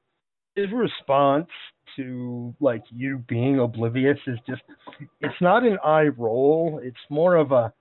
[0.54, 1.48] his response
[1.96, 4.62] to like you being oblivious is just
[5.20, 7.72] it's not an eye roll, it's more of a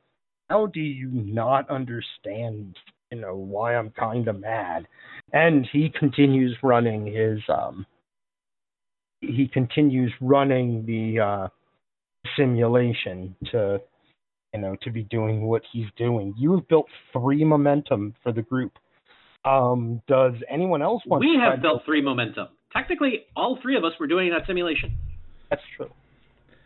[0.50, 2.76] how do you not understand,
[3.12, 4.88] you know, why I'm kind of mad.
[5.34, 7.86] And he continues running his um
[9.22, 11.48] he continues running the uh
[12.36, 13.80] simulation to
[14.54, 16.34] you know to be doing what he's doing.
[16.38, 18.74] You have built three momentum for the group.
[19.46, 21.22] Um, does anyone else want?
[21.22, 22.48] We to try have to- built three momentum.
[22.74, 24.94] Technically, all three of us were doing that simulation.
[25.50, 25.90] That's true.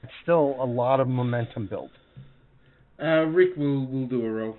[0.03, 1.91] It's still a lot of momentum built.
[3.01, 4.57] Uh, Rick will will do a roll.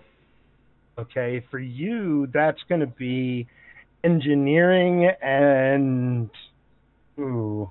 [0.99, 3.47] Okay, for you, that's going to be
[4.05, 6.31] engineering and
[7.19, 7.71] ooh,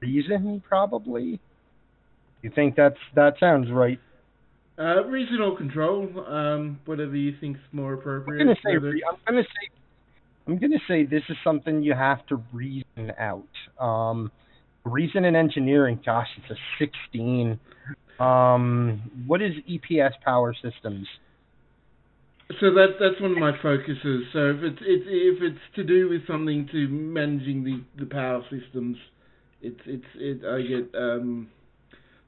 [0.00, 1.40] reason probably.
[2.42, 4.00] You think that's that sounds right?
[4.78, 6.08] Uh, reasonable control.
[6.26, 8.40] Um, whatever you think's more appropriate.
[8.40, 9.70] I'm gonna say I'm gonna say
[10.46, 13.84] I'm gonna say this is something you have to reason out.
[13.84, 14.30] Um,
[14.84, 17.60] reason in engineering, gosh, it's a 16.
[18.18, 21.06] Um, what is EPS power systems?
[22.60, 24.24] So that that's one of my focuses.
[24.32, 28.42] So if it's it's if it's to do with something to managing the, the power
[28.50, 28.96] systems,
[29.60, 31.48] it's it's it I get um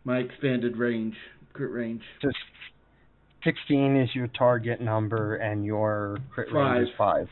[0.04, 1.14] my expanded range
[1.52, 2.02] crit range.
[2.22, 2.36] Just
[3.44, 7.28] 16 is your target number, and your crit range is five.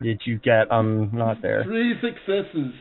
[0.00, 0.72] Did you get?
[0.72, 1.64] I'm not there.
[1.64, 2.72] Three successes.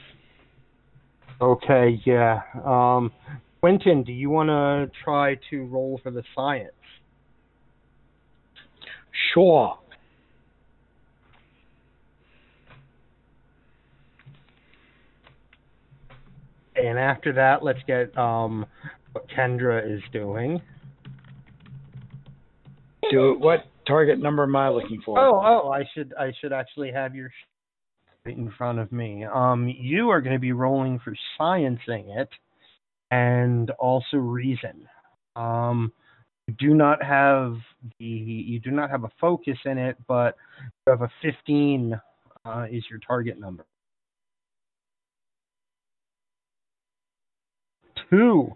[1.41, 2.41] Okay, yeah.
[2.65, 3.11] Um,
[3.59, 6.71] Quentin, do you want to try to roll for the science?
[9.33, 9.77] Sure.
[16.75, 18.65] And after that, let's get um,
[19.11, 20.61] what Kendra is doing.
[23.09, 23.35] Do.
[23.39, 25.17] What target number am I looking for?
[25.17, 27.31] Oh, oh, I should I should actually have your
[28.25, 29.23] in front of me.
[29.23, 32.29] Um, you are going to be rolling for sciencing it,
[33.11, 34.87] and also reason.
[35.35, 35.91] Um,
[36.57, 37.55] do not have
[37.99, 40.35] the you do not have a focus in it, but
[40.85, 41.99] you have a 15
[42.45, 43.65] uh, is your target number.
[48.09, 48.55] Two.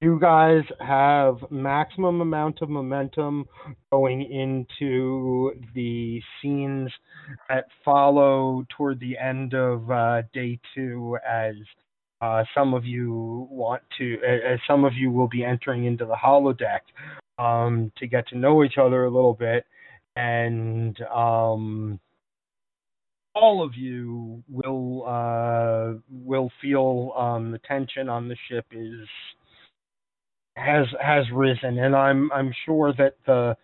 [0.00, 3.46] You guys have maximum amount of momentum
[3.90, 6.88] going into the scenes
[7.48, 11.56] that follow toward the end of uh, day two as
[12.20, 16.14] uh, some of you want to, as some of you will be entering into the
[16.14, 16.80] holodeck
[17.38, 19.64] um, to get to know each other a little bit,
[20.16, 22.00] and um,
[23.34, 29.06] all of you will uh, will feel um, the tension on the ship is
[30.56, 33.56] has has risen, and I'm I'm sure that the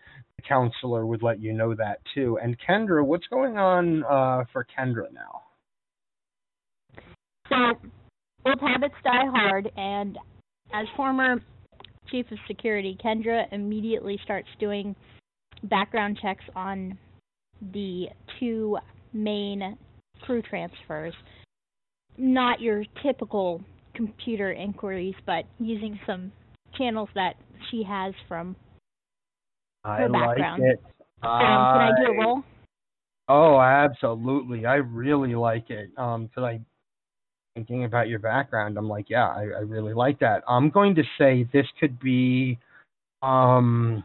[0.49, 2.39] counselor would let you know that too.
[2.43, 5.41] And Kendra, what's going on uh, for Kendra now?
[7.49, 7.57] So,
[8.47, 10.19] old habits die hard, and
[10.73, 11.41] as former
[12.11, 14.95] chief of security, Kendra immediately starts doing
[15.65, 16.99] background checks on
[17.73, 18.07] the
[18.39, 18.79] two
[19.13, 19.77] main
[20.23, 21.15] crew transfers.
[22.17, 23.63] Not your typical
[23.95, 26.33] computer inquiries, but using some
[26.77, 27.35] channels that
[27.71, 28.57] she has from.
[29.85, 30.63] I Her like background.
[30.65, 30.81] it.
[31.23, 32.43] Um, can I do a roll?
[33.29, 34.67] Oh, absolutely.
[34.67, 35.91] I really like it.
[35.97, 36.61] Um, because I
[37.55, 40.43] thinking about your background, I'm like, yeah, I, I really like that.
[40.49, 42.59] I'm going to say this could be
[43.23, 44.05] um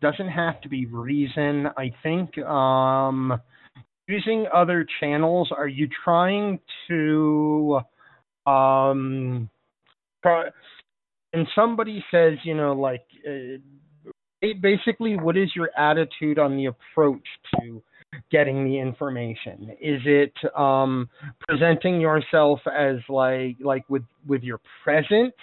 [0.00, 1.66] doesn't have to be reason.
[1.76, 3.40] I think um
[4.06, 7.80] using other channels, are you trying to
[8.46, 9.48] um
[10.22, 10.50] try
[11.32, 13.58] and somebody says, you know, like uh,
[14.60, 17.26] basically what is your attitude on the approach
[17.58, 17.82] to
[18.30, 21.08] getting the information is it um
[21.48, 25.34] presenting yourself as like like with with your presence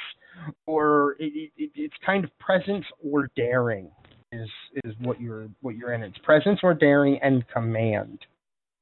[0.65, 3.89] or it, it, it's kind of presence or daring
[4.31, 4.49] is
[4.83, 8.19] is what you're what you're in it's presence or daring and command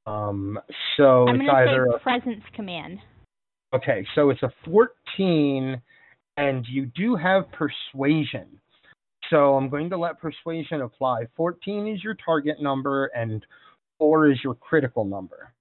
[0.05, 0.59] um
[0.97, 2.99] so I'm it's either say a presence command.
[3.73, 5.81] Okay, so it's a 14,
[6.37, 8.47] and you do have persuasion.
[9.29, 11.25] So I'm going to let persuasion apply.
[11.35, 13.43] 14 is your target number, and
[14.03, 15.53] 4 is your critical number.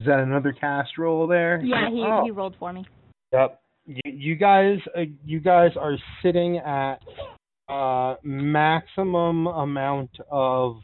[0.00, 1.60] Is that another cast roll there?
[1.62, 2.24] Yeah, he Oh.
[2.24, 2.86] he rolled for me.
[3.32, 3.60] Yep.
[3.86, 7.02] You, you guys, uh, you guys are sitting at
[7.68, 10.76] uh, maximum amount of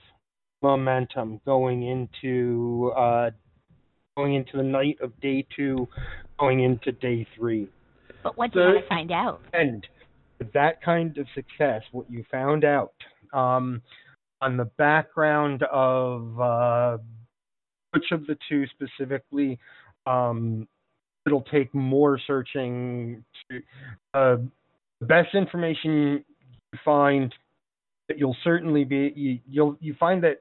[0.63, 3.31] momentum going into uh,
[4.19, 5.89] going into the night of day two,
[6.39, 7.69] going into day three,
[8.23, 9.41] But what do you want to find out?
[9.55, 10.02] and with
[10.55, 12.95] that kind of success, what you found out
[13.33, 13.83] um,
[14.41, 16.99] on the background of uh,
[17.93, 19.59] which of the two specifically
[20.07, 20.67] um,
[21.27, 23.59] it'll take more searching to
[24.15, 24.37] uh,
[25.01, 26.25] the best information
[26.73, 27.35] you find
[28.09, 30.41] that you'll certainly be you, you'll you find that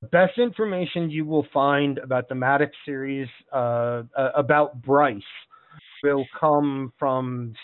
[0.00, 4.02] the best information you will find about the Maddox series uh,
[4.34, 5.22] about Bryce
[6.04, 7.54] will come from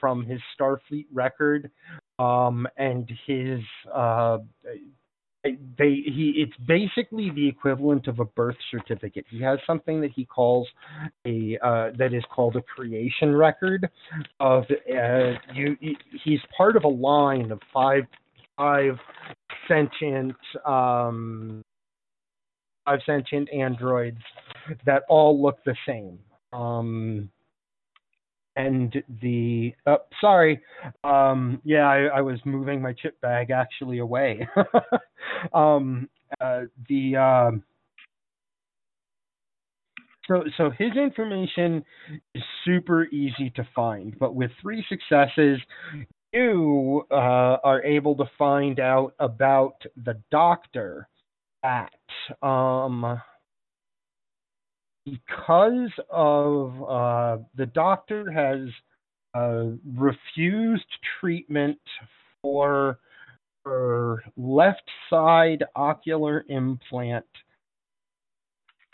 [0.00, 1.70] from his Starfleet record
[2.18, 3.60] um, and his
[3.94, 4.38] uh,
[5.44, 9.24] they he it's basically the equivalent of a birth certificate.
[9.30, 10.66] He has something that he calls
[11.26, 13.88] a uh, that is called a creation record
[14.40, 15.76] of uh, you.
[16.24, 18.04] He's part of a line of five
[18.56, 18.98] five
[19.68, 20.36] sentient
[20.66, 21.62] um,
[22.84, 24.22] five sentient androids
[24.84, 26.18] that all look the same.
[26.52, 27.30] Um,
[28.56, 30.60] and the oh, sorry,
[31.04, 34.46] um, yeah, I, I was moving my chip bag actually away.
[35.54, 36.08] um,
[36.40, 37.62] uh, the um,
[40.26, 41.84] so so his information
[42.34, 45.58] is super easy to find, but with three successes,
[46.32, 51.08] you uh, are able to find out about the doctor
[51.62, 51.92] at
[52.42, 53.20] um
[55.04, 58.68] because of uh, the doctor has
[59.34, 60.86] uh, refused
[61.20, 61.78] treatment
[62.42, 62.98] for
[63.64, 67.26] her left side ocular implant.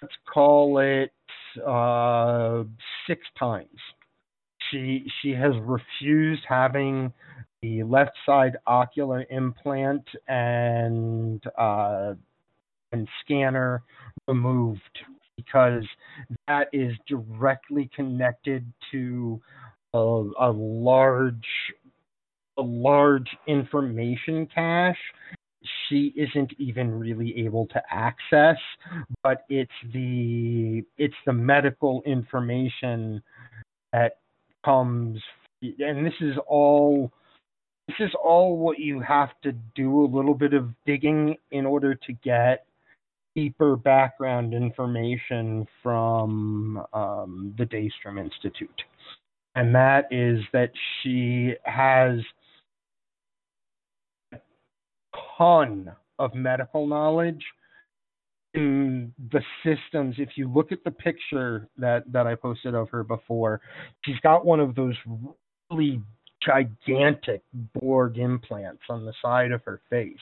[0.02, 1.12] Let's call it
[1.66, 2.64] uh,
[3.06, 3.68] six times.
[4.70, 7.12] She she has refused having
[7.62, 12.14] the left side ocular implant and uh,
[12.92, 13.82] and scanner
[14.26, 14.80] removed
[15.36, 15.84] because
[16.48, 19.40] that is directly connected to
[19.94, 21.34] a, a large
[22.58, 24.96] a large information cache.
[25.88, 28.56] She isn't even really able to access
[29.22, 33.20] but it's the it's the medical information
[33.92, 34.18] that
[34.64, 35.20] comes
[35.62, 37.10] and this is all
[37.88, 41.94] this is all what you have to do a little bit of digging in order
[41.94, 42.66] to get
[43.36, 48.82] deeper background information from um, the Daystrom Institute.
[49.54, 50.70] And that is that
[51.02, 52.18] she has
[54.32, 54.38] a
[55.38, 57.44] ton of medical knowledge
[58.54, 60.16] in the systems.
[60.18, 63.60] If you look at the picture that, that I posted of her before,
[64.04, 64.94] she's got one of those
[65.70, 66.00] really
[66.46, 67.42] gigantic
[67.74, 70.16] Borg implants on the side of her face.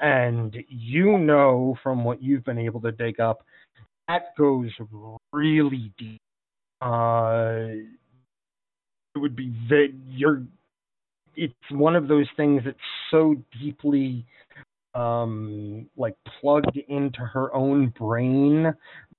[0.00, 3.44] And you know from what you've been able to dig up,
[4.08, 4.70] that goes
[5.32, 6.20] really deep.
[6.80, 7.68] Uh,
[9.14, 10.42] it would be that you're.
[11.36, 12.76] It's one of those things that's
[13.10, 14.24] so deeply
[14.94, 18.72] um, like plugged into her own brain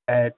[0.07, 0.35] that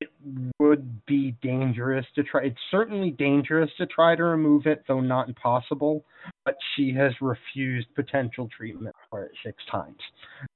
[0.00, 0.10] it
[0.58, 2.44] would be dangerous to try.
[2.44, 6.04] It's certainly dangerous to try to remove it, though not impossible.
[6.44, 9.98] But she has refused potential treatment for it six times.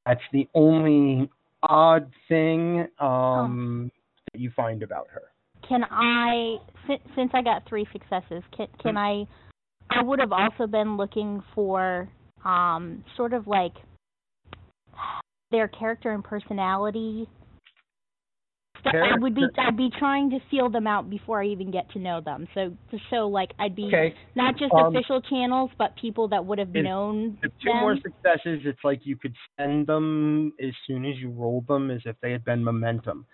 [0.07, 1.31] That's the only
[1.63, 3.91] odd thing um,
[4.33, 5.23] that you find about her.
[5.69, 6.57] Can I,
[6.87, 9.27] since, since I got three successes, can can I?
[9.91, 12.09] I would have also been looking for
[12.45, 13.75] um, sort of like
[15.51, 17.29] their character and personality
[18.85, 21.99] I would be I'd be trying to feel them out before I even get to
[21.99, 22.49] know them.
[22.55, 22.77] So
[23.11, 24.15] so like I'd be Okay.
[24.35, 27.81] not just Um, official channels, but people that would have known If two them.
[27.81, 32.01] more successes, it's like you could send them as soon as you roll them as
[32.05, 33.27] if they had been momentum.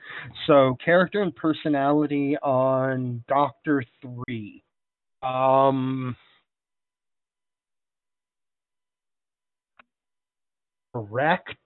[0.47, 4.62] So character and personality on Doctor Three.
[5.23, 6.16] Um
[10.95, 11.57] correct.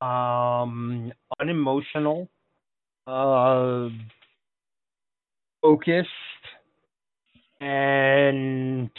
[0.00, 2.28] Um unemotional.
[3.06, 3.88] Uh
[5.62, 6.08] focused
[7.60, 8.90] and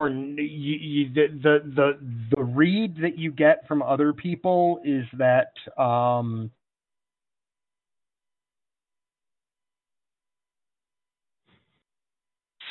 [0.00, 1.98] or you, you, the, the
[2.36, 5.52] the read that you get from other people is that
[5.82, 6.50] um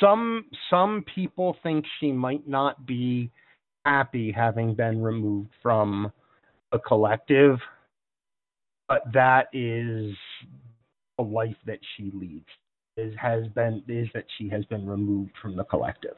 [0.00, 3.30] some some people think she might not be
[3.84, 6.12] happy having been removed from
[6.72, 7.58] a collective
[8.88, 10.14] but that is
[11.18, 12.46] a life that she leads
[12.96, 16.16] is has been is that she has been removed from the collective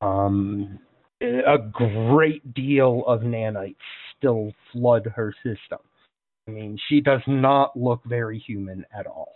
[0.00, 0.78] um,
[1.22, 3.76] a great deal of nanites
[4.16, 5.78] still flood her system.
[6.46, 9.32] I mean, she does not look very human at all.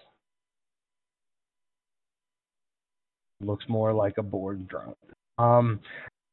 [3.40, 4.95] Looks more like a Borg drone.
[5.39, 5.81] Um,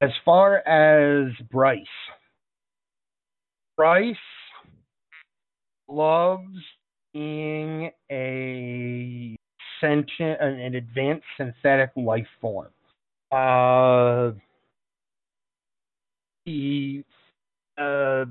[0.01, 1.85] as far as Bryce,
[3.77, 4.15] Bryce
[5.87, 6.57] loves
[7.13, 9.35] being a
[9.79, 12.69] sentient, an, an advanced synthetic life form.
[13.31, 14.31] Uh,
[16.45, 17.03] the
[17.77, 18.25] uh,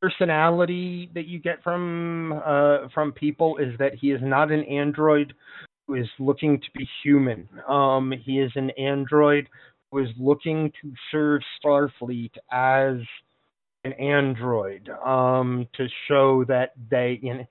[0.00, 5.34] personality that you get from uh, from people is that he is not an android
[5.90, 7.48] who is looking to be human.
[7.68, 9.48] Um, he is an android
[9.90, 12.96] who is looking to serve Starfleet as
[13.82, 17.46] an android um, to show that they you know,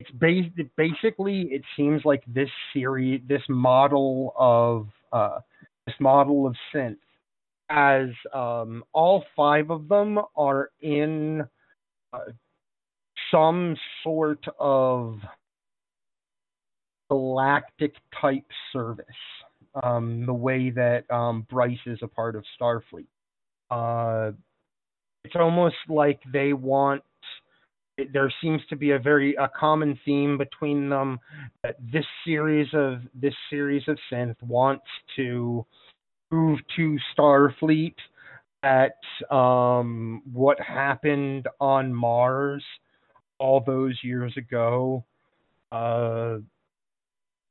[0.00, 5.38] it's bas- basically it seems like this series this model of uh,
[5.86, 6.96] this model of synth
[7.70, 11.42] as um, all five of them are in
[12.12, 12.18] uh,
[13.30, 15.20] some sort of
[17.08, 19.06] galactic type service,
[19.82, 23.06] um, the way that um, Bryce is a part of Starfleet.
[23.70, 24.32] Uh,
[25.24, 27.02] it's almost like they want.
[28.12, 31.18] There seems to be a very a common theme between them
[31.64, 34.86] that this series of this series of synth wants
[35.16, 35.66] to
[36.30, 37.96] prove to Starfleet
[38.62, 38.98] at
[39.34, 42.64] um, what happened on Mars
[43.38, 45.04] all those years ago
[45.72, 46.38] uh,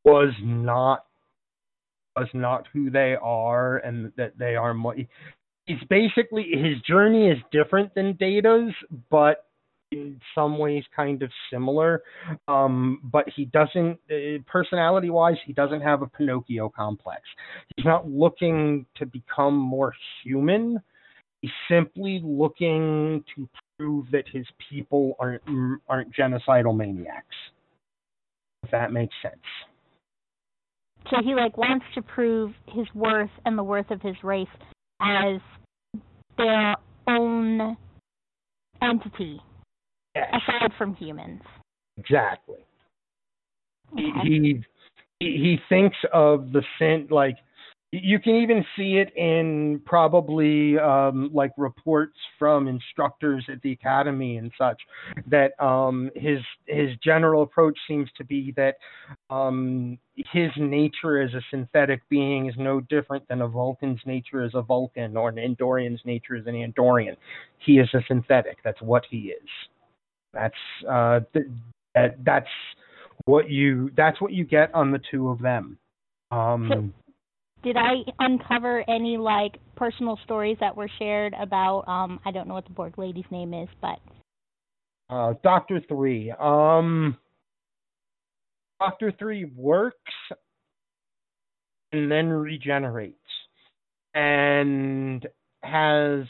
[0.08, 1.04] was not
[2.16, 4.74] was not who they are, and that they are.
[4.74, 4.96] Mo-
[5.68, 8.74] it's basically his journey is different than Data's,
[9.12, 9.46] but
[9.92, 12.02] in some ways kind of similar.
[12.48, 17.22] Um, but he doesn't, uh, personality wise, he doesn't have a Pinocchio complex.
[17.76, 19.94] He's not looking to become more
[20.24, 20.82] human.
[21.42, 23.48] He's simply looking to
[23.78, 25.44] prove that his people aren't
[25.88, 27.36] aren't genocidal maniacs.
[28.64, 29.36] If that makes sense.
[31.10, 34.48] So he like wants to prove his worth and the worth of his race
[35.02, 35.40] as
[36.38, 36.76] their
[37.08, 37.78] own
[38.82, 39.40] entity
[40.16, 41.42] Yes, aside from humans.
[41.98, 42.58] exactly.
[43.96, 44.30] He, Okay.
[44.30, 44.64] he
[45.20, 47.38] he thinks of the sin like
[47.92, 54.38] you can even see it in probably um, like reports from instructors at the academy
[54.38, 54.82] and such
[55.28, 58.76] that um, his his general approach seems to be that
[59.30, 64.52] um, his nature as a synthetic being is no different than a Vulcan's nature as
[64.54, 67.16] a Vulcan or an Andorian's nature as an Andorian.
[67.60, 68.58] He is a synthetic.
[68.64, 69.50] That's what he is.
[70.34, 70.56] That's
[70.90, 71.48] uh, th-
[71.96, 72.48] that, that's
[73.26, 75.78] what you that's what you get on the two of them.
[76.32, 76.94] Um,
[77.64, 82.54] Did I uncover any like personal stories that were shared about um I don't know
[82.54, 84.00] what the Borg lady's name is, but
[85.10, 86.34] uh, Doctor Three.
[86.40, 87.18] Um,
[88.80, 90.14] Doctor Three works
[91.92, 93.18] and then regenerates,
[94.14, 95.26] and
[95.64, 96.26] has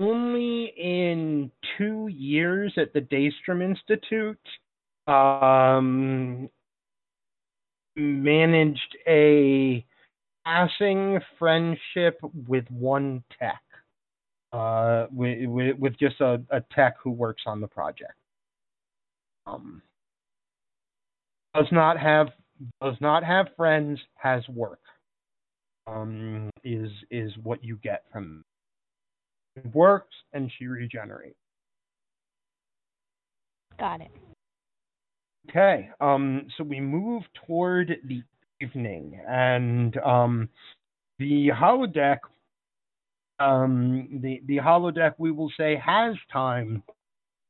[0.00, 4.38] only in two years at the Daystrom Institute
[5.06, 6.48] um,
[7.96, 9.84] managed a
[10.44, 12.18] passing friendship
[12.48, 13.62] with one tech,
[14.52, 18.14] uh, with, with, just a, a tech who works on the project.
[19.46, 19.82] Um,
[21.54, 22.28] does not have
[22.80, 24.80] does not have friends, has work.
[25.86, 28.42] Um, is is what you get from
[29.56, 31.36] it works and she regenerates.
[33.78, 34.10] got it.
[35.50, 38.22] Okay, um, so we move toward the
[38.60, 40.48] evening, and um,
[41.18, 42.20] the holodeck,
[43.38, 46.82] um, the the holodeck, we will say, has time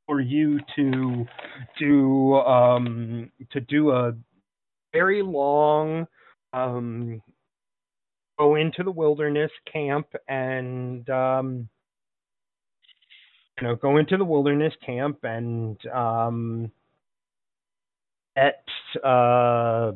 [0.06, 1.26] for you to
[1.78, 4.14] to um, to do a
[4.92, 6.06] very long
[6.52, 7.20] um,
[8.38, 11.68] go into the wilderness camp and um,
[13.60, 16.70] you know go into the wilderness camp and um,
[18.36, 18.64] at
[19.04, 19.92] uh,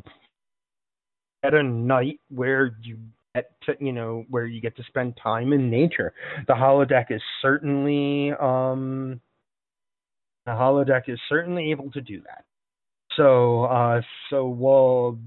[1.42, 2.98] at a night where you
[3.34, 6.12] get to, you know where you get to spend time in nature.
[6.46, 9.20] The holodeck is certainly um,
[10.48, 12.44] the holodeck is certainly able to do that.
[13.16, 14.00] So uh,
[14.30, 15.18] so well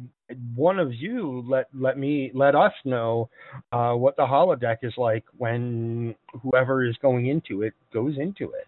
[0.56, 3.30] one of you let let me let us know
[3.72, 8.68] uh, what the holodeck is like when whoever is going into it goes into it.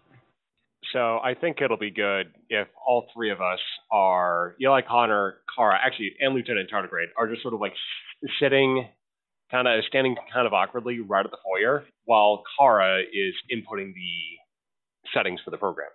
[0.92, 3.58] So I think it'll be good if all three of us
[3.90, 7.72] are, Eli, Connor, Kara, actually, and Lieutenant Tardigrade are just sort of like
[8.40, 8.86] sitting,
[9.50, 15.08] kind of standing kind of awkwardly right at the foyer, while Kara is inputting the
[15.12, 15.88] settings for the program.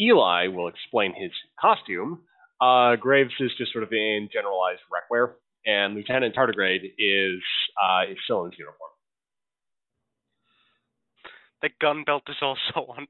[0.00, 2.20] Eli will explain his costume.
[2.60, 7.42] Uh, Graves is just sort of in generalized rec wear, and Lieutenant Tardigrade is
[7.82, 8.90] uh, is still in his uniform.
[11.62, 13.06] The gun belt is also on.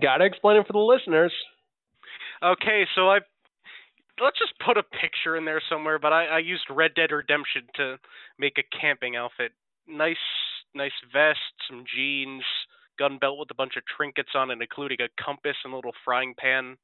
[0.00, 1.32] Gotta explain it for the listeners.
[2.42, 3.20] Okay, so I
[4.20, 5.98] let's just put a picture in there somewhere.
[5.98, 7.98] But I, I used Red Dead Redemption to
[8.38, 9.52] make a camping outfit.
[9.88, 10.16] Nice,
[10.74, 11.38] nice vest,
[11.68, 12.42] some jeans,
[12.98, 15.92] gun belt with a bunch of trinkets on it, including a compass and a little
[16.04, 16.76] frying pan,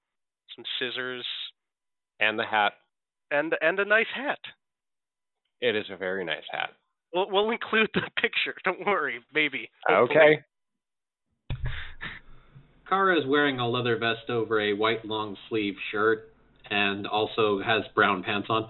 [0.56, 1.26] some scissors,
[2.20, 2.72] And the hat.
[3.30, 4.38] and and a nice hat.
[5.60, 6.70] It is a very nice hat.
[7.14, 8.54] We'll, we'll include the picture.
[8.64, 9.70] Don't worry, maybe.
[9.86, 10.18] hopefully.
[10.20, 10.42] Okay.
[12.88, 16.28] Kara is wearing a leather vest over a white long sleeve shirt
[16.70, 18.68] and also has brown pants on.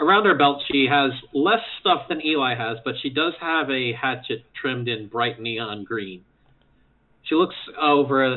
[0.00, 3.92] around her belt, she has less stuff than Eli has, but she does have a
[3.92, 6.24] hatchet trimmed in bright neon green.
[7.28, 8.34] She looks over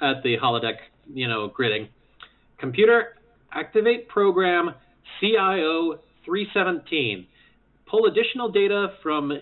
[0.00, 0.76] at the holodeck,
[1.12, 1.88] you know, gridding.
[2.58, 3.16] Computer,
[3.52, 4.74] activate program
[5.20, 7.26] CIO 317.
[7.86, 9.32] Pull additional data from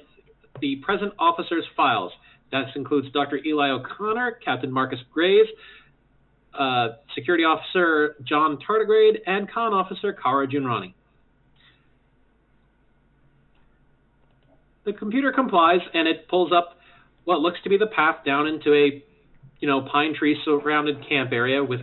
[0.61, 2.13] the present officer's files.
[2.53, 3.39] That includes Dr.
[3.45, 5.49] Eli O'Connor, Captain Marcus Graves,
[6.57, 10.95] uh, Security Officer John Tardigrade, and Con Officer Kara Junrani.
[14.85, 16.76] The computer complies, and it pulls up
[17.27, 19.03] what looks to be the path down into a,
[19.59, 21.81] you know, pine tree surrounded camp area with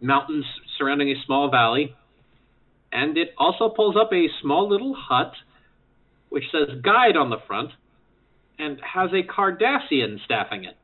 [0.00, 0.46] mountains
[0.78, 1.94] surrounding a small valley.
[2.90, 5.32] And it also pulls up a small little hut,
[6.30, 7.70] which says guide on the front,
[8.58, 10.76] and has a Cardassian staffing it.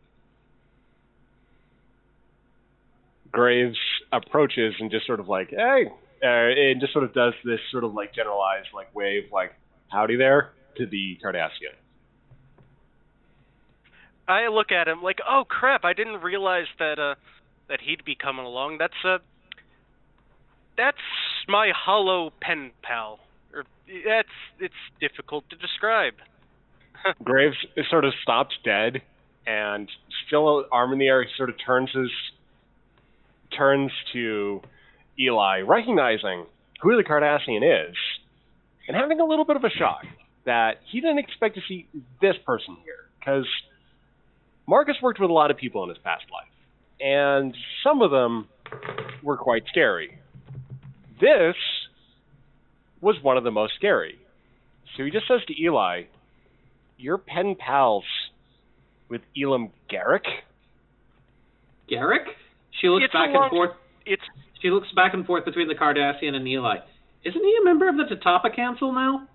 [3.32, 3.78] Graves
[4.12, 5.86] approaches and just sort of like, hey,
[6.22, 9.54] uh, and just sort of does this sort of like generalized like wave, like,
[9.88, 11.74] howdy there to the Cardassian.
[14.26, 15.84] I look at him like, oh crap!
[15.84, 17.14] I didn't realize that uh
[17.68, 18.78] that he'd be coming along.
[18.78, 19.18] That's uh
[20.76, 20.98] that's
[21.48, 23.20] my hollow pen pal.
[23.54, 23.64] Or
[24.06, 24.28] that's
[24.58, 26.14] it's difficult to describe.
[27.24, 27.56] Graves
[27.90, 29.02] sort of stops dead,
[29.46, 29.88] and
[30.26, 32.10] still arm in the air, he sort of turns his
[33.56, 34.60] turns to
[35.18, 36.46] Eli, recognizing
[36.82, 37.94] who the Cardassian is,
[38.88, 40.04] and having a little bit of a shock
[40.44, 41.86] that he didn't expect to see
[42.20, 43.46] this person here, because
[44.66, 46.48] Marcus worked with a lot of people in his past life,
[47.00, 48.48] and some of them
[49.22, 50.18] were quite scary.
[51.20, 51.54] This
[53.00, 54.18] was one of the most scary.
[54.96, 56.02] So he just says to Eli,
[56.96, 58.04] You're pen pals
[59.08, 60.24] with Elim Garak?
[61.90, 62.24] Garak?
[62.80, 63.70] She looks It's back and forth.
[64.06, 64.22] It's
[64.62, 66.76] She looks back and forth between the Cardassian and Eli.
[67.24, 69.28] Isn't he a member of the Detapa Council now?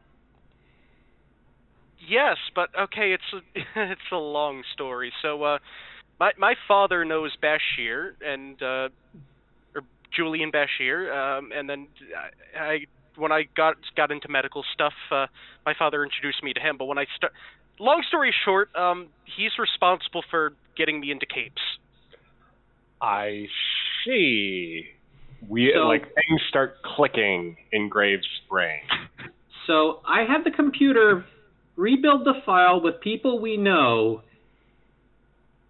[2.09, 3.39] Yes, but okay, it's a,
[3.91, 5.11] it's a long story.
[5.21, 5.57] So uh
[6.19, 8.89] my my father knows Bashir and uh
[9.75, 9.81] or
[10.15, 11.87] Julian Bashir um and then
[12.57, 12.77] I, I
[13.15, 15.27] when I got got into medical stuff, uh
[15.65, 17.33] my father introduced me to him, but when I start
[17.79, 19.07] long story short, um
[19.37, 21.61] he's responsible for getting me into capes.
[23.01, 23.45] I
[24.05, 24.85] see.
[25.47, 28.81] We So- like things start clicking in Graves' brain.
[29.67, 31.23] So I had the computer
[31.79, 34.21] rebuild the file with people we know,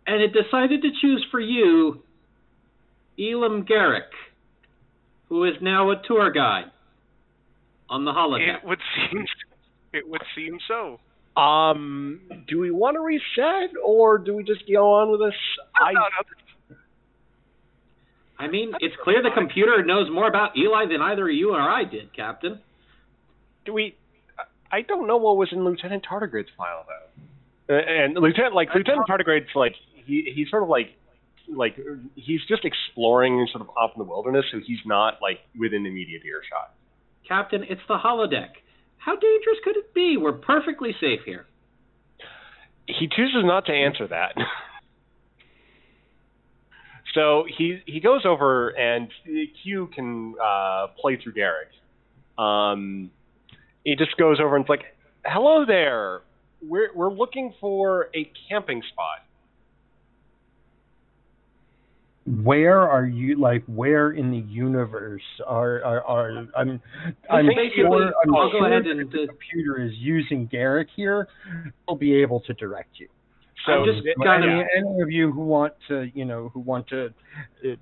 [0.07, 2.01] and it decided to choose for you
[3.17, 4.09] Elim Garak,
[5.29, 6.71] who is now a tour guide
[7.89, 8.57] on the holodeck.
[8.57, 8.79] It would
[9.11, 9.25] seem
[9.93, 10.99] it would seem so.
[11.39, 15.37] Um, do we want to reset or do we just go on with this?
[15.75, 16.75] I No, no,
[18.39, 21.83] I mean, it's clear the computer knows more about Eli than either you or I
[21.83, 22.59] did, Captain.
[23.65, 23.95] do we?
[24.71, 27.75] I don't know what was in Lieutenant Tardigrade's file though.
[27.75, 29.75] Uh, and Lieutenant, like Lieutenant Tardigrade's, like
[30.05, 30.95] he he's sort of like
[31.47, 31.75] like
[32.15, 36.23] he's just exploring sort of off in the wilderness, so he's not like within immediate
[36.25, 36.73] earshot.
[37.27, 38.49] Captain, it's the holodeck.
[38.97, 40.17] How dangerous could it be?
[40.17, 41.45] We're perfectly safe here.
[42.87, 44.33] he chooses not to answer that.
[47.13, 49.09] so he he goes over and
[49.63, 52.41] Q can uh, play through Garak.
[52.41, 53.11] Um,
[53.83, 54.83] he just goes over and it's like,
[55.25, 56.21] "Hello there.
[56.61, 59.19] We're we're looking for a camping spot."
[62.43, 63.39] Where are you?
[63.39, 66.79] Like, where in the universe are are, are I'm
[67.29, 67.45] I'm
[67.75, 67.89] sure
[68.23, 71.27] I'm I'll go ahead and the computer is using Garak here.
[71.87, 73.07] He'll be able to direct you.
[73.65, 76.59] So just th- kind any, of- any of you who want to, you know, who
[76.59, 77.07] want to
[77.65, 77.75] uh,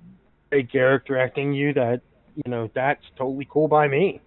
[0.52, 2.00] Garak directing you, that
[2.34, 4.20] you know, that's totally cool by me.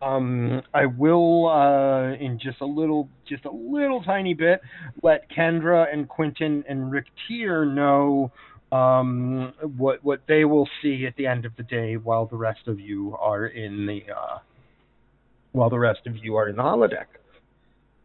[0.00, 4.60] Um, I will, uh, in just a little, just a little tiny bit,
[5.02, 8.30] let Kendra and Quentin and Rick Tier know
[8.70, 12.68] um, what what they will see at the end of the day, while the rest
[12.68, 14.38] of you are in the, uh,
[15.52, 17.06] while the rest of you are in the holodeck.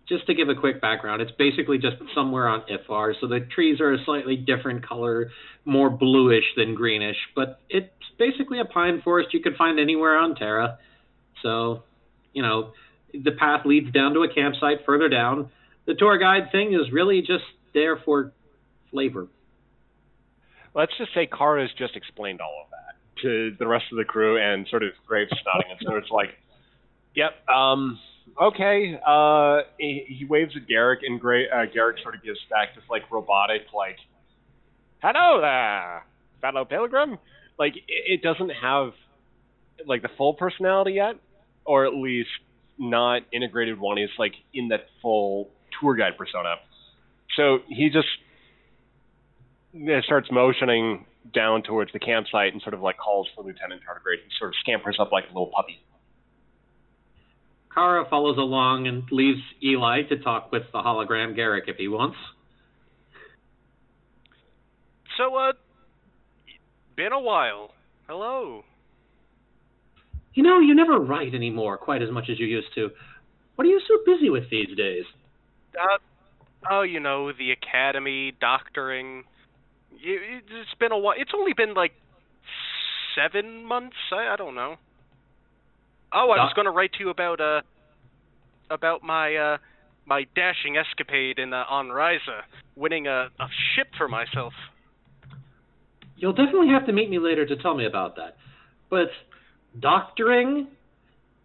[0.08, 3.14] just to give a quick background, it's basically just somewhere on Ifar.
[3.22, 5.32] So the trees are a slightly different color,
[5.66, 7.88] more bluish than greenish, but it's
[8.20, 10.78] basically a pine forest you could find anywhere on Terra.
[11.44, 11.84] So,
[12.34, 12.72] you know,
[13.14, 15.52] the path leads down to a campsite further down.
[15.86, 17.44] The tour guide thing is really just
[17.74, 18.32] there for
[18.90, 19.28] flavor.
[20.74, 24.04] let's just say Kara has just explained all of that to the rest of the
[24.06, 26.30] crew and sort of Graves nodding, and so it's like,
[27.16, 28.00] "Yep, um,
[28.42, 32.76] okay." Uh, he, he waves at Garak, and Gra- uh, Garak sort of gives back
[32.76, 33.98] this like robotic, like,
[35.02, 36.06] "Hello there,
[36.42, 37.18] fellow pilgrim."
[37.60, 38.94] Like it, it doesn't have
[39.86, 41.16] like the full personality yet,
[41.66, 42.30] or at least
[42.78, 43.98] not integrated one.
[43.98, 45.50] He's like in that full
[45.80, 46.56] tour guide persona.
[47.36, 48.08] So he just
[49.74, 54.24] yeah, starts motioning down towards the campsite and sort of like calls for Lieutenant Tardigrade.
[54.24, 55.82] He sort of scampers up like a little puppy.
[57.74, 62.18] Kara follows along and leaves Eli to talk with the hologram Garak if he wants.
[65.18, 65.54] So, uh,
[66.96, 67.72] been a while.
[68.08, 68.64] Hello.
[70.34, 72.90] You know, you never write anymore quite as much as you used to.
[73.56, 75.04] What are you so busy with these days?
[75.80, 75.98] Uh,
[76.72, 79.24] oh, you know, the academy, doctoring.
[79.92, 81.16] It, it's been a while.
[81.18, 81.92] It's only been like
[83.16, 83.96] seven months.
[84.12, 84.76] I, I don't know.
[86.12, 87.62] Oh, I was going to write to you about uh
[88.70, 89.58] about my uh
[90.06, 92.42] my dashing escapade in uh, on Risa,
[92.76, 94.54] winning a, a ship for myself.
[96.16, 98.38] You'll definitely have to meet me later to tell me about that.
[98.90, 99.10] But
[99.80, 100.68] doctoring?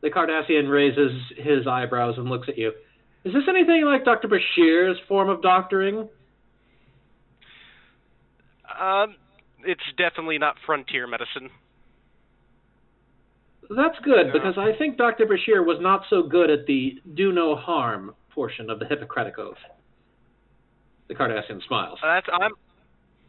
[0.00, 2.72] The Cardassian raises his eyebrows and looks at you.
[3.24, 4.28] Is this anything like Dr.
[4.28, 6.08] Bashir's form of doctoring?
[8.80, 9.16] Um,
[9.64, 11.50] it's definitely not frontier medicine.
[13.70, 14.32] That's good, Yeah.
[14.32, 15.26] because I think Dr.
[15.26, 19.58] Bashir was not so good at the do no harm portion of the Hippocratic Oath.
[21.08, 21.98] The Cardassian smiles.
[22.02, 22.52] That's I'm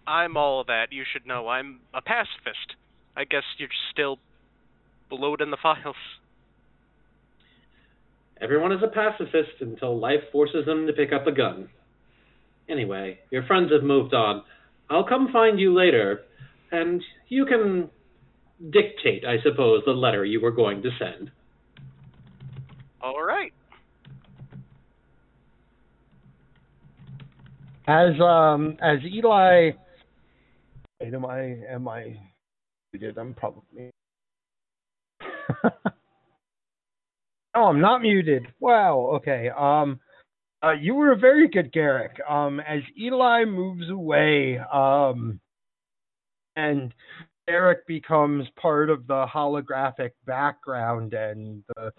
[0.08, 0.92] I'm all that.
[0.92, 1.48] You should know.
[1.48, 2.76] I'm a pacifist.
[3.16, 4.18] I guess you're still
[5.10, 5.95] below in the files.
[8.41, 11.69] Everyone is a pacifist until life forces them to pick up a gun.
[12.69, 14.44] Anyway, your friends have moved on.
[14.90, 16.22] I'll come find you later,
[16.72, 17.90] and you can
[18.72, 21.31] dictate, I suppose, the letter you were going to send.
[23.02, 23.53] All right.
[27.88, 29.72] As um as Eli
[31.02, 32.19] am I am I
[32.94, 33.18] muted?
[33.18, 33.90] I'm probably
[35.64, 35.72] No,
[37.65, 38.48] I'm not muted.
[38.60, 39.49] Wow, okay.
[39.49, 39.99] Um
[40.61, 42.19] uh, you were a very good Garak.
[42.30, 45.40] Um as Eli moves away, um
[46.56, 46.94] and
[47.48, 51.91] Eric becomes part of the holographic background and the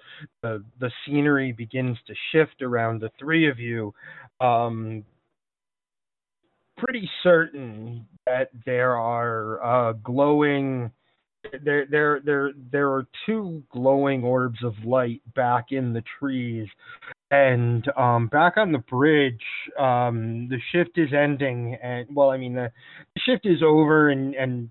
[0.42, 3.92] the, the scenery begins to shift around the three of you.
[4.40, 5.04] Um
[6.78, 10.90] pretty certain that there are uh, glowing
[11.62, 16.68] there there there there are two glowing orbs of light back in the trees.
[17.30, 19.40] And um back on the bridge
[19.78, 22.72] um the shift is ending and well i mean the,
[23.14, 24.68] the shift is over and and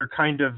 [0.00, 0.54] you're kind of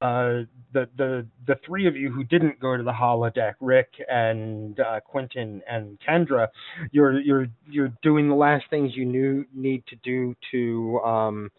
[0.00, 4.78] uh the the the three of you who didn't go to the holodeck rick and
[4.78, 6.46] uh quentin and kendra
[6.92, 11.50] you're you're you're doing the last things you knew need to do to um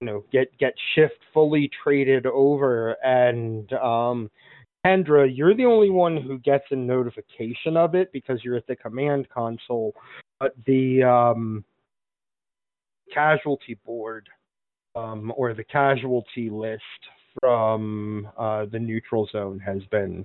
[0.00, 4.30] you know get get shift fully traded over and um
[4.86, 8.76] Kendra, you're the only one who gets a notification of it because you're at the
[8.76, 9.92] command console,
[10.38, 11.64] but the um
[13.12, 14.28] casualty board
[14.94, 16.82] um or the casualty list
[17.40, 20.24] from uh the neutral zone has been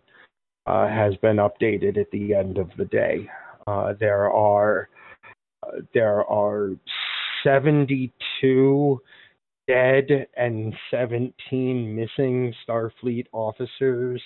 [0.65, 3.29] uh, has been updated at the end of the day.
[3.67, 4.87] Uh, there are
[5.63, 6.71] uh, there are
[7.43, 9.01] 72
[9.67, 14.21] dead and 17 missing Starfleet officers,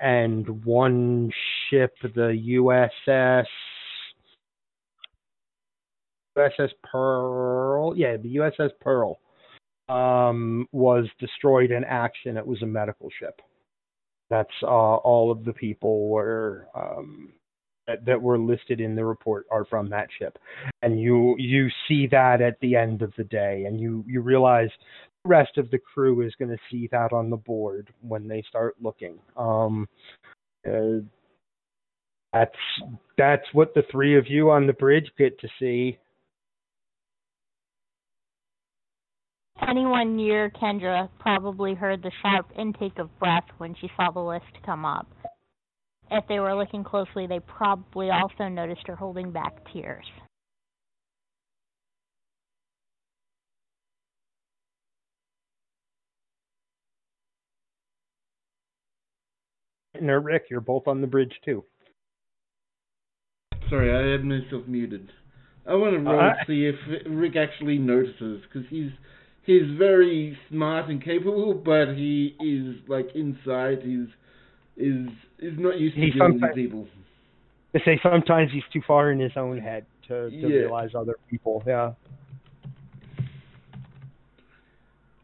[0.00, 1.30] and one
[1.70, 3.46] ship, the USS
[6.36, 9.18] USS Pearl, yeah, the USS Pearl,
[9.88, 12.36] um, was destroyed in action.
[12.36, 13.40] It was a medical ship.
[14.28, 17.32] That's uh, all of the people were um,
[17.86, 20.38] that, that were listed in the report are from that ship,
[20.82, 24.70] and you you see that at the end of the day, and you you realize
[25.24, 28.42] the rest of the crew is going to see that on the board when they
[28.48, 29.18] start looking.
[29.36, 29.88] Um,
[30.66, 31.00] uh,
[32.32, 32.58] that's
[33.16, 35.98] that's what the three of you on the bridge get to see.
[39.66, 44.44] Anyone near Kendra probably heard the sharp intake of breath when she saw the list
[44.64, 45.06] come up.
[46.10, 50.04] If they were looking closely, they probably also noticed her holding back tears.
[60.00, 61.64] No, Rick, you're both on the bridge too.
[63.70, 65.10] Sorry, I had myself muted.
[65.66, 66.76] I want to roll Uh, to see if
[67.06, 68.92] Rick actually notices because he's
[69.42, 74.08] he's very smart and capable, but he is like inside he's
[74.76, 75.08] is
[75.38, 76.86] is not used to He dealing with people.
[77.72, 80.46] They say sometimes he's too far in his own head to, to Yeah.
[80.48, 81.62] realize other people.
[81.66, 81.92] Yeah.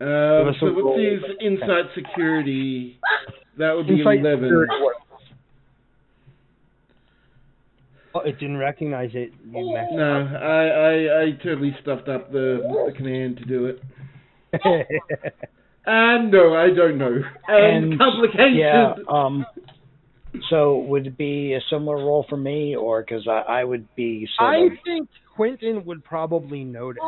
[0.01, 0.99] Um, us so what's roll.
[0.99, 2.99] his inside security?
[3.57, 4.66] That would be Insight eleven.
[8.15, 9.33] Oh, it didn't recognize it.
[9.51, 13.83] You messed No, I, I, I totally stuffed up the, the command to do it.
[15.83, 15.93] up.
[15.93, 17.21] And no, I don't know.
[17.49, 18.57] And, And, complications.
[18.59, 18.95] Yeah.
[19.09, 19.47] Um.
[20.49, 24.27] So would it be a similar role for me, or because I, I would be
[24.39, 27.03] I of think Quentin would probably notice.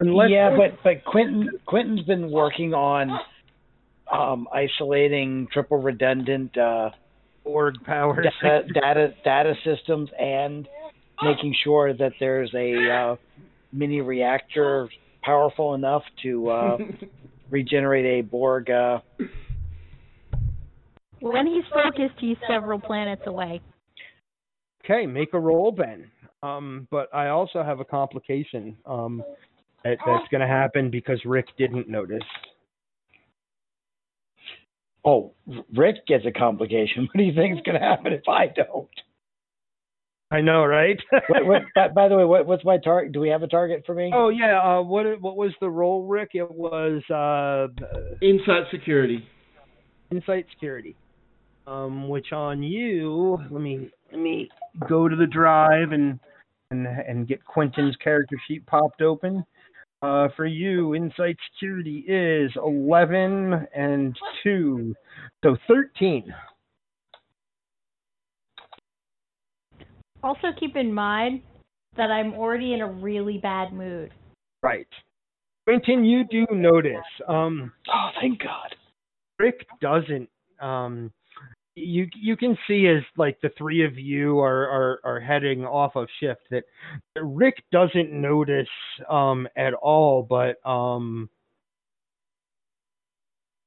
[0.00, 3.10] Unless yeah, but but Quentin Quentin's been working on
[4.10, 6.90] um, isolating triple redundant uh,
[7.44, 8.26] org powers.
[8.42, 10.66] data, data data systems and
[11.22, 13.16] making sure that there's a uh,
[13.72, 14.88] mini reactor
[15.22, 16.78] powerful enough to uh,
[17.50, 18.70] regenerate a Borg.
[18.70, 19.00] Uh,
[21.20, 23.60] When he's focused, he's several planets away.
[24.84, 26.10] Okay, make a roll, Ben.
[26.42, 29.22] Um, but I also have a complication um,
[29.84, 32.22] that, that's going to happen because Rick didn't notice.
[35.04, 35.32] oh,
[35.76, 37.08] Rick gets a complication.
[37.12, 38.88] What do you think is going to happen if I don't?
[40.32, 40.96] I know, right?
[41.28, 43.12] what, what, by, by the way, what, what's my target?
[43.12, 44.12] Do we have a target for me?
[44.14, 44.60] oh yeah.
[44.60, 46.30] Uh, what what was the role, Rick?
[46.34, 47.66] It was uh,
[48.22, 49.26] Insight security.
[50.10, 50.94] insight security.
[51.66, 53.38] Um, which on you?
[53.50, 54.48] Let me let me
[54.88, 56.18] go to the drive and
[56.70, 59.44] and and get Quentin's character sheet popped open.
[60.02, 64.94] Uh, for you, insight security is eleven and two,
[65.44, 66.32] so thirteen.
[70.22, 71.42] Also, keep in mind
[71.96, 74.12] that I'm already in a really bad mood.
[74.62, 74.88] Right.
[75.66, 76.96] Quentin, you do notice.
[77.28, 78.74] Um, Oh, thank God.
[79.38, 80.28] Rick doesn't.
[80.60, 81.12] Um,
[81.76, 85.96] you you can see as like the three of you are are, are heading off
[85.96, 86.64] of shift that
[87.22, 88.68] Rick doesn't notice
[89.08, 90.22] um at all.
[90.22, 91.30] But um,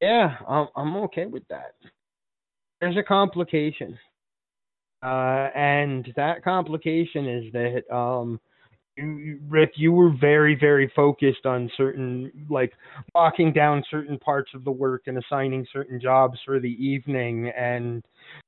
[0.02, 1.74] yeah, I'm I'm okay with that.
[2.82, 3.98] There's a complication,
[5.04, 8.40] uh, and that complication is that um.
[8.96, 12.74] You, Rick, you were very, very focused on certain, like
[13.16, 18.04] locking down certain parts of the work and assigning certain jobs for the evening and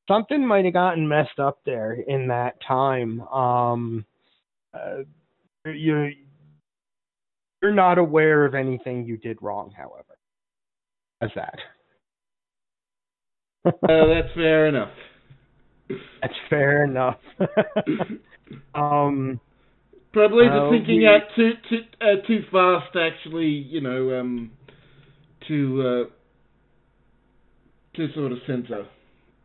[0.07, 4.05] something might have gotten messed up there in that time um
[4.73, 4.97] uh,
[5.65, 6.11] you're
[7.61, 10.17] you're not aware of anything you did wrong however
[11.21, 11.57] as that
[13.65, 14.91] Uh, that's fair enough.
[16.21, 17.19] That's fair enough
[18.75, 19.39] um
[20.13, 22.95] Probably just Uh, thinking we- out too too uh, too fast.
[22.95, 24.49] Actually, you know, um,
[25.49, 26.03] to uh,
[27.97, 28.87] to sort of censor.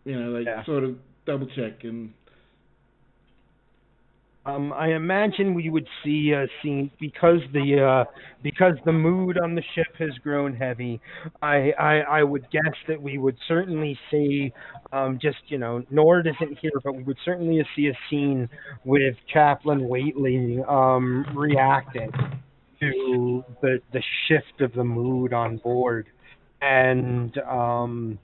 [0.05, 0.65] You know, like Yeah.
[0.65, 0.97] sort of
[1.27, 2.13] double check and
[4.51, 8.11] Um, I imagine we would see a scene because the uh,
[8.43, 11.01] because the mood on the ship has grown heavy.
[11.43, 14.53] I, I I would guess that we would certainly see
[14.93, 18.49] um, just you know Nord isn't here, but we would certainly see a scene
[18.85, 22.11] with Chaplain Waitley um, reacting
[22.81, 26.07] to the the shift of the mood on board,
[26.61, 28.19] and um,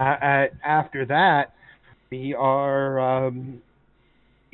[0.00, 1.54] a, a, after that
[2.10, 3.26] we are.
[3.26, 3.62] Um,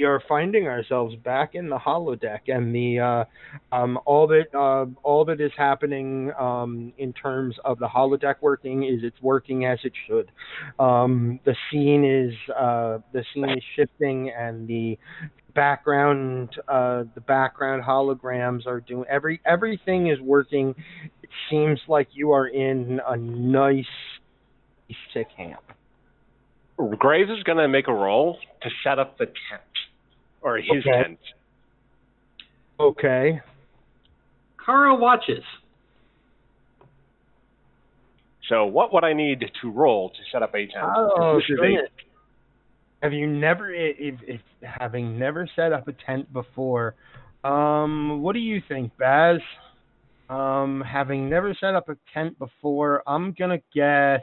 [0.05, 5.25] are finding ourselves back in the holodeck and the uh, um, all that uh, all
[5.25, 9.93] that is happening um, in terms of the holodeck working is it's working as it
[10.07, 10.31] should.
[10.79, 14.99] Um, the scene is uh, the scene is shifting and the
[15.55, 20.75] background uh, the background holograms are doing every everything is working.
[21.23, 23.85] It seems like you are in a nice
[25.13, 25.63] sick camp.
[26.99, 29.63] Graves is going to make a roll to set up the tent,
[30.43, 31.03] or his Okay.
[31.03, 31.19] tent.
[32.81, 33.41] Okay.
[34.65, 35.45] Kara watches.
[38.49, 40.85] So, what would I need to roll to set up a tent?
[40.85, 41.91] Oh, This is a- goodness.
[43.03, 46.95] Have you never, if, if having never set up a tent before,
[47.43, 49.41] um, what do you think, Baz?
[50.31, 54.23] Um, having never set up a tent before, I'm gonna guess.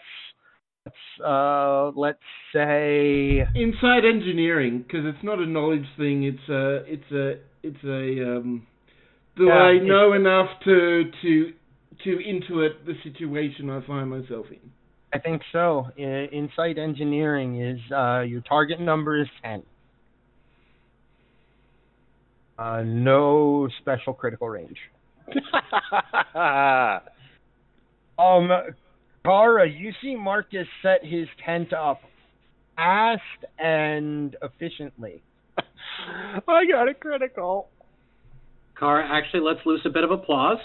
[0.89, 2.17] Let's uh, let's
[2.53, 6.23] say inside engineering because it's not a knowledge thing.
[6.23, 8.65] It's a it's a it's a um.
[9.37, 11.53] Do Yeah, I know enough to to
[12.03, 14.71] to intuit the situation I find myself in?
[15.13, 15.87] I think so.
[15.97, 19.63] Insight engineering is uh, your target number is ten.
[22.57, 24.77] Uh, no special critical range.
[28.19, 28.49] Um,
[29.25, 32.01] Kara, you see Marcus set his tent up
[32.75, 33.21] fast
[33.57, 35.21] and efficiently.
[36.47, 37.67] I got a critical.
[38.77, 40.59] Kara actually lets loose a bit of applause,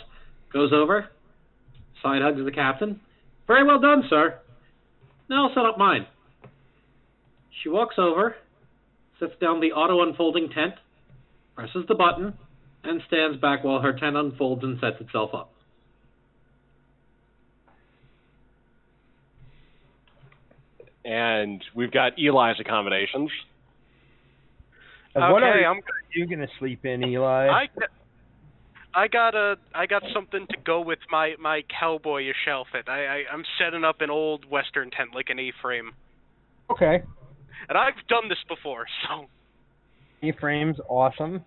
[0.53, 1.09] goes over,
[2.03, 3.01] side hugs the captain.
[3.47, 4.39] Very well done, sir.
[5.29, 6.07] Now I'll set up mine.
[7.63, 8.37] She walks over,
[9.19, 10.75] sets down the auto unfolding tent,
[11.57, 12.35] presses the button,
[12.85, 15.54] and stands back while her tent unfolds and sets itself up.
[21.05, 23.31] And we've got Eli's accommodations.
[25.15, 25.81] What Okay, are I'm
[26.15, 27.49] you gonna sleep in, Eli?
[27.49, 27.69] I
[28.95, 32.89] I got a I got something to go with my my cowboyish outfit.
[32.89, 35.93] I, I I'm setting up an old western tent like an A-frame,
[36.71, 37.03] Okay.
[37.69, 38.87] and I've done this before.
[39.09, 39.27] So
[40.23, 41.45] A-frame's awesome.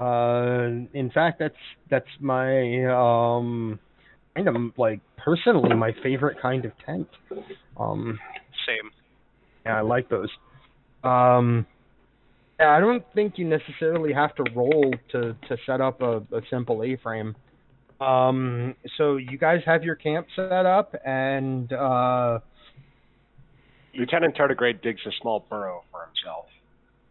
[0.00, 1.54] Uh, in fact, that's
[1.90, 3.78] that's my um
[4.34, 7.08] kind of like personally my favorite kind of tent.
[7.76, 8.18] Um,
[8.66, 8.90] same.
[9.64, 10.30] yeah, I like those.
[11.02, 11.66] Um,
[12.58, 16.40] yeah, I don't think you necessarily have to roll to to set up a, a
[16.50, 17.34] simple A-frame.
[18.00, 22.40] Um, so you guys have your camp set up, and uh,
[23.96, 26.46] Lieutenant Tardigrade digs a small burrow for himself.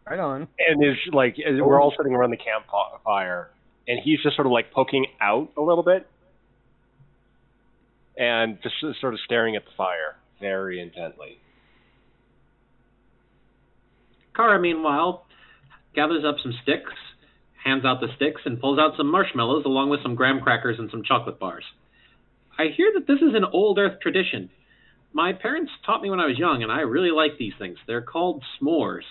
[0.10, 0.48] right on.
[0.60, 3.50] and is like we're all sitting around the campfire,
[3.88, 6.08] and he's just sort of like poking out a little bit,
[8.18, 11.40] and just sort of staring at the fire very intently.
[14.36, 15.26] Kara, meanwhile,
[15.96, 16.92] gathers up some sticks,
[17.64, 20.90] hands out the sticks, and pulls out some marshmallows along with some graham crackers and
[20.90, 21.64] some chocolate bars.
[22.58, 24.50] I hear that this is an old Earth tradition.
[25.12, 27.78] My parents taught me when I was young, and I really like these things.
[27.86, 29.04] They're called s'mores.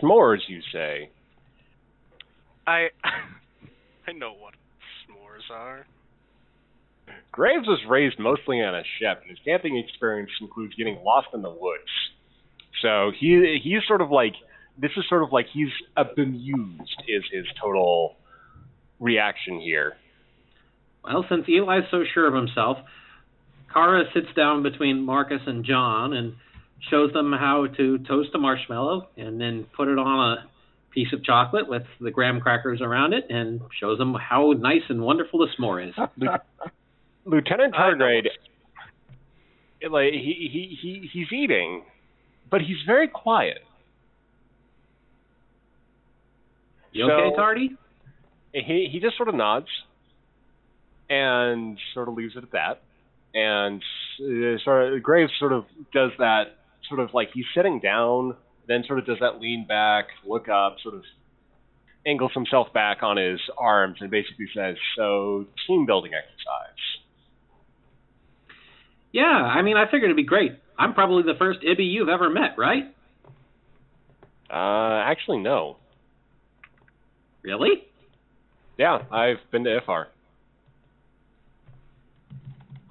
[0.00, 1.10] S'mores, you say?
[2.66, 2.88] I
[4.06, 4.54] I know what
[5.08, 5.86] s'mores are.
[7.32, 11.42] Graves was raised mostly on a ship, and his camping experience includes getting lost in
[11.42, 11.90] the woods.
[12.80, 14.32] So he he's sort of like
[14.78, 15.68] this is sort of like he's
[16.14, 18.16] bemused is his total
[19.00, 19.96] reaction here.
[21.04, 22.78] Well, since Eli's so sure of himself,
[23.72, 26.34] Kara sits down between Marcus and John and
[26.90, 30.44] shows them how to toast a marshmallow and then put it on a
[30.90, 35.02] piece of chocolate with the graham crackers around it and shows them how nice and
[35.02, 35.94] wonderful the s'more is.
[37.26, 38.28] Lieutenant Tardigrade,
[39.90, 41.82] like he, he he he's eating,
[42.50, 43.58] but he's very quiet.
[46.92, 47.76] You okay, Tardy?
[48.64, 49.66] he he just sort of nods
[51.10, 52.82] and sort of leaves it at that
[53.34, 53.82] and
[54.20, 56.56] uh, sort of Graves sort of does that
[56.88, 58.34] sort of like he's sitting down
[58.66, 61.02] then sort of does that lean back look up sort of
[62.06, 66.95] angles himself back on his arms and basically says so team building exercise
[69.16, 70.52] Yeah, I mean, I figured it'd be great.
[70.78, 72.84] I'm probably the first Ibby you've ever met, right?
[74.50, 75.76] uh actually no
[77.42, 77.82] Really?
[78.78, 80.06] yeah I've been to IFAR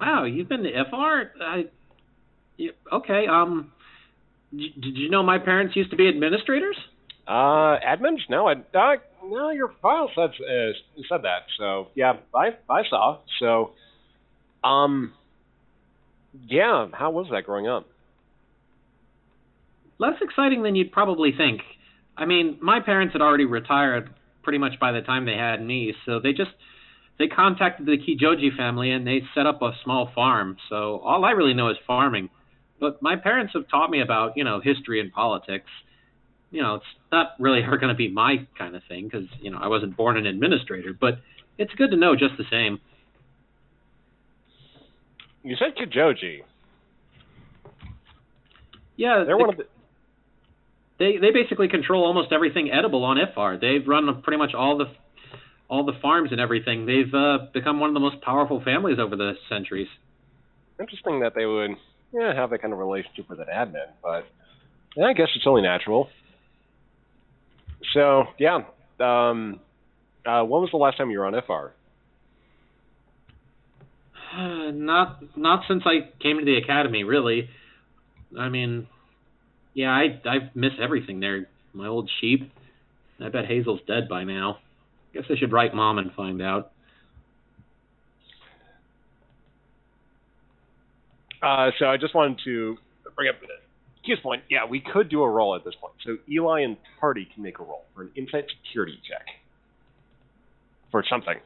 [0.00, 1.42] Wow, you've been to FR?
[1.42, 1.64] I,
[2.58, 3.72] you, okay, um,
[4.54, 6.76] d- did you know my parents used to be administrators?
[7.26, 10.72] uh admins no I uh, no your file said uh,
[11.08, 13.70] said that so yeah I I saw so
[14.62, 15.12] um
[16.46, 17.86] yeah how was that growing up
[19.98, 21.62] Less exciting than you'd probably think.
[22.16, 24.10] I mean, my parents had already retired
[24.42, 26.50] pretty much by the time they had me, so they just
[27.18, 30.58] they contacted the Kijoji family and they set up a small farm.
[30.68, 32.28] So all I really know is farming.
[32.78, 35.70] But my parents have taught me about, you know, history and politics.
[36.50, 39.58] You know, it's not really going to be my kind of thing because, you know,
[39.58, 41.20] I wasn't born an administrator, but
[41.56, 42.80] it's good to know just the same.
[45.46, 46.40] You said Kijoji.
[48.96, 49.66] Yeah, They're the- one of the.
[50.98, 53.60] they they basically control almost everything edible on IFAR.
[53.60, 54.86] They've run pretty much all the
[55.68, 56.86] all the farms and everything.
[56.86, 59.88] They've uh, become one of the most powerful families over the centuries.
[60.80, 61.72] Interesting that they would
[62.12, 64.26] yeah have that kind of relationship with an admin, but
[64.96, 66.08] yeah, I guess it's only natural.
[67.92, 68.62] So yeah,
[69.00, 69.60] um,
[70.24, 71.72] uh, when was the last time you were on FR?
[74.72, 77.48] not not since I came to the academy, really.
[78.38, 78.86] I mean,
[79.74, 81.48] yeah, I I miss everything there.
[81.72, 82.50] My old sheep.
[83.20, 84.58] I bet Hazel's dead by now.
[85.14, 86.72] Guess I should write mom and find out.
[91.42, 92.76] Uh, so I just wanted to
[93.14, 93.36] bring up
[94.04, 94.42] Q's point.
[94.50, 95.94] Yeah, we could do a roll at this point.
[96.04, 99.26] So Eli and Tardy can make a roll for an insight security check
[100.90, 101.36] for something.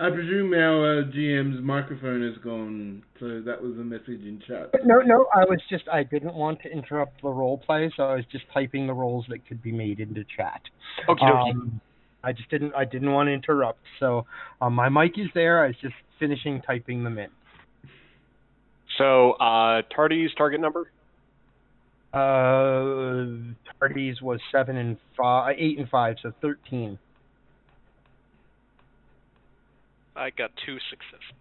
[0.00, 4.70] I presume our uh, GM's microphone is gone, so that was a message in chat.
[4.82, 8.14] No, no, I was just I didn't want to interrupt the role play, so I
[8.14, 10.62] was just typing the roles that could be made into chat.
[11.06, 11.82] Okay, Um,
[12.24, 13.80] I just didn't I didn't want to interrupt.
[13.98, 14.24] So
[14.62, 15.62] um, my mic is there.
[15.62, 17.28] I was just finishing typing them in.
[18.96, 20.90] So, uh, Tardy's target number?
[22.12, 26.98] Uh, Tardy's was seven and five, eight and five, so thirteen.
[30.20, 31.34] I got two successes.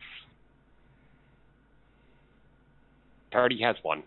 [3.32, 4.04] Tardy has one.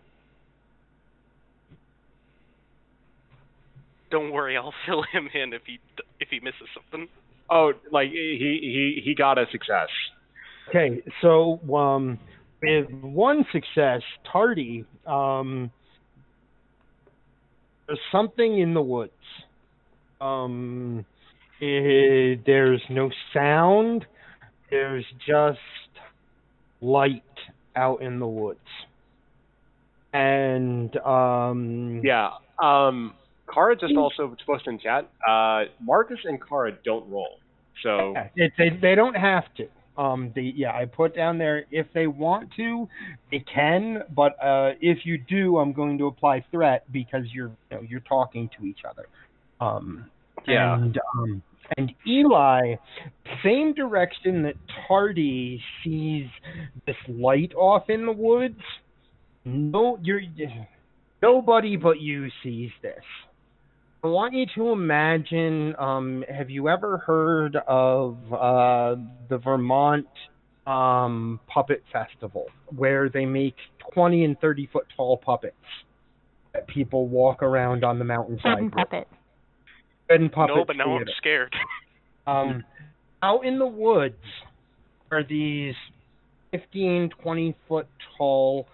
[4.09, 5.79] Don't worry, I'll fill him in if he
[6.19, 7.07] if he misses something.
[7.51, 9.89] Oh, like he he he got a success.
[10.69, 12.17] Okay, so um,
[12.61, 14.01] with one success,
[14.31, 15.69] Tardy, um,
[17.85, 19.11] there's something in the woods.
[20.19, 21.05] Um,
[21.61, 24.05] eh, there's no sound.
[24.73, 25.59] There's just
[26.81, 27.21] light
[27.75, 28.59] out in the woods.
[30.13, 32.31] And um, Yeah.
[32.61, 33.13] Um,
[33.53, 35.09] Kara just also supposed in chat.
[35.27, 37.39] Uh, Marcus and Kara don't roll.
[37.83, 39.67] So Yeah, they they don't have to.
[39.95, 42.87] Um, they yeah, I put down there if they want to,
[43.29, 44.03] they can.
[44.15, 47.99] But uh, if you do, I'm going to apply threat because you're you know, you're
[48.01, 49.07] talking to each other.
[49.61, 50.09] Um,
[50.47, 50.75] Yeah.
[50.75, 51.43] And um,
[51.77, 52.75] and Eli,
[53.43, 54.55] same direction that
[54.87, 56.27] Tardy sees
[56.85, 58.61] this light off in the woods.
[59.45, 60.21] No, you're
[61.21, 63.03] nobody but you sees this.
[64.03, 65.75] I want you to imagine.
[65.79, 68.95] Um, have you ever heard of uh,
[69.29, 70.07] the Vermont
[70.67, 73.55] um, Puppet Festival, where they make
[73.93, 75.55] twenty and thirty foot tall puppets
[76.53, 78.71] that people walk around on the mountainside?
[78.73, 79.07] Puppet.
[80.09, 81.53] Wooden puppet no, but now I'm scared.
[82.25, 82.63] Um,
[83.21, 84.15] out in the woods
[85.11, 85.75] are these
[86.51, 87.85] 15, 20 foot
[88.17, 88.65] tall,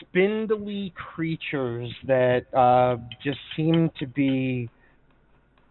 [0.00, 4.68] spindly creatures that uh, just seem to be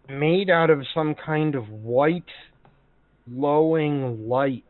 [0.08, 2.24] made out of some kind of white,
[3.32, 4.64] glowing light.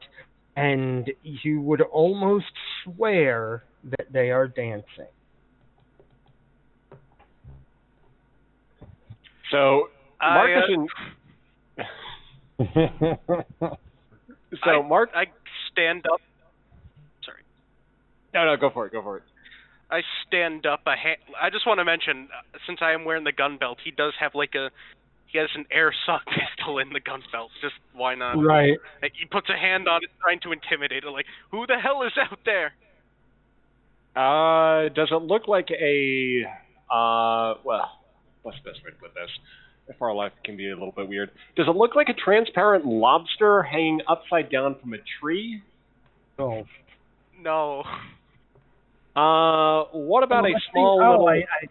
[0.57, 2.53] And you would almost
[2.85, 5.07] swear that they are dancing.
[9.51, 9.89] so
[10.21, 10.89] I, uh, and
[14.65, 15.11] so I, Mark.
[15.15, 15.25] I
[15.73, 16.21] stand up.
[17.25, 17.43] Sorry.
[18.35, 18.93] No, no, go for it.
[18.93, 19.23] Go for it.
[19.91, 21.19] I stand up a hand.
[21.41, 24.13] I just want to mention, uh, since I am wearing the gun belt, he does
[24.21, 24.71] have like a.
[25.27, 26.27] He has an airsoft
[26.59, 27.51] pistol in the gun belt.
[27.63, 28.35] Just why not?
[28.43, 28.77] right.
[29.01, 31.11] Like, he puts a hand on it, trying to intimidate it.
[31.11, 32.73] Like, who the hell is out there?
[34.17, 36.43] Uh, does it look like a
[36.91, 37.55] uh?
[37.65, 37.91] Well,
[38.43, 39.31] what's the best way to put this?
[39.91, 41.31] If our life can be a little bit weird.
[41.57, 45.63] Does it look like a transparent lobster hanging upside down from a tree?
[46.37, 46.65] So,
[47.43, 47.83] No.
[49.17, 50.65] Uh, what about a I see.
[50.73, 51.29] small oh, little?
[51.29, 51.67] I, I,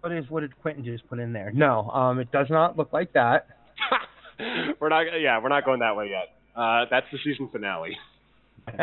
[0.00, 1.50] what is what did Quentin just put in there?
[1.52, 3.48] No, um, it does not look like that.
[4.80, 5.02] we're not.
[5.20, 6.28] Yeah, we're not going that way yet.
[6.56, 7.96] Uh, that's the season finale.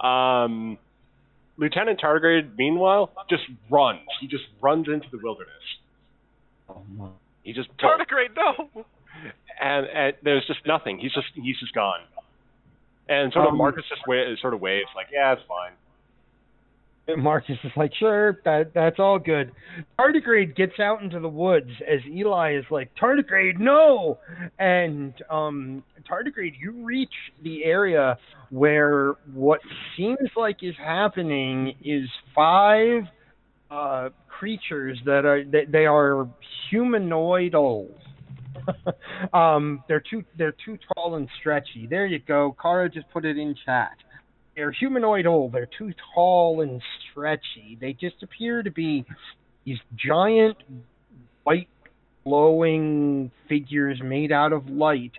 [0.00, 0.78] Um,
[1.56, 4.00] Lieutenant Tardigrade, meanwhile, just runs.
[4.20, 5.52] He just runs into the wilderness.
[6.68, 7.08] Oh, my.
[7.42, 8.84] He just Tardigrade, no.
[9.60, 10.98] and, and there's just nothing.
[10.98, 12.00] He's just he's just gone.
[13.08, 15.72] And sort of Um, Marcus just wa- sort of waves like, yeah, it's fine.
[17.06, 19.52] And Marcus is like, sure, that that's all good.
[19.98, 24.18] Tardigrade gets out into the woods as Eli is like, Tardigrade, no!
[24.58, 27.12] And um, Tardigrade, you reach
[27.42, 28.16] the area
[28.48, 29.60] where what
[29.98, 33.02] seems like is happening is five
[33.70, 36.28] uh, creatures that are they, they are
[36.72, 37.88] humanoidal.
[39.32, 41.86] um, they're too they're too tall and stretchy.
[41.88, 42.56] There you go.
[42.60, 43.96] Kara just put it in chat.
[44.56, 45.52] They're humanoidal.
[45.52, 46.80] They're too tall and
[47.10, 47.76] stretchy.
[47.80, 49.04] They just appear to be
[49.64, 50.56] these giant
[51.42, 51.68] white
[52.24, 55.12] glowing figures made out of light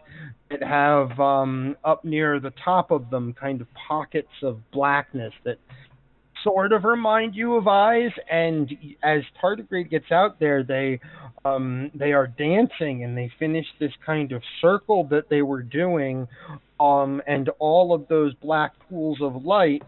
[0.50, 5.58] that have um, up near the top of them kind of pockets of blackness that
[6.46, 8.12] sort of remind you of eyes.
[8.32, 8.72] And
[9.04, 11.02] as Tardigrade gets out there, they
[11.44, 16.28] um, they are dancing and they finish this kind of circle that they were doing,
[16.80, 19.84] um, and all of those black pools of light,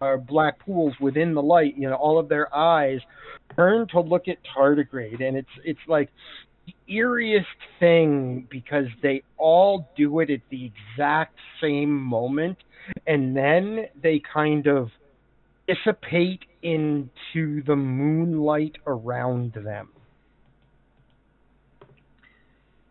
[0.00, 3.00] or black pools within the light, you know, all of their eyes
[3.56, 6.08] turn to look at Tardigrade, and it's it's like
[6.66, 7.44] the eeriest
[7.80, 12.58] thing because they all do it at the exact same moment,
[13.06, 14.88] and then they kind of
[15.74, 19.88] dissipate into the moonlight around them.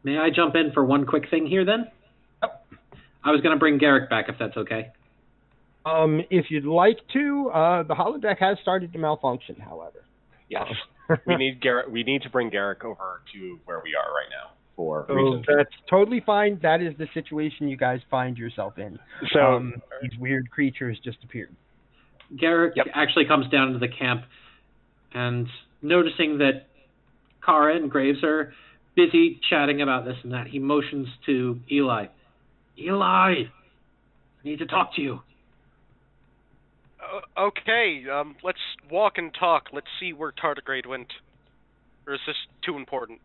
[0.03, 1.85] May I jump in for one quick thing here then?
[2.41, 2.65] Yep.
[3.23, 4.91] I was going to bring Garak back if that's okay.
[5.85, 10.03] Um, if you'd like to, uh, the holodeck has started to malfunction, however.
[10.49, 10.67] Yes,
[11.27, 11.89] we need Garak.
[11.89, 15.45] We need to bring Garak over to where we are right now for So reasons.
[15.47, 16.59] that's totally fine.
[16.61, 18.99] That is the situation you guys find yourself in.
[19.33, 21.55] So um, these weird creatures just appeared.
[22.35, 22.87] Garak Yep.
[22.93, 24.23] actually comes down into the camp
[25.13, 25.47] and
[25.81, 26.67] noticing that
[27.45, 28.53] Kara and Graves are
[28.95, 32.05] busy chatting about this and that, he motions to Eli.
[32.77, 33.49] Eli, I
[34.43, 35.19] need to talk to you.
[37.01, 38.59] Uh, okay, um, let's
[38.89, 39.67] walk and talk.
[39.73, 41.07] Let's see where Tardigrade went.
[42.07, 43.19] Or is this too important?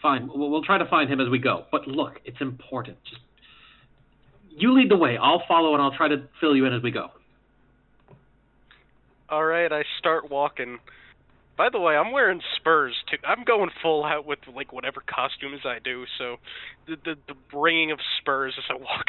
[0.00, 1.64] Fine, we'll, we'll try to find him as we go.
[1.70, 2.98] But look, it's important.
[3.04, 3.20] Just
[4.50, 5.16] you lead the way.
[5.20, 7.08] I'll follow and I'll try to fill you in as we go.
[9.32, 10.78] All right, I start walking.
[11.56, 13.16] By the way, I'm wearing spurs too.
[13.26, 16.04] I'm going full out with like whatever costumes I do.
[16.18, 16.36] So,
[16.86, 19.06] the the, the ringing of spurs as I walk.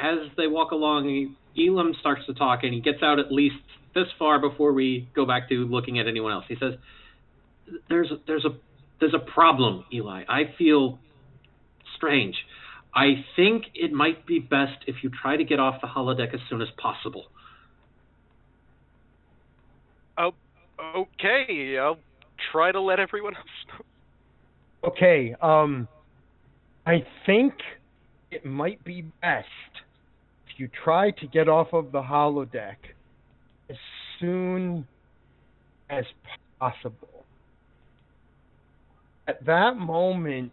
[0.00, 3.54] As they walk along, Elim starts to talk, and he gets out at least
[3.94, 6.46] this far before we go back to looking at anyone else.
[6.48, 6.74] He says,
[7.88, 8.56] "There's there's a
[8.98, 10.24] there's a problem, Eli.
[10.28, 10.98] I feel
[11.94, 12.34] strange.
[12.96, 16.40] I think it might be best if you try to get off the holodeck as
[16.48, 17.26] soon as possible."
[20.18, 20.32] Oh,
[20.78, 21.98] Okay, I'll
[22.52, 24.90] try to let everyone else know.
[24.90, 25.88] Okay, um,
[26.86, 27.54] I think
[28.30, 29.48] it might be best
[30.46, 32.76] if you try to get off of the holodeck
[33.70, 33.76] as
[34.20, 34.86] soon
[35.90, 36.04] as
[36.60, 37.24] possible.
[39.26, 40.52] At that moment,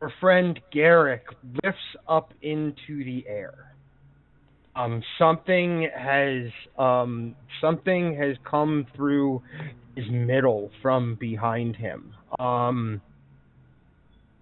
[0.00, 1.22] our friend Garak
[1.64, 3.74] lifts up into the air.
[4.76, 9.42] Um, something has um, something has come through
[9.96, 12.14] his middle from behind him.
[12.38, 13.00] Um,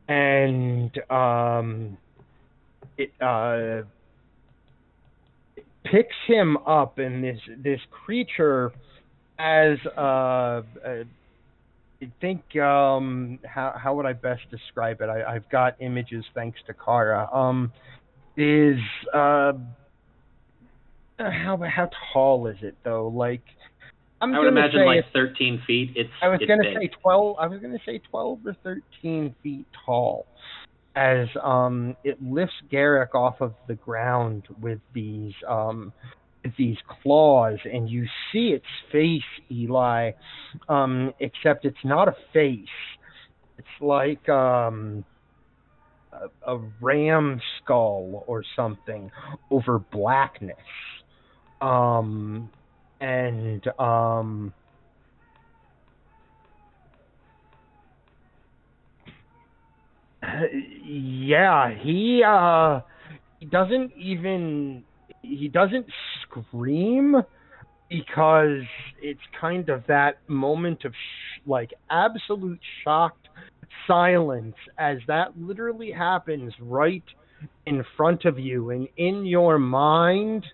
[0.08, 1.96] and um,
[2.98, 3.82] it, uh,
[5.84, 8.72] picks him up, and this this creature
[9.38, 10.62] has uh, uh,
[12.02, 15.08] I think um, how how would I best describe it?
[15.08, 17.28] I, I've got images thanks to Kara.
[17.32, 17.72] Um,
[18.36, 18.78] is
[19.14, 19.52] uh,
[21.18, 23.08] how how tall is it though?
[23.08, 23.42] Like
[24.20, 25.92] I'm I would imagine like it's 13 feet.
[25.96, 26.90] It's I was it's gonna big.
[26.90, 27.36] say twelve.
[27.38, 30.26] I was gonna say twelve or thirteen feet tall,
[30.94, 35.92] as um it lifts Garak off of the ground with these um
[36.56, 40.12] these claws, and you see its face, Eli.
[40.68, 42.66] Um, except it's not a face.
[43.58, 45.04] It's like um
[46.12, 49.10] a, a ram skull or something
[49.50, 50.56] over blackness.
[51.60, 52.50] Um,
[53.00, 54.52] and um.
[60.84, 62.80] yeah, he uh
[63.38, 64.84] he doesn't even
[65.28, 65.86] he doesn't
[66.22, 67.16] scream
[67.88, 68.62] because
[69.00, 73.28] it's kind of that moment of sh- like absolute shocked
[73.86, 77.04] silence as that literally happens right
[77.66, 78.70] in front of you.
[78.70, 80.44] And in your mind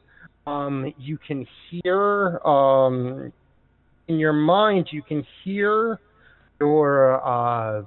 [0.47, 3.33] um you can hear um
[4.09, 6.01] in your mind you can hear
[6.61, 7.85] your uh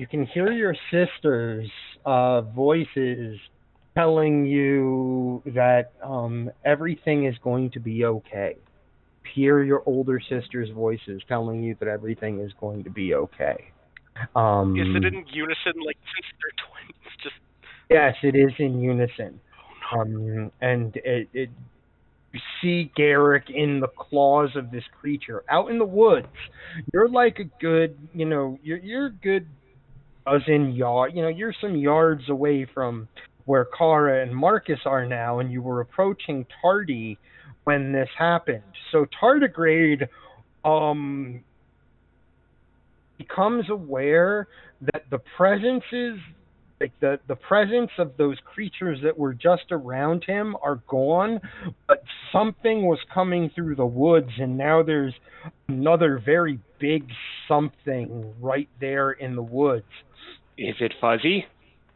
[0.00, 1.70] you can hear your sisters'
[2.06, 3.38] uh, voices
[3.94, 8.56] telling you that um, everything is going to be okay.
[9.34, 13.72] Hear your older sisters' voices telling you that everything is going to be okay.
[14.34, 17.16] Um, Is it in unison, like since they're twins?
[17.22, 17.36] Just
[17.90, 19.40] Yes, it is in unison.
[19.92, 21.50] Um, and it, it
[22.32, 26.28] you see Garak in the claws of this creature out in the woods.
[26.92, 29.46] You're like a good, you know, you're you're a good
[30.24, 33.08] dozen yard, you know, you're some yards away from
[33.50, 37.18] where Kara and Marcus are now, and you were approaching Tardy
[37.64, 38.62] when this happened.
[38.92, 40.06] So Tardigrade,
[40.64, 41.42] um,
[43.18, 44.46] becomes aware
[44.80, 46.20] that the presences
[46.80, 51.38] like the the presence of those creatures that were just around him are gone
[51.86, 52.02] but
[52.32, 55.12] something was coming through the woods and now there's
[55.68, 57.04] another very big
[57.46, 59.84] something right there in the woods
[60.56, 61.44] Is it fuzzy?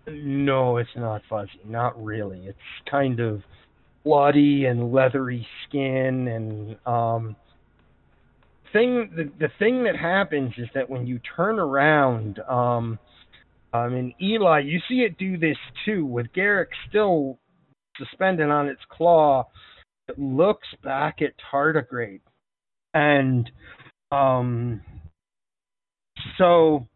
[0.06, 2.58] No it's not fuzzy not really it's
[2.90, 3.42] kind of
[4.04, 7.36] bloody and leathery skin and um
[8.72, 12.98] thing the, the thing that happens is that when you turn around um
[13.74, 17.38] um, and Eli, you see it do this too, with Garak still
[17.98, 19.48] suspended on its claw.
[20.06, 22.20] It looks back at Tardigrade.
[22.94, 23.50] And
[24.12, 24.80] um,
[26.38, 26.86] so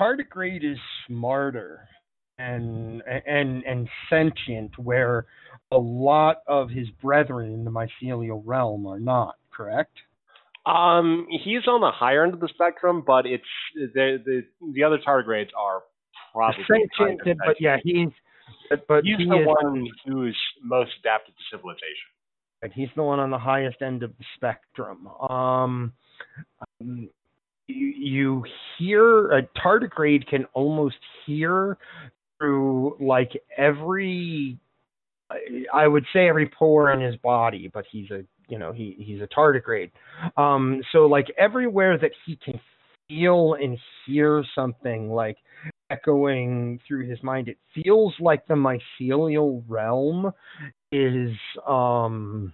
[0.00, 1.88] Tardigrade is smarter
[2.38, 5.26] and and and sentient, where
[5.70, 9.36] a lot of his brethren in the mycelial realm are not.
[9.52, 9.92] Correct?
[10.64, 13.44] Um, he's on the higher end of the spectrum, but it's
[13.74, 15.82] the the the other tardigrades are
[16.32, 18.08] probably kind sentient, of but yeah, he's
[18.70, 22.08] But, but He's he the is one who's most adapted to civilization.
[22.62, 25.08] and He's the one on the highest end of the spectrum.
[25.28, 25.92] Um,
[26.80, 27.08] um,
[27.72, 28.44] you,
[28.78, 31.78] hear a tardigrade can almost hear
[32.38, 34.58] through like every,
[35.30, 38.96] I- I would say every pore in his body, but he's a you know he
[38.98, 39.90] he's a tardigrade.
[40.36, 42.60] Um, so like everywhere that he can
[43.08, 45.36] feel and hear something like
[45.90, 50.32] echoing through his mind, it feels like the mycelial realm
[50.92, 51.30] is
[51.66, 52.52] um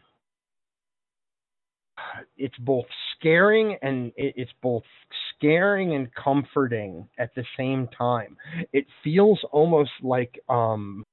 [2.36, 2.86] it's both
[3.16, 4.82] scaring and it's both
[5.36, 8.36] scaring and comforting at the same time.
[8.73, 11.05] It feels almost like um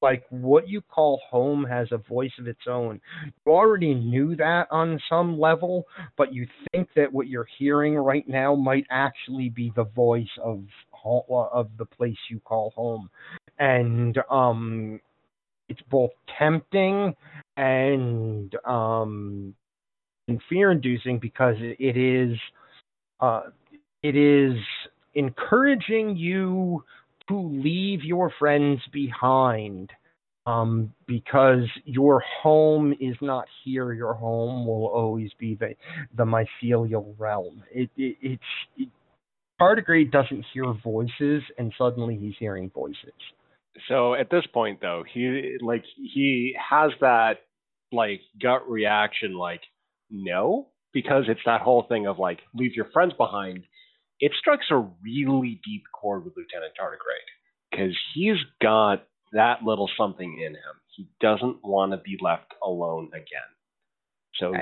[0.00, 3.00] like what you call home has a voice of its own.
[3.24, 5.86] You already knew that on some level
[6.16, 10.64] but you think that what you're hearing right now might actually be the voice of
[11.04, 13.10] of the place you call home.
[13.58, 15.00] And um
[15.68, 17.14] it's both tempting
[17.56, 19.54] and um
[20.28, 22.38] and fear inducing because it, is
[23.20, 23.42] uh
[24.02, 24.56] it is
[25.14, 26.84] encouraging you
[27.28, 29.90] to leave your friends behind
[30.46, 33.92] um because your home is not here.
[33.92, 35.74] Your home will always be the
[36.16, 37.62] the mycelial realm.
[37.70, 38.42] It, it it's
[38.76, 38.88] it,
[39.60, 43.12] tardigrade doesn't hear voices and suddenly he's hearing voices.
[43.88, 47.38] So at this point, though, he like he has that
[47.90, 49.60] like gut reaction, like
[50.12, 53.64] no, because it's that whole thing of like leave your friends behind.
[54.20, 60.38] It strikes a really deep chord with Lieutenant Tardigrade because he's got that little something
[60.38, 60.76] in him.
[60.94, 63.50] He doesn't want to be left alone again.
[64.34, 64.52] So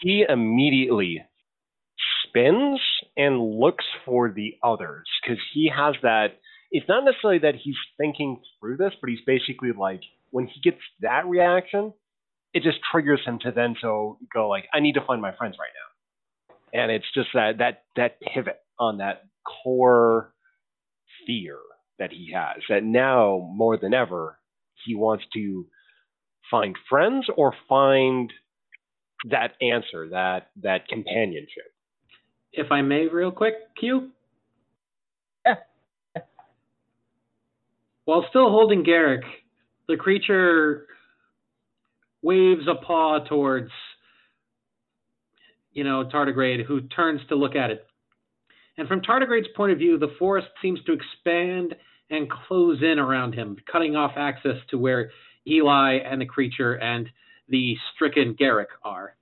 [0.00, 1.24] he immediately
[2.24, 2.80] spins
[3.16, 6.38] and looks for the others because he has that
[6.70, 10.80] it's not necessarily that he's thinking through this, but he's basically like when he gets
[11.00, 11.92] that reaction,
[12.58, 15.56] it just triggers him to then so go like, I need to find my friends
[15.60, 16.80] right now.
[16.80, 19.22] And it's just that that that pivot on that
[19.62, 20.34] core
[21.24, 21.56] fear
[22.00, 24.38] that he has that now more than ever
[24.84, 25.66] he wants to
[26.50, 28.32] find friends or find
[29.30, 31.72] that answer, that that companionship.
[32.52, 34.10] If I may, real quick, Q.
[35.46, 35.54] Yeah.
[38.04, 39.22] While still holding Garak,
[39.86, 40.86] the creature
[42.22, 43.70] waves a paw towards,
[45.72, 47.86] you know, Tardigrade, who turns to look at it.
[48.76, 51.74] And from Tardigrade's point of view, the forest seems to expand
[52.10, 55.10] and close in around him, cutting off access to where
[55.46, 57.08] Eli and the creature and
[57.48, 59.14] the stricken Garak are.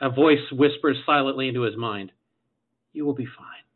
[0.00, 2.12] A voice whispers silently into his mind,
[2.92, 3.67] You will be fine.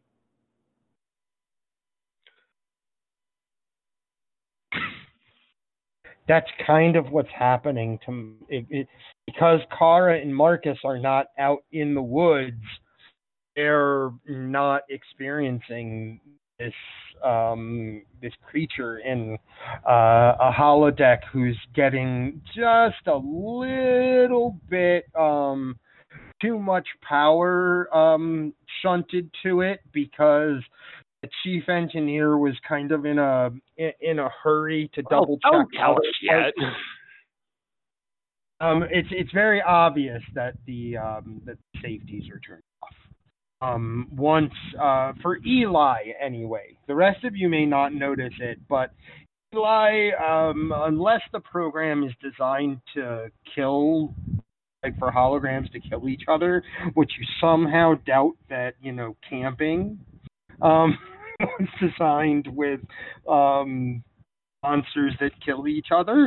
[6.33, 8.89] That's kind of what's happening to it, it,
[9.27, 12.63] because Kara and Marcus are not out in the woods.
[13.55, 16.23] They're not experiencing
[16.59, 16.73] this
[17.23, 19.37] um, this creature in
[19.87, 25.79] uh, a holodeck who's getting just a little bit um,
[26.41, 30.63] too much power um, shunted to it because
[31.23, 35.53] the chief engineer was kind of in a in, a hurry to double check.
[35.53, 36.53] Don't tell us yet.
[38.61, 42.91] um, it's it's very obvious that the um, that the safeties are turned off.
[43.61, 46.77] Um, once uh, for Eli anyway.
[46.89, 48.91] The rest of you may not notice it, but
[49.55, 54.13] Eli, um, unless the program is designed to kill,
[54.83, 60.01] like for holograms to kill each other, which you somehow doubt that you know camping
[60.63, 60.99] um,
[61.43, 62.81] was designed with
[63.29, 64.03] um,
[64.63, 66.27] monsters that kill each other.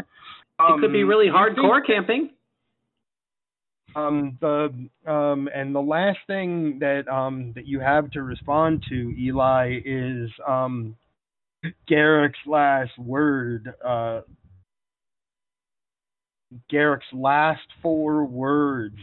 [0.59, 2.31] it could be Um, really hardcore camping.
[3.95, 4.69] um, the
[5.09, 10.29] um, and the last thing that um, that you have to respond to, Eli, is
[10.47, 10.95] um,
[11.89, 13.73] Garak's last word.
[13.83, 14.21] Uh,
[16.71, 18.97] Garak's last four words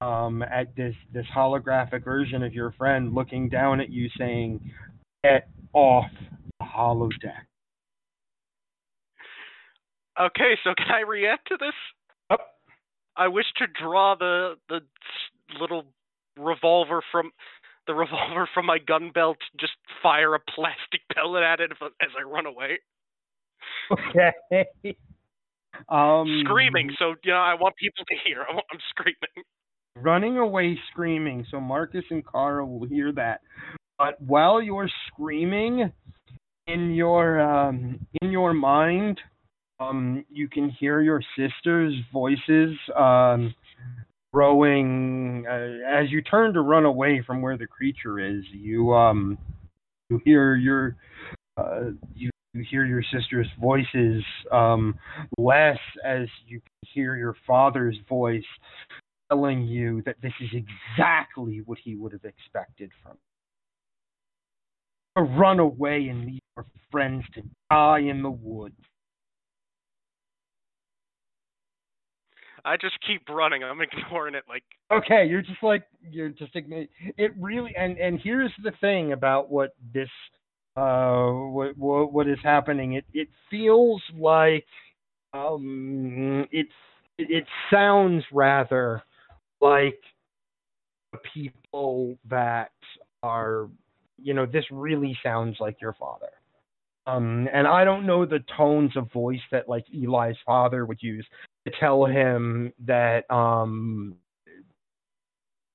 [0.00, 4.60] um, at this this holographic version of your friend, looking down at you, saying,
[5.24, 6.06] "Get off
[6.58, 7.44] the holodeck."
[10.18, 11.74] Okay, so can I react to this?
[12.30, 12.40] Yep.
[13.16, 14.80] I wish to draw the the
[15.58, 15.84] little
[16.38, 17.32] revolver from
[17.86, 22.22] the revolver from my gun belt, just fire a plastic pellet at it as I
[22.22, 22.78] run away,
[23.90, 24.66] Okay.
[25.88, 26.90] Um, screaming.
[26.98, 28.42] So you know, I want people to hear.
[28.42, 29.44] I I'm screaming.
[29.96, 33.40] running away screaming so marcus and kara will hear that
[34.00, 35.92] but while you're screaming
[36.66, 39.20] in your um, in your mind,
[39.78, 43.54] um, you can hear your sisters' voices um,
[44.32, 48.42] growing uh, as you turn to run away from where the creature is.
[48.50, 49.36] You um,
[50.08, 50.96] you hear your
[51.58, 54.98] uh, you, you hear your sister's voices um,
[55.36, 56.62] less as you
[56.94, 58.42] hear your father's voice
[59.30, 63.18] telling you that this is exactly what he would have expected from
[65.16, 68.74] run away and leave your friends to die in the woods.
[72.64, 73.62] I just keep running.
[73.64, 74.44] I'm ignoring it.
[74.48, 77.32] Like, Okay, you're just like you're just ignoring it.
[77.38, 80.08] Really, and and here's the thing about what this
[80.76, 82.94] uh what what, what is happening.
[82.94, 84.66] It it feels like
[85.32, 86.70] um it's
[87.18, 89.02] it, it sounds rather
[89.60, 89.98] like
[91.34, 92.72] people that
[93.22, 93.68] are
[94.22, 96.30] you know this really sounds like your father.
[97.06, 101.26] Um and i don't know the tones of voice that like eli's father would use
[101.66, 104.16] to tell him that um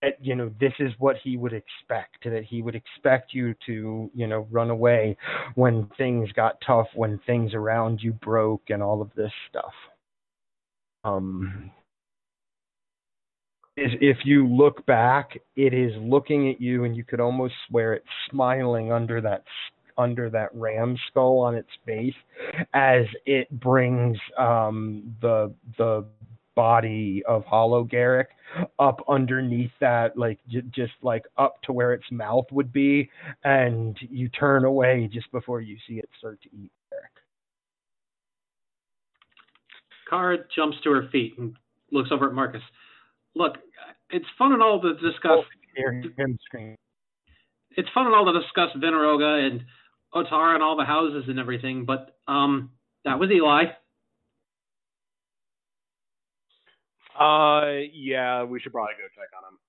[0.01, 4.09] that you know this is what he would expect that he would expect you to
[4.14, 5.17] you know run away
[5.56, 9.74] when things got tough when things around you broke and all of this stuff.
[11.03, 11.72] Um
[13.78, 17.94] is if you look back, it is looking at you, and you could almost swear
[17.94, 19.44] it's smiling under that
[19.98, 22.14] under that ram skull on its face
[22.74, 26.06] as it brings um, the the
[26.56, 28.28] body of Hollow Garak
[28.80, 33.10] up underneath that, like j- just like up to where its mouth would be,
[33.44, 37.22] and you turn away just before you see it start to eat Garak.
[40.10, 41.56] Kara jumps to her feet and
[41.92, 42.62] looks over at Marcus.
[43.36, 43.58] Look,
[44.09, 45.40] it's fun and all to discuss.
[45.75, 46.38] Hear him.
[47.77, 49.64] It's fun and all to discuss Veneroga and
[50.14, 52.72] Otara and all the houses and everything, but um,
[53.03, 53.66] that was Eli.
[57.19, 59.59] Uh, yeah, we should probably go check on him.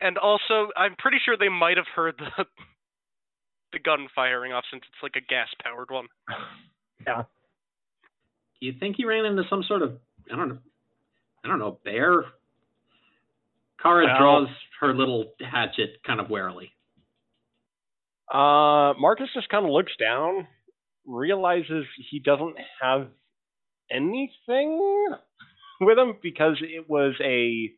[0.00, 2.44] and also, I'm pretty sure they might have heard the
[3.72, 6.06] the gun firing off since it's like a gas powered one.
[7.06, 7.22] Yeah.
[8.60, 9.98] Do you think he ran into some sort of
[10.32, 10.58] I don't know
[11.44, 12.24] I don't know bear?
[13.82, 14.48] Kara Well- draws
[14.80, 16.72] her little hatchet kind of warily.
[18.32, 20.46] Uh, Marcus just kind of looks down,
[21.06, 23.08] realizes he doesn't have
[23.90, 25.08] anything
[25.80, 27.72] with him because it was a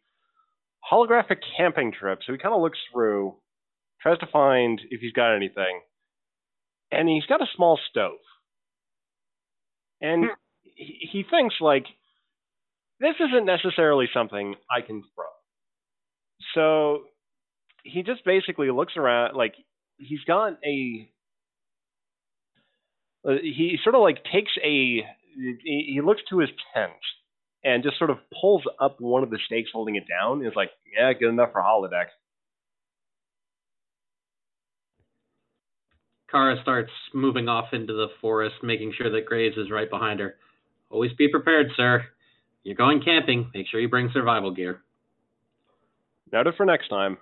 [0.90, 2.20] holographic camping trip.
[2.26, 3.36] So he kind of looks through,
[4.00, 5.80] tries to find if he's got anything,
[6.90, 8.18] and he's got a small stove.
[10.00, 10.24] And
[10.64, 11.84] he, he thinks like
[12.98, 15.26] this isn't necessarily something I can throw.
[16.54, 17.04] So
[17.84, 19.54] he just basically looks around like
[19.98, 21.08] he's got a
[23.26, 25.04] uh, he sort of like takes a
[25.62, 26.92] he looks to his tent
[27.62, 30.56] and just sort of pulls up one of the stakes holding it down and is
[30.56, 32.06] like yeah good enough for holodeck
[36.30, 40.36] Kara starts moving off into the forest, making sure that Graves is right behind her.
[40.88, 42.04] Always be prepared, sir.
[42.62, 43.50] You're going camping.
[43.52, 44.82] Make sure you bring survival gear.
[46.32, 47.18] Noted for next time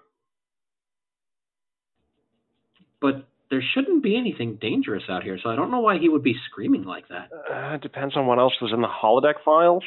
[3.01, 6.23] But there shouldn't be anything dangerous out here, so I don't know why he would
[6.23, 7.31] be screaming like that.
[7.33, 9.85] uh, it depends on what else was in the holodeck files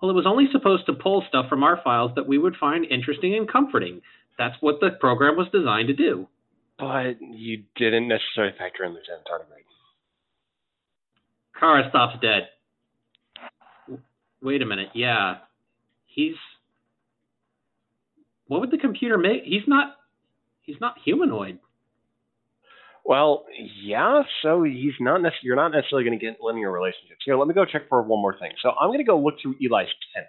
[0.00, 2.84] Well, it was only supposed to pull stuff from our files that we would find
[2.86, 4.00] interesting and comforting.
[4.38, 6.26] That's what the program was designed to do.
[6.78, 9.58] but you didn't necessarily factor in lieutenant tardigrade
[11.60, 12.48] Kara stops dead.
[13.86, 14.02] W-
[14.42, 14.88] Wait a minute.
[14.94, 15.36] Yeah.
[16.06, 16.34] He's.
[18.52, 19.44] What would the computer make?
[19.44, 19.94] He's not.
[20.60, 21.58] He's not humanoid.
[23.04, 23.44] well
[23.82, 27.48] yeah so he's not necessarily you're not necessarily going to get linear relationships here let
[27.48, 29.88] me go check for one more thing so i'm going to go look through eli's
[30.14, 30.26] tent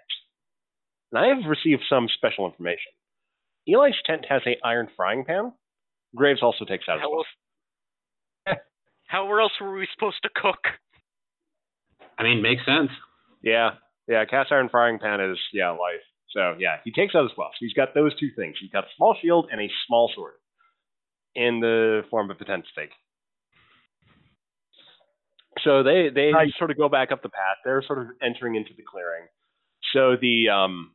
[1.12, 2.90] and i have received some special information
[3.68, 5.52] eli's tent has a iron frying pan
[6.16, 7.26] graves also takes that as How else?
[9.06, 10.62] How else were we supposed to cook?
[12.18, 12.90] I mean, makes sense.
[13.42, 13.70] Yeah,
[14.08, 14.24] yeah.
[14.24, 16.02] Cast iron frying pan is yeah life.
[16.34, 17.50] So yeah, he takes as well.
[17.52, 18.56] So he's got those two things.
[18.60, 20.34] He's got a small shield and a small sword
[21.34, 22.90] in the form of a tent stake.
[25.62, 26.50] So they they Nice.
[26.58, 27.58] sort of go back up the path.
[27.64, 29.26] They're sort of entering into the clearing.
[29.92, 30.90] So the um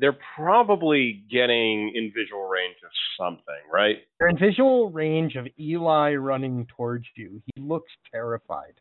[0.00, 3.96] they're probably getting in visual range of something, right?
[4.20, 7.42] You're in visual range of Eli running towards you.
[7.54, 8.74] He looks terrified.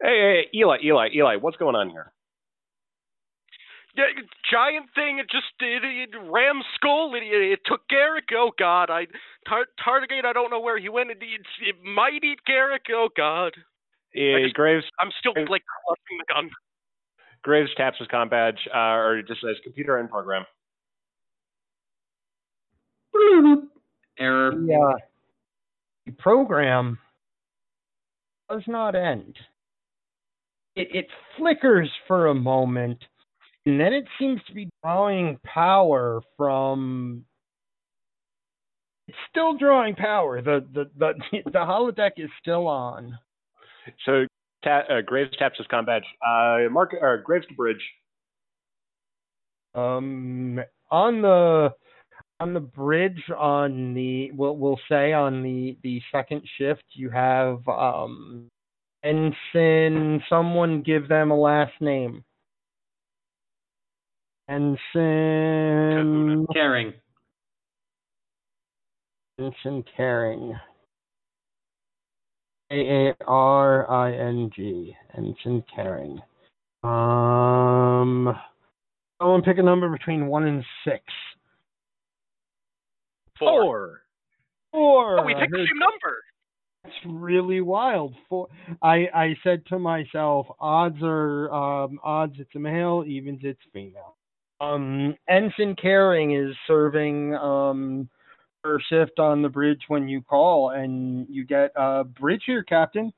[0.00, 2.12] Hey, hey, hey, Eli, Eli, Eli, what's going on here?
[3.98, 4.04] Yeah,
[4.48, 5.18] giant thing.
[5.18, 7.12] It just it, it ram skull.
[7.16, 8.30] It, it, it took Garak.
[8.32, 9.06] Oh God, I
[9.48, 10.24] tar, Tardigate.
[10.24, 11.10] I don't know where he went.
[11.10, 12.86] It, it, it might eat Garak.
[12.92, 13.54] Oh God.
[14.14, 16.50] Yeah, just- Graves I'm still like clutching the gun.
[17.42, 20.44] Graves taps his com badge, uh, or it just says computer end program.
[24.20, 24.52] Error.
[24.52, 24.96] The, uh,
[26.06, 26.98] the program
[28.48, 29.36] does not end.
[30.76, 32.98] It, it flickers for a moment,
[33.68, 37.26] and then it seems to be drawing power from.
[39.06, 40.40] It's still drawing power.
[40.40, 41.12] The the the
[41.44, 43.18] the holodeck is still on.
[44.06, 44.24] So
[44.64, 46.04] ta- uh, Graves taps his com badge.
[46.26, 47.82] Uh, Mark or Graves to bridge.
[49.74, 51.74] Um, on the
[52.40, 57.68] on the bridge on the we'll we'll say on the the second shift you have
[57.68, 58.48] um
[59.04, 62.24] ensign someone give them a last name
[64.48, 66.92] ensign Caring.
[69.38, 70.58] ensign caring
[72.70, 76.20] a a r i n g ensign caring
[76.82, 78.36] um
[79.20, 81.02] someone pick a number between one and six
[83.38, 84.02] Four.
[84.72, 85.20] Four.
[85.20, 86.22] Oh, we picked the same number.
[86.84, 88.14] That's really wild.
[88.28, 88.48] Four.
[88.82, 94.16] I I said to myself, odds are um, odds it's a male, evens it's female.
[94.60, 98.08] Um, Ensign Caring is serving um,
[98.64, 103.12] her shift on the bridge when you call, and you get uh, bridge here, Captain.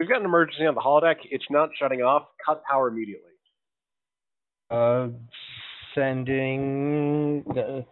[0.00, 1.16] We've got an emergency on the holodeck.
[1.30, 2.24] It's not shutting off.
[2.44, 3.30] Cut power immediately.
[4.70, 5.08] Uh,
[5.94, 7.44] sending.
[7.56, 7.82] Uh,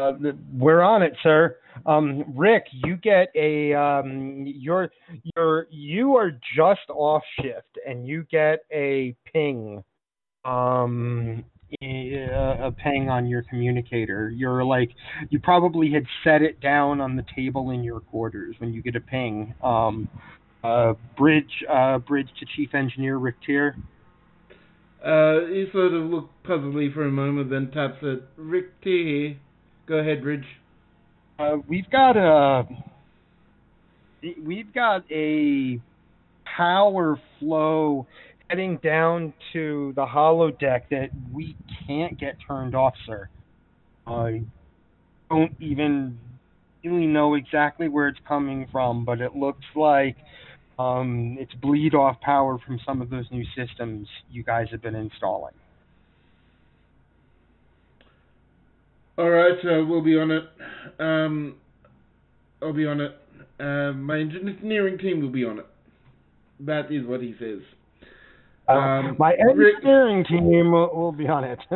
[0.00, 0.12] uh,
[0.52, 1.56] we're on it, sir.
[1.86, 4.90] Um, Rick, you get a um, you're
[5.34, 9.82] you're you are just off shift, and you get a ping,
[10.48, 11.44] um,
[11.82, 12.26] a,
[12.60, 14.30] a ping on your communicator.
[14.30, 14.90] You're like
[15.30, 18.96] you probably had set it down on the table in your quarters when you get
[18.96, 19.54] a ping.
[19.62, 20.08] Um,
[20.64, 23.76] uh, bridge, uh, bridge to Chief Engineer Rick Tier.
[25.04, 28.22] Uh, he sort of looked puzzledly for a moment, then taps it.
[28.36, 29.36] Rick T here.
[29.86, 30.44] Go ahead, Bridge.
[31.38, 32.66] Uh, we've got a
[34.44, 35.80] we've got a
[36.56, 38.06] power flow
[38.48, 43.28] heading down to the holodeck that we can't get turned off, sir.
[44.06, 44.42] I
[45.30, 46.18] don't even
[46.82, 50.16] really know exactly where it's coming from, but it looks like
[50.78, 54.94] um, it's bleed off power from some of those new systems you guys have been
[54.94, 55.54] installing.
[59.18, 60.44] All right, uh, we'll be on it.
[61.00, 61.56] Um,
[62.62, 63.18] I'll be on it.
[63.58, 65.66] Uh, my engineering team will be on it.
[66.60, 67.60] That is what he says.
[68.68, 71.58] Uh, Um, my Rick- engineering team will, will be on it.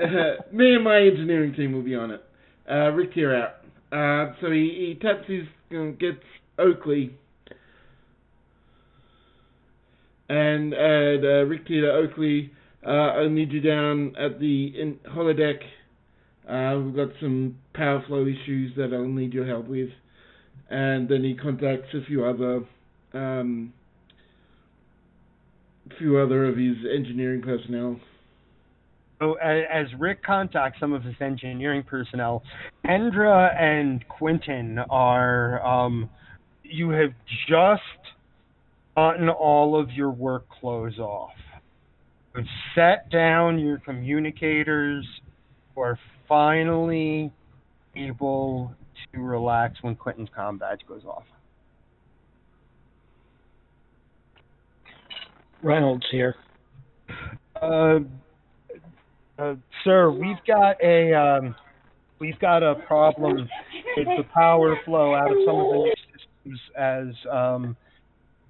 [0.00, 2.24] Uh, me and my engineering team will be on it.
[2.70, 3.56] Uh, Rick here out.
[3.92, 5.42] Uh, so he, he taps his,
[5.76, 6.22] uh, gets
[6.58, 7.14] Oakley.
[10.28, 12.52] And, and uh, Rick here to Oakley,
[12.86, 15.58] uh, I need you down at the in, holodeck.
[16.48, 19.90] Uh, we've got some power flow issues that I'll need your help with.
[20.70, 22.60] And then he contacts a few other,
[23.14, 23.72] um,
[25.98, 27.98] few other of his engineering personnel.
[29.20, 32.42] So as Rick contacts some of his engineering personnel,
[32.86, 36.08] Kendra and Quentin are um,
[36.62, 37.10] you have
[37.48, 37.82] just
[38.94, 41.32] gotten all of your work clothes off.
[42.36, 45.04] You've set down your communicators.
[45.76, 47.32] You are finally
[47.96, 48.72] able
[49.12, 51.24] to relax when Quentin's comm badge goes off.
[55.62, 56.36] Reynolds here.
[57.60, 58.00] Uh,
[59.38, 59.54] uh,
[59.84, 61.54] sir, we've got a um,
[62.18, 63.48] we've got a problem
[63.96, 67.76] with the power flow out of some of the systems as um,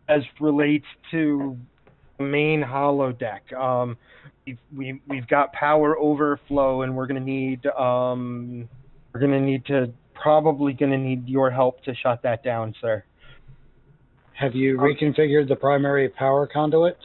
[0.09, 1.57] as relates to
[2.19, 3.53] the main holodeck.
[3.53, 3.97] Um,
[4.47, 8.69] we've we, we've got power overflow, and we're going to need um,
[9.13, 12.75] we're going to need to probably going to need your help to shut that down,
[12.81, 13.05] sir.
[14.39, 17.03] Have you reconfigured the primary power conduits?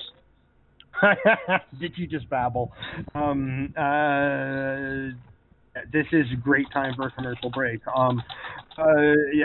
[1.79, 2.71] Did you just babble?
[3.15, 5.17] Um, uh,
[5.91, 7.81] this is a great time for a commercial break.
[7.87, 8.21] Um,
[8.77, 8.83] uh,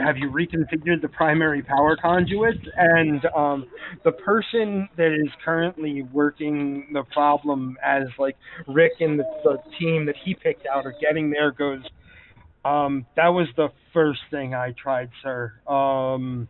[0.04, 2.60] have you reconfigured the primary power conduits?
[2.76, 3.66] And um,
[4.04, 8.36] the person that is currently working the problem as like
[8.66, 11.82] Rick and the, the team that he picked out are getting there goes.
[12.66, 15.54] Um, that was the first thing I tried, sir.
[15.66, 16.48] Um,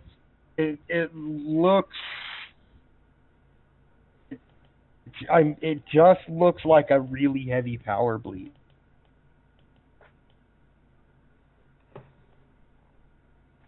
[0.59, 1.97] it it looks
[5.33, 8.53] I'm, it just looks like a really heavy power bleed.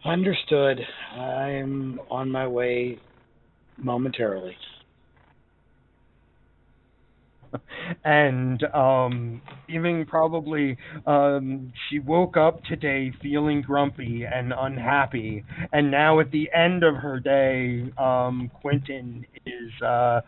[0.05, 0.81] Understood.
[1.15, 2.99] I'm on my way
[3.77, 4.57] momentarily.
[8.05, 15.45] and um even probably um she woke up today feeling grumpy and unhappy.
[15.73, 20.21] And now at the end of her day um quentin is uh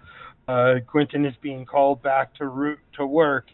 [0.49, 3.47] uh quentin is being called back to root to work.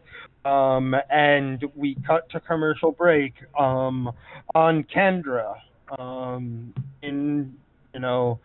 [0.45, 4.11] Um and we cut to commercial break um
[4.55, 5.55] on kendra
[5.99, 6.73] um
[7.03, 7.55] in
[7.95, 8.39] you know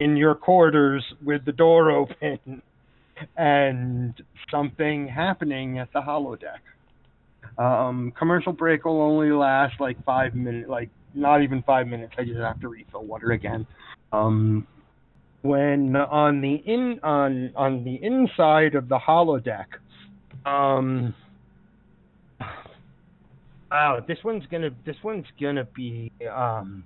[0.00, 2.60] in your quarters with the door open
[3.36, 4.14] and
[4.50, 6.60] something happening at the holodeck.
[7.58, 12.14] Um, commercial break will only last like five minutes, like not even five minutes.
[12.18, 13.66] I just have to refill water again.
[14.12, 14.66] Um,
[15.42, 19.66] when on the in on on the inside of the holodeck,
[20.44, 21.14] um,
[23.70, 26.84] wow, this one's gonna this one's gonna be um,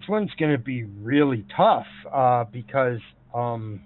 [0.00, 3.00] this one's gonna be really tough uh, because
[3.34, 3.80] um,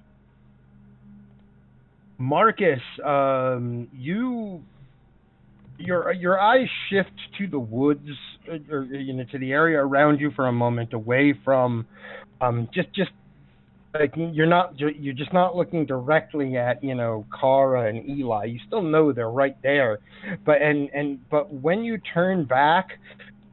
[2.22, 4.62] Marcus, um, you
[5.76, 8.08] your your eyes shift to the woods
[8.48, 11.84] uh, or you know to the area around you for a moment, away from
[12.40, 13.10] um, just just
[13.92, 18.44] like you're not you're just not looking directly at you know Kara and Eli.
[18.44, 19.98] You still know they're right there,
[20.46, 22.90] but and and but when you turn back,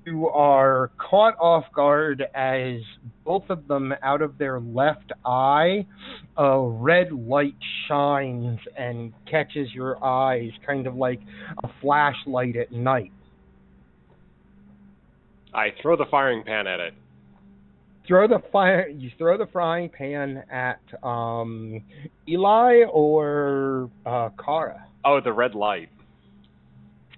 [0.05, 2.79] you are caught off guard as
[3.25, 5.85] both of them out of their left eye
[6.37, 7.55] a red light
[7.87, 11.19] shines and catches your eyes kind of like
[11.63, 13.11] a flashlight at night
[15.53, 16.93] I throw the firing pan at it.
[18.07, 21.81] throw the fire you throw the frying pan at um
[22.27, 25.89] eli or uh kara Oh, the red light.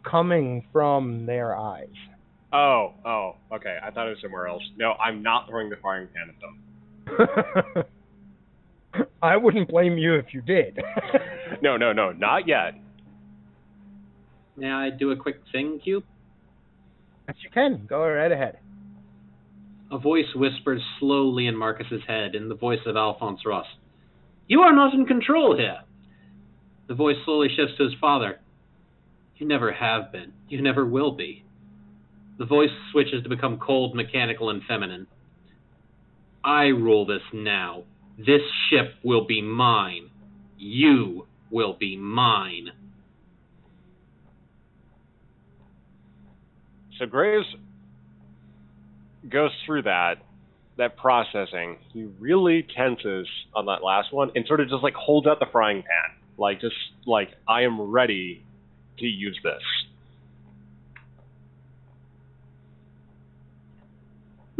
[0.10, 1.88] coming from their eyes
[2.54, 3.78] Oh, oh, okay.
[3.82, 4.64] I thought it was somewhere else.
[4.78, 7.86] No, I'm not throwing the firing pan at them.
[9.22, 10.80] I wouldn't blame you if you did.
[11.62, 12.74] No, no, no, not yet.
[14.58, 16.04] May I do a quick thing, Cube?
[17.28, 17.86] Yes, you can.
[17.88, 18.58] Go right ahead.
[19.92, 23.68] A voice whispers slowly in Marcus's head in the voice of Alphonse Ross.
[24.48, 25.82] You are not in control here.
[26.88, 28.40] The voice slowly shifts to his father.
[29.38, 30.34] You never have been.
[30.50, 31.44] You never will be.
[32.42, 35.06] The voice switches to become cold, mechanical, and feminine.
[36.44, 37.84] I rule this now.
[38.18, 40.10] This ship will be mine.
[40.58, 42.70] You will be mine.
[46.98, 47.46] So Graves
[49.30, 50.16] goes through that
[50.80, 51.78] that processing.
[51.94, 55.46] He really tenses on that last one and sort of just like holds out the
[55.52, 56.18] frying pan.
[56.40, 56.74] Like just
[57.06, 58.44] like I am ready
[58.98, 59.62] to use this.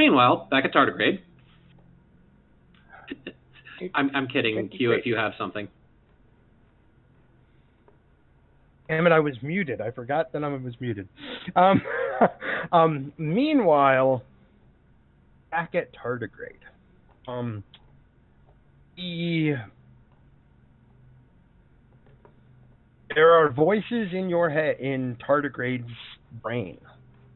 [0.02, 1.20] Meanwhile, back at Tardigrade.
[3.94, 5.68] I'm, I'm kidding, Q, if you have something.
[8.90, 9.80] Damn it, I was muted.
[9.80, 11.08] I forgot that I was muted.
[11.56, 11.84] Um,
[12.72, 14.24] um, meanwhile,
[15.52, 16.56] back at Tardigrade,
[17.28, 17.64] um,
[18.98, 19.54] the
[23.14, 25.94] there are voices in your head in Tardigrade's
[26.42, 26.80] brain.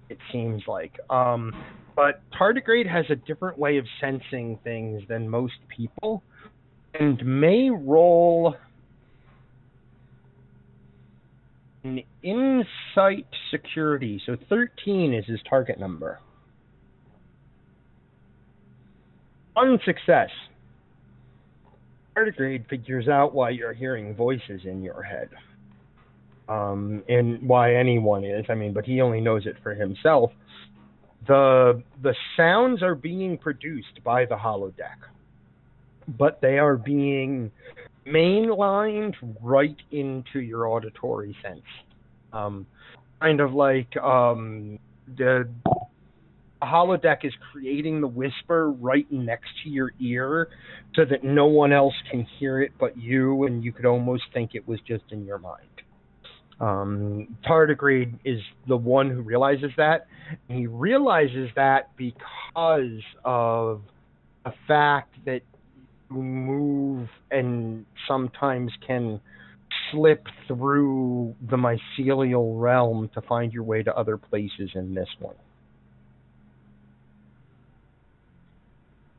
[0.09, 1.53] It seems like, um,
[1.95, 6.21] but Tardigrade has a different way of sensing things than most people,
[6.93, 8.55] and may roll
[11.85, 14.21] an insight security.
[14.25, 16.19] So 13 is his target number.
[19.53, 20.29] One success.
[22.17, 25.29] Tardigrade figures out why you're hearing voices in your head.
[26.49, 28.45] Um, and why anyone is.
[28.49, 30.31] I mean, but he only knows it for himself.
[31.27, 34.97] The the sounds are being produced by the holodeck,
[36.07, 37.51] but they are being
[38.05, 41.61] mainlined right into your auditory sense.
[42.33, 42.67] Um,
[43.21, 44.77] kind of like um,
[45.17, 45.47] the
[46.61, 50.49] holodeck is creating the whisper right next to your ear
[50.95, 54.55] so that no one else can hear it but you, and you could almost think
[54.55, 55.74] it was just in your mind.
[56.59, 60.07] Um, Tardigrade is the one who realizes that.
[60.47, 63.81] He realizes that because of
[64.45, 65.41] the fact that
[66.09, 69.19] you move and sometimes can
[69.91, 75.35] slip through the mycelial realm to find your way to other places in this one.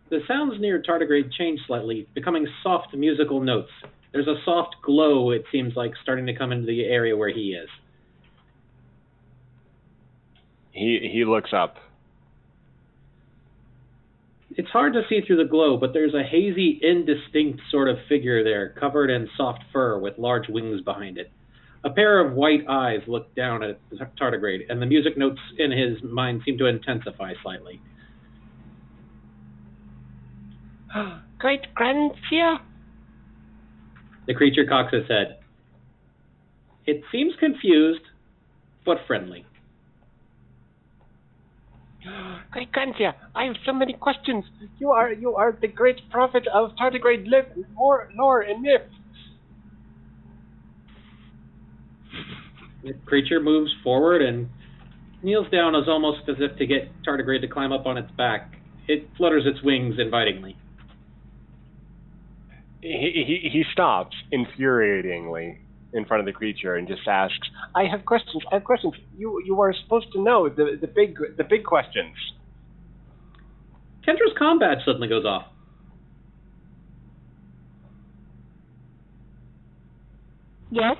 [0.09, 3.71] The sounds near Tardigrade change slightly, becoming soft musical notes,
[4.13, 7.53] There's a soft glow, it seems like, starting to come into the area where he
[7.53, 7.69] is.
[10.73, 11.77] He he looks up.
[14.51, 18.43] It's hard to see through the glow, but there's a hazy, indistinct sort of figure
[18.43, 21.31] there, covered in soft fur with large wings behind it.
[21.85, 23.79] A pair of white eyes look down at
[24.19, 27.81] Tardigrade, and the music notes in his mind seem to intensify slightly.
[31.39, 32.59] Great Grandseer?
[34.27, 35.39] The creature cocks its head.
[36.87, 38.03] It seems confused,
[38.85, 39.45] but friendly.
[42.53, 42.69] Great
[43.35, 44.45] I have so many questions.
[44.79, 47.27] You are you are the great prophet of Tardigrade
[47.77, 48.83] lore, lore and myth.
[52.85, 54.49] The creature moves forward and
[55.23, 58.55] kneels down as almost as if to get Tardigrade to climb up on its back.
[58.87, 60.57] It flutters its wings invitingly.
[62.87, 65.59] He he, he stops infuriatingly
[65.93, 68.43] in front of the creature and just asks, "I have questions.
[68.51, 68.95] I have questions.
[69.17, 72.17] You you are supposed to know the the big the big questions."
[74.07, 75.47] Kendra's combadge suddenly goes off.
[80.71, 80.97] Yes?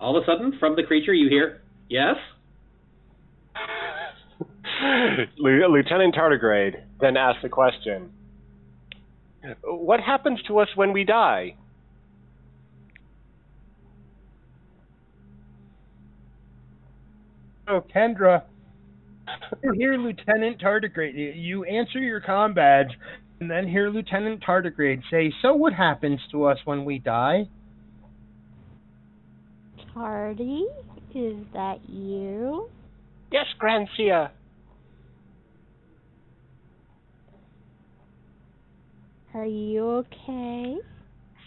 [0.00, 2.14] All of a sudden, from the creature, you hear, Yes?
[5.38, 8.12] Lieutenant Tardigrade then asks the question,
[9.62, 11.56] "What happens to us when we die?"
[17.68, 18.42] Oh, Kendra,
[19.62, 21.14] you hear Lieutenant Tardigrade.
[21.14, 22.98] You- You answer your com badge,
[23.38, 27.48] and then hear Lieutenant Tardigrade say, "So, what happens to us when we die?"
[29.94, 30.66] Tardy,
[31.14, 32.68] is that you?
[33.30, 34.30] Yes, Grandseer.
[39.34, 40.76] Are you okay?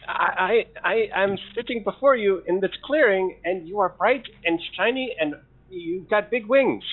[0.08, 4.60] I, I I am sitting before you in this clearing, and you are bright and
[4.78, 5.36] shiny, and
[5.70, 6.84] you've got big wings.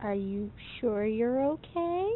[0.00, 2.12] Are you sure you're okay?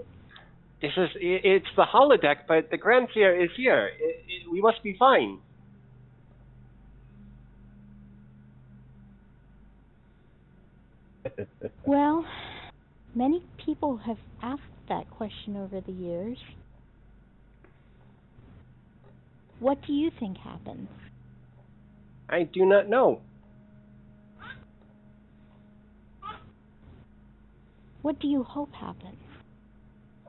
[0.82, 3.90] This is i- it's the holodeck, but the Grandseer is here.
[3.98, 5.40] I- I- we must be fine.
[11.86, 12.24] Well,
[13.14, 16.38] many people have asked that question over the years.
[19.58, 20.88] What do you think happens?
[22.28, 23.20] I do not know.
[28.02, 29.18] What do you hope happens?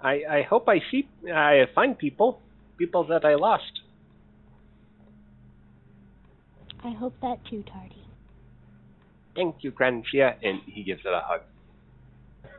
[0.04, 2.42] I, I hope I see I find people,
[2.78, 3.82] people that I lost.
[6.84, 8.04] I hope that too, Tardy.
[9.36, 11.42] Thank you, Grandseer, and he gives it a hug.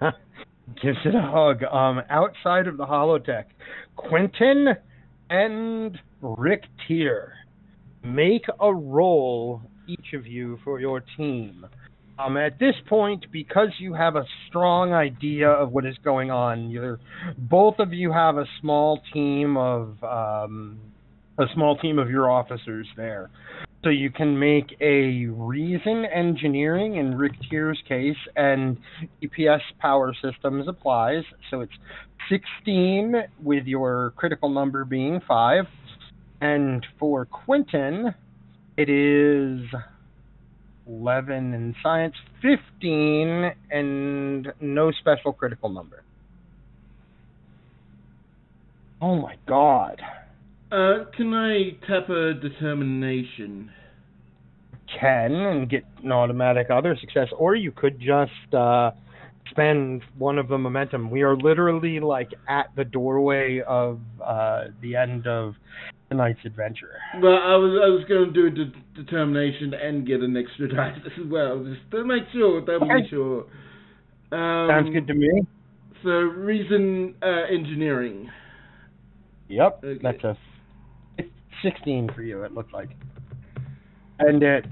[0.82, 1.62] Gives it a hug.
[1.64, 3.44] Um, outside of the holodeck,
[3.96, 4.68] Quentin
[5.30, 7.34] and Rick Tier,
[8.04, 11.66] make a roll, each of you, for your team.
[12.18, 16.70] Um, at this point, because you have a strong idea of what is going on,
[16.70, 17.00] you're,
[17.38, 20.78] both of you have a small team of um,
[21.38, 23.30] a small team of your officers there.
[23.84, 28.78] So you can make a reason engineering in Rick Tier's case, and
[29.20, 31.24] EPS power systems applies.
[31.50, 31.72] So it's
[32.28, 35.66] 16 with your critical number being 5.
[36.40, 38.14] And for Quentin,
[38.76, 39.60] it is
[40.86, 46.04] 11 in science, 15, and no special critical number.
[49.00, 50.00] Oh my god.
[50.72, 53.70] Uh, can I tap a determination?
[54.98, 58.92] Can and get an automatic other success, or you could just uh,
[59.50, 61.10] spend one of the momentum.
[61.10, 65.54] We are literally like at the doorway of uh, the end of
[66.08, 66.92] the night's adventure.
[67.20, 70.68] Well, I was I was going to do a de- determination and get an extra
[70.74, 73.08] dice as well, just to make sure, doubly Okay.
[73.10, 73.44] sure.
[74.32, 75.28] Um, Sounds good to me.
[76.02, 78.30] So reason uh, engineering.
[79.48, 80.00] Yep, Okay.
[80.02, 80.36] that's a
[81.62, 82.42] 16 for you.
[82.42, 82.90] It looked like,
[84.18, 84.66] and it.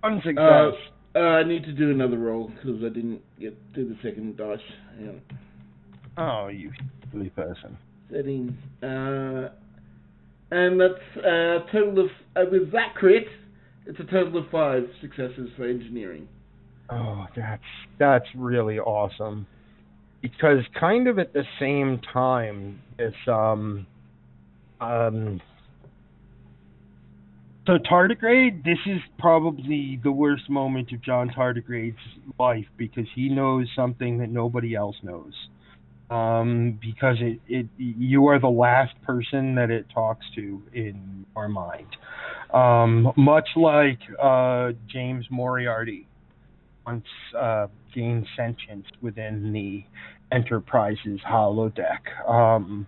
[0.00, 0.38] One success.
[0.38, 4.36] Uh, uh, I need to do another roll because I didn't get to the second
[4.36, 4.58] dice.
[6.18, 6.72] Oh, you
[7.12, 7.76] silly person.
[8.10, 8.56] Setting.
[8.82, 9.48] Uh,
[10.50, 13.26] and that's a total of uh, with that crit,
[13.86, 16.28] it's a total of five successes for engineering.
[16.90, 17.62] Oh, that's
[17.98, 19.46] that's really awesome.
[20.32, 23.86] Because kind of at the same time, this um
[24.80, 25.40] um
[27.66, 31.96] So tardigrade, this is probably the worst moment of John Tardigrade's
[32.38, 35.32] life because he knows something that nobody else knows.
[36.08, 41.48] Um, because it, it you are the last person that it talks to in our
[41.48, 41.88] mind.
[42.54, 46.06] Um, much like uh, James Moriarty
[46.86, 47.04] once
[47.36, 49.84] uh, gained sentience within the
[50.32, 52.28] Enterprise's holodeck.
[52.28, 52.86] Um,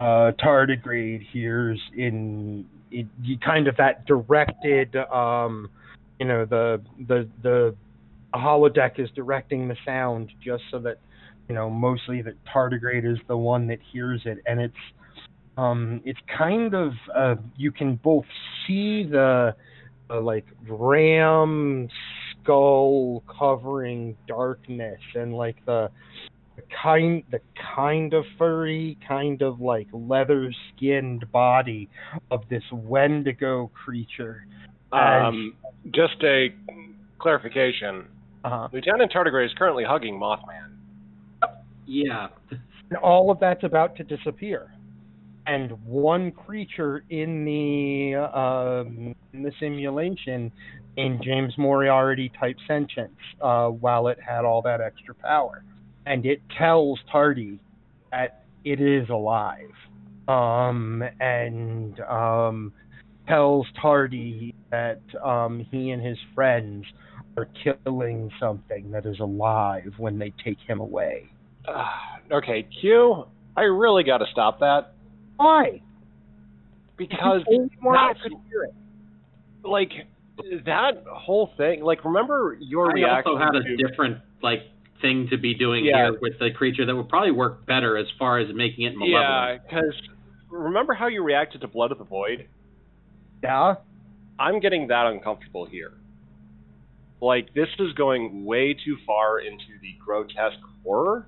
[0.00, 3.06] uh, tardigrade hears in it,
[3.40, 5.68] kind of that directed um
[6.18, 7.74] you know the the the
[8.34, 10.98] holodeck is directing the sound just so that
[11.48, 14.74] you know mostly that tardigrade is the one that hears it and it's
[15.56, 18.26] um it's kind of uh you can both
[18.66, 19.54] see the
[20.10, 21.88] uh, like ram
[22.42, 25.90] skull covering darkness and like the
[26.82, 27.40] kind the
[27.74, 31.88] kind of furry, kind of like leather skinned body
[32.30, 34.46] of this Wendigo creature.
[34.92, 35.54] Um,
[35.92, 36.54] just a
[37.18, 38.06] clarification.
[38.44, 40.70] Uh, Lieutenant Tardigrade is currently hugging Mothman.
[41.86, 42.28] Yeah.
[42.50, 44.72] and all of that's about to disappear.
[45.46, 50.50] And one creature in the um, in the simulation
[50.96, 55.62] in James Moriarty type sentience, uh, while it had all that extra power.
[56.06, 57.58] And it tells Tardy
[58.12, 59.72] that it is alive.
[60.28, 62.72] Um, and um,
[63.28, 66.84] tells Tardy that um, he and his friends
[67.36, 71.28] are killing something that is alive when they take him away.
[71.68, 71.84] Uh,
[72.32, 73.26] okay, Q,
[73.56, 74.94] I really got to stop that
[75.36, 75.82] Why?
[76.96, 77.42] because
[77.80, 78.34] Why that's
[79.64, 79.90] like
[80.64, 81.82] that whole thing.
[81.82, 84.60] Like, remember your I reaction also had to a different like
[85.00, 86.10] thing to be doing Yeah.
[86.10, 89.62] here with the creature that would probably work better as far as making it malevolent.
[89.70, 89.94] yeah, because
[90.50, 92.46] remember how you reacted to Blood of the Void?
[93.42, 93.76] Yeah.
[94.38, 95.92] I'm getting that uncomfortable here.
[97.20, 101.26] Like this is going way too far into the grotesque horror,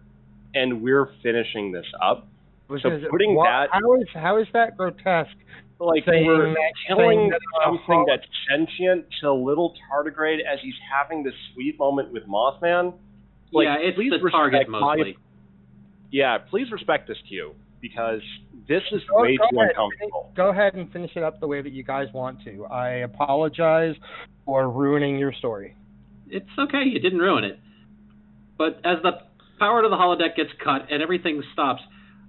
[0.55, 2.27] and we're finishing this up.
[2.69, 5.37] Was So it- putting wha- that- how is how is that grotesque?
[5.81, 11.23] Like Saying we're that- killing that, something that's sentient to little tardigrade as he's having
[11.23, 12.93] this sweet moment with Mothman.
[13.53, 15.17] Like, yeah, it's please the respect target my- mostly.
[16.11, 18.21] Yeah, please respect this queue because
[18.67, 19.71] this is Go- way go too ahead.
[19.71, 20.33] uncomfortable.
[20.37, 22.65] Go ahead and finish it up the way that you guys want to.
[22.67, 23.95] I apologize
[24.45, 25.75] for ruining your story.
[26.31, 27.59] It's okay, you didn't ruin it.
[28.57, 29.13] But as the
[29.59, 31.83] power to the holodeck gets cut and everything stops,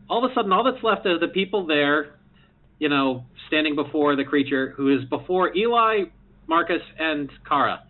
[0.10, 2.16] all of a sudden all that's left are the people there,
[2.80, 6.06] you know, standing before the creature who is before Eli,
[6.48, 7.84] Marcus, and Kara.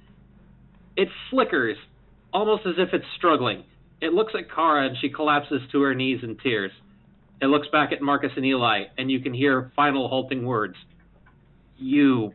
[0.95, 1.77] It flickers,
[2.33, 3.63] almost as if it's struggling.
[4.01, 6.71] It looks at Kara and she collapses to her knees in tears.
[7.41, 10.75] It looks back at Marcus and Eli, and you can hear final halting words.
[11.77, 12.33] You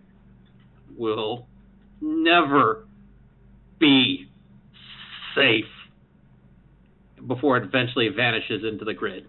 [0.97, 1.47] will
[2.01, 2.87] never
[3.79, 4.31] be
[5.35, 5.65] safe
[7.27, 9.27] before it eventually vanishes into the grid.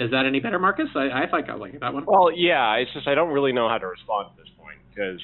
[0.00, 0.88] Is that any better, Marcus?
[0.94, 2.04] I, I think I like that one.
[2.06, 5.20] Well, yeah, it's just I don't really know how to respond at this point because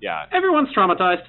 [0.00, 1.22] yeah, Everyone's traumatized.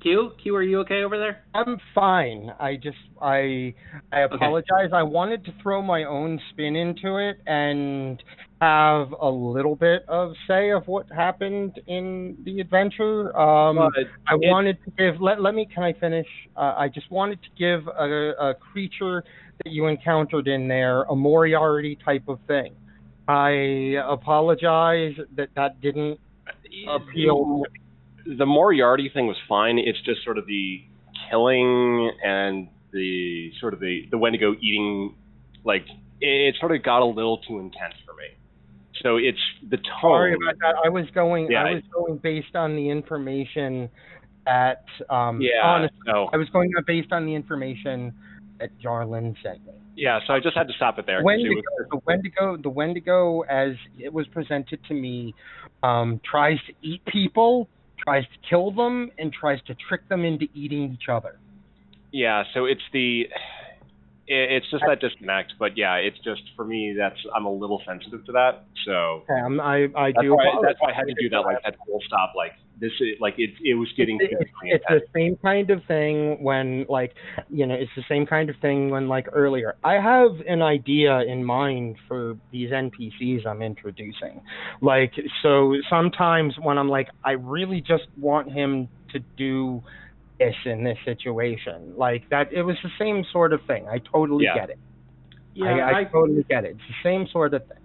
[0.00, 1.44] Q, Q, are you okay over there?
[1.54, 2.50] I'm fine.
[2.58, 3.74] I just I
[4.12, 4.90] I apologize.
[4.94, 8.22] I wanted to throw my own spin into it and
[8.62, 13.36] have a little bit of say of what happened in the adventure.
[13.38, 13.88] Um I
[14.40, 15.20] it- wanted to give.
[15.20, 15.68] Let let me.
[15.72, 16.26] Can I finish?
[16.56, 19.22] Uh, I just wanted to give a, a creature
[19.62, 22.74] that you encountered in there a Moriarty type of thing.
[23.28, 26.18] I apologize that that didn't
[26.88, 27.64] appeal.
[28.38, 29.78] The Moriarty thing was fine.
[29.78, 30.82] It's just sort of the
[31.28, 35.14] killing and the sort of the the Wendigo eating,
[35.64, 35.84] like
[36.20, 38.24] it, sort of got a little too intense for me.
[39.02, 39.84] So it's the tone.
[40.02, 40.74] Sorry about that.
[40.84, 41.50] I was going.
[41.50, 43.88] Yeah, I was going based on the information
[44.46, 44.84] that.
[45.08, 45.62] Um, Yeah.
[45.64, 48.12] honest- so I was going based on the information
[48.58, 49.72] that Jarlin sent me.
[49.96, 50.20] yeah.
[50.26, 51.16] So I just had to stop it there.
[51.16, 55.34] 'cause it Wendigo, was- the Wendigo, the Wendigo, as it was presented to me,
[55.82, 57.68] um, tries to eat people,
[58.04, 61.38] tries to kill them, and tries to trick them into eating each other.
[62.12, 62.44] yeah.
[62.54, 63.28] So it's the.
[64.32, 66.94] It's just that disconnect, but yeah, it's just for me.
[66.96, 70.36] That's I'm a little sensitive to that, so Um, I, I that's do.
[70.36, 73.08] why, that's why I had to do that like that full stop, like This is
[73.20, 73.50] like it.
[73.62, 74.18] It was getting.
[74.20, 77.14] it's, it's, it's the same kind of thing when like
[77.48, 81.20] you know it's the same kind of thing when like earlier i have an idea
[81.20, 84.40] in mind for these npcs i'm introducing
[84.80, 89.82] like so sometimes when i'm like i really just want him to do
[90.38, 94.44] this in this situation like that it was the same sort of thing i totally
[94.44, 94.54] Yeah.
[94.54, 94.78] get it
[95.54, 97.76] Yeah, I, I totally get it it's the same sort of thing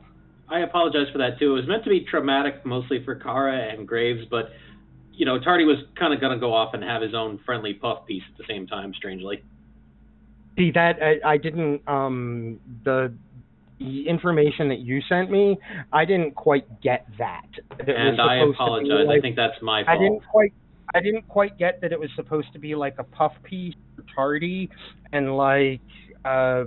[0.48, 1.54] I apologize for that too.
[1.54, 4.50] It was meant to be traumatic mostly for Kara and Graves, but
[5.16, 7.74] you know, Tardy was kind of going to go off and have his own friendly
[7.74, 8.94] puff piece at the same time.
[8.94, 9.42] Strangely,
[10.58, 13.14] See that I, I didn't um the
[13.80, 15.58] the information that you sent me,
[15.92, 17.46] I didn't quite get that.
[17.78, 19.08] That and I supposed to be apologize.
[19.10, 19.98] I think that's my fault.
[19.98, 20.54] I didn't quite
[20.94, 24.04] I didn't quite get that it was supposed to be like a puff piece for
[24.16, 24.70] tardy
[25.12, 25.82] and like
[26.24, 26.66] uh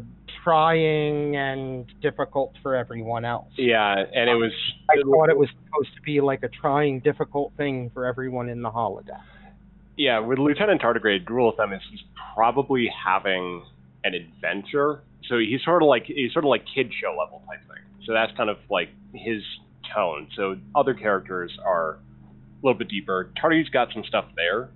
[0.48, 3.48] trying and difficult for everyone else.
[3.58, 4.52] Yeah, and it was.
[4.88, 8.62] I thought it was supposed to be like a trying difficult thing for everyone in
[8.62, 9.20] the holodeck.
[9.98, 12.00] Yeah, with Lieutenant Tardigrade, rule of thumb is he's
[12.34, 13.62] probably having
[14.04, 15.02] an adventure.
[15.28, 17.84] So he's sort of like he's sort of like kid show level type thing.
[18.06, 19.42] So that's kind of like his
[19.94, 20.28] tone.
[20.34, 23.30] So other characters are a little bit deeper.
[23.42, 24.70] Tardigrade's got some stuff there.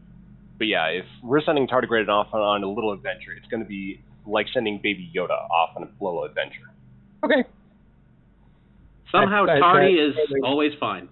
[0.58, 3.68] But yeah, if we're sending Tardigrade off on, on a little adventure, it's going to
[3.68, 6.70] be like sending Baby Yoda off on a little adventure.
[7.24, 7.44] Okay.
[9.10, 11.08] Somehow I- I- Tardy I- is always fine.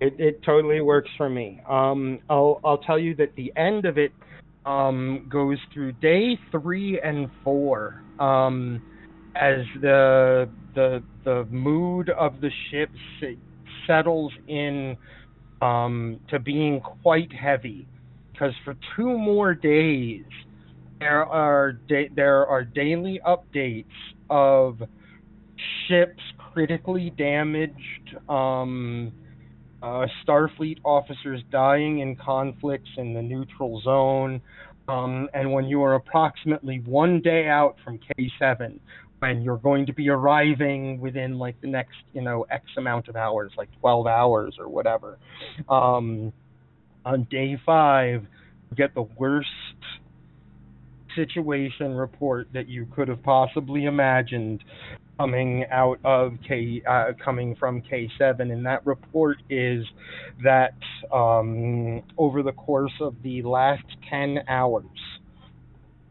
[0.00, 1.60] It it totally works for me.
[1.68, 4.12] Um, I'll I'll tell you that the end of it
[4.64, 8.80] um, goes through day three and four um,
[9.36, 12.90] as the the the mood of the ship
[13.86, 14.96] settles in
[15.60, 17.86] um, to being quite heavy
[18.32, 20.24] because for two more days
[21.00, 23.84] there are da- there are daily updates
[24.28, 24.80] of
[25.88, 26.22] ships
[26.52, 28.16] critically damaged.
[28.28, 29.12] Um,
[29.82, 34.42] uh, Starfleet officers dying in conflicts in the neutral zone,
[34.88, 38.78] um, and when you are approximately one day out from K7,
[39.20, 43.16] when you're going to be arriving within like the next, you know, X amount of
[43.16, 45.18] hours, like 12 hours or whatever,
[45.68, 46.32] um,
[47.06, 48.26] on day five,
[48.70, 49.48] you get the worst
[51.14, 54.62] situation report that you could have possibly imagined
[55.18, 59.84] coming out of K uh, coming from K7 and that report is
[60.42, 60.74] that
[61.12, 64.86] um, over the course of the last 10 hours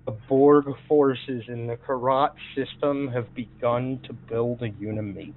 [0.05, 5.33] the Borg forces in the Karat system have begun to build a unimatrix.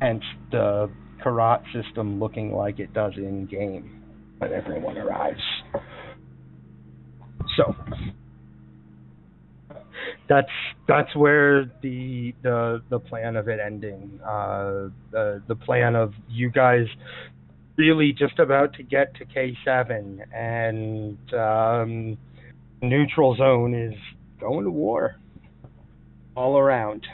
[0.00, 0.90] Hence the
[1.22, 4.01] Karat system looking like it does in game
[4.50, 5.42] everyone arrives.
[7.56, 7.76] So
[10.28, 10.48] that's
[10.88, 14.20] that's where the the the plan of it ending.
[14.24, 16.86] Uh, the the plan of you guys
[17.76, 22.18] really just about to get to K7 and um,
[22.82, 23.94] neutral zone is
[24.40, 25.16] going to war
[26.36, 27.06] all around.